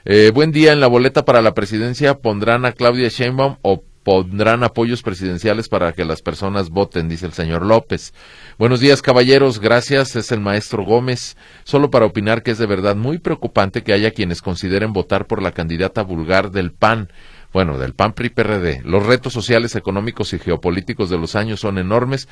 Eh, 0.04 0.30
buen 0.34 0.52
día. 0.52 0.72
En 0.72 0.80
la 0.80 0.86
boleta 0.86 1.24
para 1.24 1.42
la 1.42 1.54
presidencia 1.54 2.18
pondrán 2.18 2.64
a 2.64 2.72
Claudia 2.72 3.08
Sheinbaum 3.08 3.56
o 3.62 3.82
pondrán 4.08 4.64
apoyos 4.64 5.02
presidenciales 5.02 5.68
para 5.68 5.92
que 5.92 6.06
las 6.06 6.22
personas 6.22 6.70
voten, 6.70 7.10
dice 7.10 7.26
el 7.26 7.34
señor 7.34 7.66
López. 7.66 8.14
Buenos 8.58 8.80
días, 8.80 9.02
caballeros. 9.02 9.60
Gracias. 9.60 10.16
Es 10.16 10.32
el 10.32 10.40
maestro 10.40 10.82
Gómez. 10.82 11.36
Solo 11.64 11.90
para 11.90 12.06
opinar 12.06 12.42
que 12.42 12.52
es 12.52 12.56
de 12.56 12.64
verdad 12.64 12.96
muy 12.96 13.18
preocupante 13.18 13.82
que 13.82 13.92
haya 13.92 14.12
quienes 14.12 14.40
consideren 14.40 14.94
votar 14.94 15.26
por 15.26 15.42
la 15.42 15.52
candidata 15.52 16.02
vulgar 16.02 16.50
del 16.50 16.72
PAN. 16.72 17.10
Bueno, 17.52 17.76
del 17.76 17.92
PAN 17.92 18.14
PRI 18.14 18.30
PRD. 18.30 18.80
Los 18.82 19.04
retos 19.04 19.34
sociales, 19.34 19.76
económicos 19.76 20.32
y 20.32 20.38
geopolíticos 20.38 21.10
de 21.10 21.18
los 21.18 21.36
años 21.36 21.60
son 21.60 21.76
enormes 21.76 22.30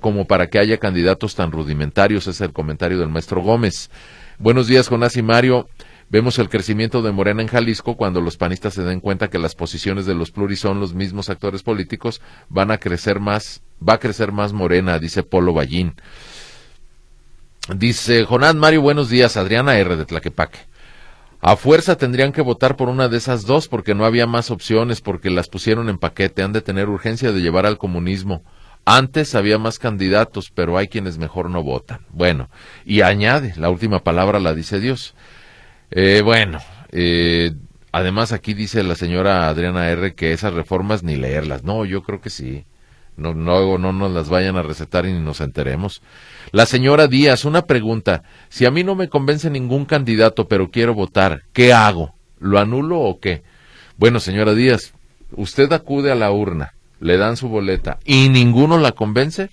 como 0.00 0.26
para 0.26 0.46
que 0.46 0.58
haya 0.58 0.78
candidatos 0.78 1.34
tan 1.34 1.52
rudimentarios. 1.52 2.26
Es 2.26 2.40
el 2.40 2.54
comentario 2.54 2.98
del 2.98 3.10
maestro 3.10 3.42
Gómez. 3.42 3.90
Buenos 4.38 4.66
días, 4.66 4.88
Jonás 4.88 5.18
y 5.18 5.22
Mario. 5.22 5.68
Vemos 6.08 6.38
el 6.38 6.48
crecimiento 6.48 7.02
de 7.02 7.10
Morena 7.10 7.42
en 7.42 7.48
Jalisco 7.48 7.96
cuando 7.96 8.20
los 8.20 8.36
panistas 8.36 8.74
se 8.74 8.82
den 8.82 9.00
cuenta 9.00 9.28
que 9.28 9.40
las 9.40 9.56
posiciones 9.56 10.06
de 10.06 10.14
los 10.14 10.30
pluris 10.30 10.60
son 10.60 10.78
los 10.78 10.94
mismos 10.94 11.30
actores 11.30 11.64
políticos, 11.64 12.20
van 12.48 12.70
a 12.70 12.78
crecer 12.78 13.18
más, 13.18 13.62
va 13.86 13.94
a 13.94 13.98
crecer 13.98 14.30
más 14.30 14.52
Morena, 14.52 15.00
dice 15.00 15.24
Polo 15.24 15.52
Ballín. 15.52 15.94
Dice 17.74 18.24
Jonás 18.24 18.54
Mario, 18.54 18.82
buenos 18.82 19.08
días, 19.08 19.36
Adriana 19.36 19.76
R. 19.78 19.96
de 19.96 20.04
Tlaquepaque. 20.04 20.60
A 21.40 21.56
fuerza 21.56 21.96
tendrían 21.96 22.32
que 22.32 22.40
votar 22.40 22.76
por 22.76 22.88
una 22.88 23.08
de 23.08 23.16
esas 23.16 23.44
dos 23.44 23.66
porque 23.66 23.96
no 23.96 24.04
había 24.04 24.28
más 24.28 24.52
opciones, 24.52 25.00
porque 25.00 25.30
las 25.30 25.48
pusieron 25.48 25.88
en 25.88 25.98
paquete, 25.98 26.44
han 26.44 26.52
de 26.52 26.62
tener 26.62 26.88
urgencia 26.88 27.32
de 27.32 27.40
llevar 27.40 27.66
al 27.66 27.78
comunismo. 27.78 28.44
Antes 28.84 29.34
había 29.34 29.58
más 29.58 29.80
candidatos, 29.80 30.52
pero 30.54 30.78
hay 30.78 30.86
quienes 30.86 31.18
mejor 31.18 31.50
no 31.50 31.64
votan. 31.64 32.06
Bueno, 32.10 32.48
y 32.84 33.00
añade, 33.00 33.54
la 33.56 33.68
última 33.68 34.04
palabra 34.04 34.38
la 34.38 34.54
dice 34.54 34.78
Dios. 34.78 35.14
Eh, 35.90 36.22
bueno, 36.24 36.58
eh, 36.90 37.52
además 37.92 38.32
aquí 38.32 38.54
dice 38.54 38.82
la 38.82 38.94
señora 38.94 39.48
Adriana 39.48 39.88
R 39.90 40.14
que 40.14 40.32
esas 40.32 40.54
reformas 40.54 41.02
ni 41.02 41.16
leerlas. 41.16 41.64
No, 41.64 41.84
yo 41.84 42.02
creo 42.02 42.20
que 42.20 42.30
sí. 42.30 42.64
No, 43.16 43.32
no, 43.32 43.78
no 43.78 43.92
nos 43.92 44.12
las 44.12 44.28
vayan 44.28 44.56
a 44.56 44.62
recetar 44.62 45.06
y 45.06 45.12
ni 45.12 45.20
nos 45.20 45.40
enteremos. 45.40 46.02
La 46.52 46.66
señora 46.66 47.08
Díaz, 47.08 47.46
una 47.46 47.62
pregunta. 47.62 48.22
Si 48.50 48.66
a 48.66 48.70
mí 48.70 48.84
no 48.84 48.94
me 48.94 49.08
convence 49.08 49.48
ningún 49.48 49.86
candidato, 49.86 50.48
pero 50.48 50.70
quiero 50.70 50.94
votar, 50.94 51.42
¿qué 51.54 51.72
hago? 51.72 52.14
¿Lo 52.38 52.58
anulo 52.58 53.00
o 53.00 53.18
qué? 53.18 53.42
Bueno, 53.96 54.20
señora 54.20 54.54
Díaz, 54.54 54.92
usted 55.32 55.72
acude 55.72 56.12
a 56.12 56.14
la 56.14 56.30
urna, 56.30 56.74
le 57.00 57.16
dan 57.16 57.38
su 57.38 57.48
boleta 57.48 57.98
y 58.04 58.28
ninguno 58.28 58.76
la 58.78 58.92
convence, 58.92 59.48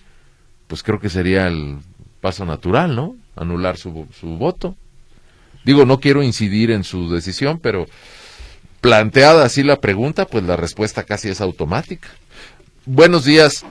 pues 0.68 0.84
creo 0.84 1.00
que 1.00 1.10
sería 1.10 1.48
el 1.48 1.78
paso 2.20 2.44
natural, 2.46 2.96
¿no? 2.96 3.16
Anular 3.38 3.78
su, 3.78 4.08
su 4.12 4.38
voto. 4.38 4.76
Digo, 5.64 5.86
no 5.86 5.99
quiero 5.99 6.24
incidir 6.24 6.72
en 6.72 6.84
su 6.84 7.09
decisión, 7.09 7.59
pero 7.59 7.86
planteada 8.82 9.45
así 9.45 9.64
la 9.64 9.80
pregunta, 9.80 10.26
pues 10.26 10.43
la 10.43 10.55
respuesta 10.55 11.03
casi 11.03 11.30
es 11.30 11.41
automática. 11.41 12.09
Buenos 12.86 13.24
días. 13.24 13.66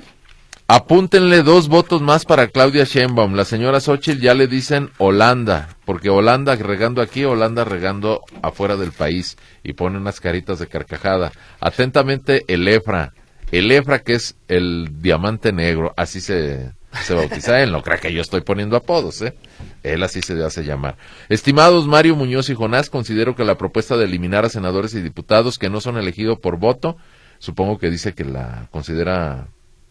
Apúntenle 0.69 1.43
dos 1.43 1.69
votos 1.69 2.01
más 2.01 2.25
para 2.25 2.47
Claudia 2.47 2.85
Sheinbaum. 2.85 3.35
La 3.35 3.45
señora 3.45 3.79
Xochitl 3.79 4.23
ya 4.23 4.33
le 4.33 4.47
dicen 4.47 4.89
Holanda, 4.97 5.77
porque 5.85 6.09
Holanda 6.09 6.57
regando 6.57 7.03
aquí, 7.03 7.25
Holanda 7.25 7.65
regando 7.65 8.23
afuera 8.41 8.77
del 8.77 8.93
país 8.93 9.37
y 9.63 9.75
pone 9.75 9.99
unas 9.99 10.19
caritas 10.19 10.61
de 10.61 10.69
carcajada. 10.69 11.33
Atentamente, 11.61 12.45
el 12.49 12.67
EFRA. 12.67 13.13
El 13.51 13.71
EFRA 13.71 13.99
que 13.99 14.15
es 14.15 14.37
el 14.49 14.89
diamante 15.03 15.53
negro, 15.53 15.93
así 15.95 16.23
se, 16.23 16.73
se 17.05 17.15
bautiza 17.15 17.63
él. 17.63 17.73
No 17.73 17.83
crea 17.83 17.99
que 17.99 18.13
yo 18.13 18.21
estoy 18.21 18.43
poniendo 18.43 18.77
apodos, 18.77 19.23
¿eh? 19.23 19.35
Él 19.83 20.03
así 20.03 20.23
se 20.23 20.43
hace 20.45 20.65
llamar. 20.65 20.97
Estimados 21.29 21.87
Mario 21.87 22.17
Muñoz 22.17 22.51
y 22.51 22.55
Jonás, 22.55 22.91
considero 22.91 23.35
que 23.35 23.45
la 23.45 23.57
propuesta 23.57 23.97
de 23.97 24.05
eliminar 24.05 24.45
a 24.45 24.49
senadores 24.49 24.95
y 24.95 25.03
diputados 25.03 25.59
que 25.59 25.71
no 25.71 25.81
son 25.81 25.97
elegidos 25.97 26.39
por 26.39 26.59
voto, 26.59 26.97
supongo 27.39 27.79
que 27.79 27.91
dice 27.91 28.15
que 28.15 28.25
la 28.25 28.69
considera 28.71 29.49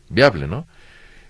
viable, 0.09 0.47
¿no? 0.47 0.67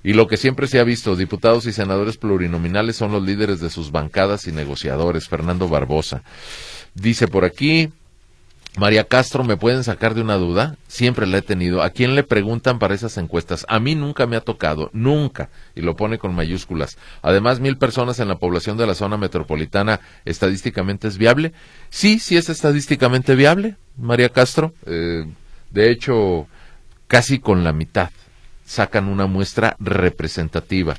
Y 0.04 0.14
lo 0.14 0.28
que 0.28 0.38
siempre 0.38 0.68
se 0.68 0.80
ha 0.80 0.84
visto, 0.84 1.16
diputados 1.16 1.68
y 1.68 1.72
senadores 1.72 2.18
plurinominales 2.18 2.96
son 2.96 3.12
los 3.12 3.24
líderes 3.24 3.60
de 3.60 3.70
sus 3.70 3.92
bancadas 3.92 4.48
y 4.48 4.52
negociadores. 4.52 5.28
Fernando 5.28 5.68
Barbosa. 5.68 6.24
Dice 6.96 7.28
por 7.28 7.46
aquí, 7.46 7.90
María 8.78 9.04
Castro, 9.04 9.44
¿me 9.44 9.58
pueden 9.58 9.84
sacar 9.84 10.14
de 10.14 10.22
una 10.22 10.36
duda? 10.36 10.78
Siempre 10.88 11.28
la 11.28 11.40
he 11.40 11.42
tenido. 11.42 11.84
¿A 11.84 11.90
quién 11.90 12.16
le 12.16 12.24
preguntan 12.24 12.80
para 12.80 12.96
esas 12.96 13.18
encuestas? 13.18 13.66
A 13.68 13.80
mí 13.80 13.96
nunca 13.96 14.28
me 14.28 14.38
ha 14.38 14.42
tocado, 14.42 14.90
nunca, 14.94 15.50
y 15.76 15.82
lo 15.82 15.98
pone 15.98 16.18
con 16.18 16.34
mayúsculas. 16.34 16.98
Además, 17.22 17.60
mil 17.60 17.78
personas 17.78 18.20
en 18.20 18.30
la 18.30 18.40
población 18.40 18.78
de 18.78 18.88
la 18.88 18.96
zona 18.96 19.18
metropolitana, 19.18 20.00
¿estadísticamente 20.24 21.10
es 21.10 21.18
viable? 21.18 21.52
Sí, 21.90 22.20
sí 22.20 22.38
es 22.38 22.48
estadísticamente 22.48 23.36
viable, 23.36 23.76
María 23.98 24.30
Castro. 24.30 24.74
Eh, 24.86 25.26
de 25.72 25.92
hecho, 25.92 26.48
casi 27.08 27.40
con 27.40 27.66
la 27.66 27.74
mitad 27.74 28.10
sacan 28.66 29.10
una 29.10 29.26
muestra 29.26 29.76
representativa. 29.80 30.96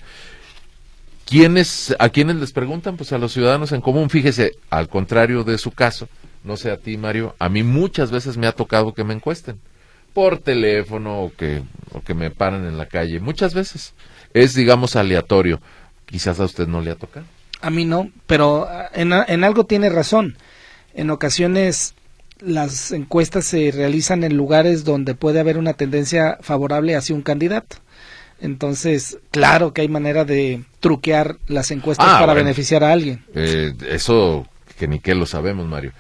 ¿Quiénes, 1.25 1.97
¿A 1.99 2.11
quiénes 2.11 2.37
les 2.37 2.53
preguntan? 2.53 2.99
Pues 2.99 3.15
a 3.15 3.19
los 3.19 3.33
ciudadanos 3.33 3.73
en 3.73 3.81
común. 3.81 4.11
Fíjese, 4.11 4.53
al 4.69 4.91
contrario 4.91 5.43
de 5.45 5.57
su 5.57 5.71
caso, 5.71 6.07
no 6.45 6.57
sé 6.57 6.71
a 6.71 6.77
ti, 6.77 6.97
Mario, 6.97 7.35
a 7.39 7.49
mí 7.49 7.63
muchas 7.63 8.11
veces 8.11 8.37
me 8.37 8.47
ha 8.47 8.53
tocado 8.53 8.95
que 8.95 9.05
me 9.05 9.15
encuesten 9.15 9.59
por 10.13 10.39
teléfono 10.39 11.21
o 11.23 11.33
que, 11.35 11.63
o 11.93 12.01
que 12.03 12.15
me 12.15 12.31
paran 12.31 12.67
en 12.67 12.77
la 12.79 12.87
calle. 12.87 13.21
Muchas 13.21 13.55
veces 13.55 13.95
es, 14.35 14.55
digamos, 14.55 14.97
aleatorio. 14.97 15.61
Quizás 16.07 16.39
a 16.41 16.45
usted 16.45 16.67
no 16.67 16.81
le 16.81 16.91
ha 16.91 16.97
tocado. 16.97 17.25
A 17.61 17.71
mí 17.71 17.85
no, 17.85 18.11
pero 18.27 18.67
ah, 18.69 18.91
en, 18.93 19.13
en 19.13 19.45
algo 19.45 19.65
tiene 19.65 19.89
razón. 19.89 20.37
En 20.95 21.11
ocasiones 21.11 21.95
las 22.41 22.91
encuestas 22.91 23.45
se 23.47 23.71
realizan 23.71 24.25
en 24.25 24.37
lugares 24.37 24.85
donde 24.85 25.15
puede 25.15 25.39
haber 25.41 25.57
una 25.59 25.75
tendencia 25.75 26.39
favorable 26.41 26.97
hacia 26.97 27.15
un 27.15 27.23
candidato. 27.23 27.77
Entonces, 28.41 29.19
claro 29.31 29.73
que 29.73 29.83
hay 29.83 29.89
manera 29.89 30.25
de 30.25 30.65
truquear 30.81 31.37
las 31.47 31.71
encuestas 31.71 32.07
Ah, 32.09 32.15
para 32.19 32.33
bueno. 32.33 32.45
beneficiar 32.47 32.83
a 32.83 32.93
alguien. 32.93 33.25
Eh, 33.35 33.73
eso 33.89 34.47
que 34.79 34.89
ni 34.89 34.99
qué 34.99 35.15
lo 35.15 35.27
sabemos, 35.27 35.67
Mario. 35.67 35.93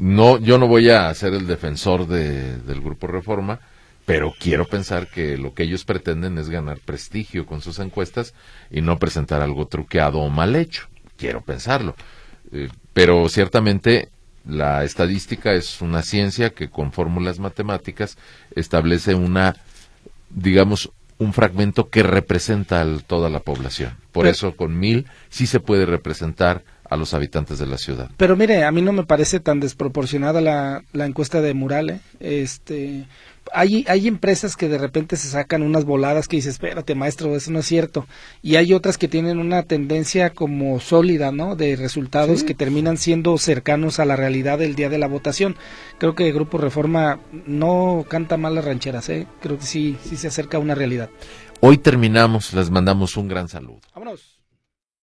No, 0.00 0.38
yo 0.38 0.56
no 0.56 0.66
voy 0.66 0.88
a 0.88 1.12
ser 1.14 1.34
el 1.34 1.46
defensor 1.46 2.06
de- 2.06 2.56
del 2.56 2.80
Grupo 2.80 3.06
Reforma, 3.06 3.60
pero 4.06 4.32
quiero 4.40 4.64
pensar 4.64 5.08
que 5.08 5.36
lo 5.36 5.52
que 5.52 5.64
ellos 5.64 5.84
pretenden 5.84 6.38
es 6.38 6.48
ganar 6.48 6.78
prestigio 6.78 7.44
con 7.44 7.60
sus 7.60 7.78
encuestas 7.78 8.32
y 8.70 8.80
no 8.80 8.98
presentar 8.98 9.42
algo 9.42 9.66
truqueado 9.66 10.20
o 10.20 10.30
mal 10.30 10.56
hecho. 10.56 10.88
Quiero 11.18 11.42
pensarlo. 11.42 11.94
Eh, 12.50 12.68
pero 12.94 13.28
ciertamente 13.28 14.08
la 14.46 14.84
estadística 14.84 15.52
es 15.52 15.82
una 15.82 16.00
ciencia 16.00 16.50
que 16.50 16.70
con 16.70 16.92
fórmulas 16.92 17.38
matemáticas 17.38 18.16
establece 18.56 19.14
una, 19.14 19.54
digamos, 20.30 20.90
un 21.18 21.34
fragmento 21.34 21.90
que 21.90 22.02
representa 22.02 22.80
a 22.80 22.98
toda 23.00 23.28
la 23.28 23.40
población. 23.40 23.98
Por 24.12 24.22
Pero- 24.24 24.32
eso 24.32 24.56
con 24.56 24.78
mil 24.78 25.06
sí 25.28 25.46
se 25.46 25.60
puede 25.60 25.84
representar 25.84 26.64
a 26.90 26.96
los 26.96 27.14
habitantes 27.14 27.58
de 27.58 27.66
la 27.66 27.78
ciudad. 27.78 28.10
Pero 28.16 28.36
mire, 28.36 28.64
a 28.64 28.72
mí 28.72 28.82
no 28.82 28.92
me 28.92 29.04
parece 29.04 29.38
tan 29.38 29.60
desproporcionada 29.60 30.40
la, 30.40 30.82
la 30.92 31.06
encuesta 31.06 31.40
de 31.40 31.54
Murale. 31.54 32.00
Este, 32.18 33.06
hay, 33.52 33.84
hay 33.88 34.08
empresas 34.08 34.56
que 34.56 34.68
de 34.68 34.76
repente 34.76 35.16
se 35.16 35.28
sacan 35.28 35.62
unas 35.62 35.84
voladas 35.84 36.26
que 36.26 36.36
dices, 36.36 36.54
espérate 36.54 36.96
maestro, 36.96 37.36
eso 37.36 37.52
no 37.52 37.60
es 37.60 37.66
cierto. 37.66 38.08
Y 38.42 38.56
hay 38.56 38.74
otras 38.74 38.98
que 38.98 39.06
tienen 39.06 39.38
una 39.38 39.62
tendencia 39.62 40.30
como 40.30 40.80
sólida, 40.80 41.30
¿no? 41.30 41.54
De 41.54 41.76
resultados 41.76 42.42
que 42.42 42.54
terminan 42.54 42.96
siendo 42.96 43.38
cercanos 43.38 44.00
a 44.00 44.04
la 44.04 44.16
realidad 44.16 44.58
del 44.58 44.74
día 44.74 44.88
de 44.88 44.98
la 44.98 45.06
votación. 45.06 45.54
Creo 45.98 46.16
que 46.16 46.26
el 46.26 46.34
Grupo 46.34 46.58
Reforma 46.58 47.20
no 47.46 48.04
canta 48.08 48.36
mal 48.36 48.56
las 48.56 48.64
rancheras, 48.64 49.08
¿eh? 49.10 49.28
Creo 49.40 49.58
que 49.58 49.64
sí, 49.64 49.96
sí 50.02 50.16
se 50.16 50.26
acerca 50.26 50.56
a 50.56 50.60
una 50.60 50.74
realidad. 50.74 51.08
Hoy 51.60 51.78
terminamos, 51.78 52.52
les 52.52 52.68
mandamos 52.68 53.16
un 53.16 53.28
gran 53.28 53.48
saludo. 53.48 53.80
Vámonos. 53.94 54.39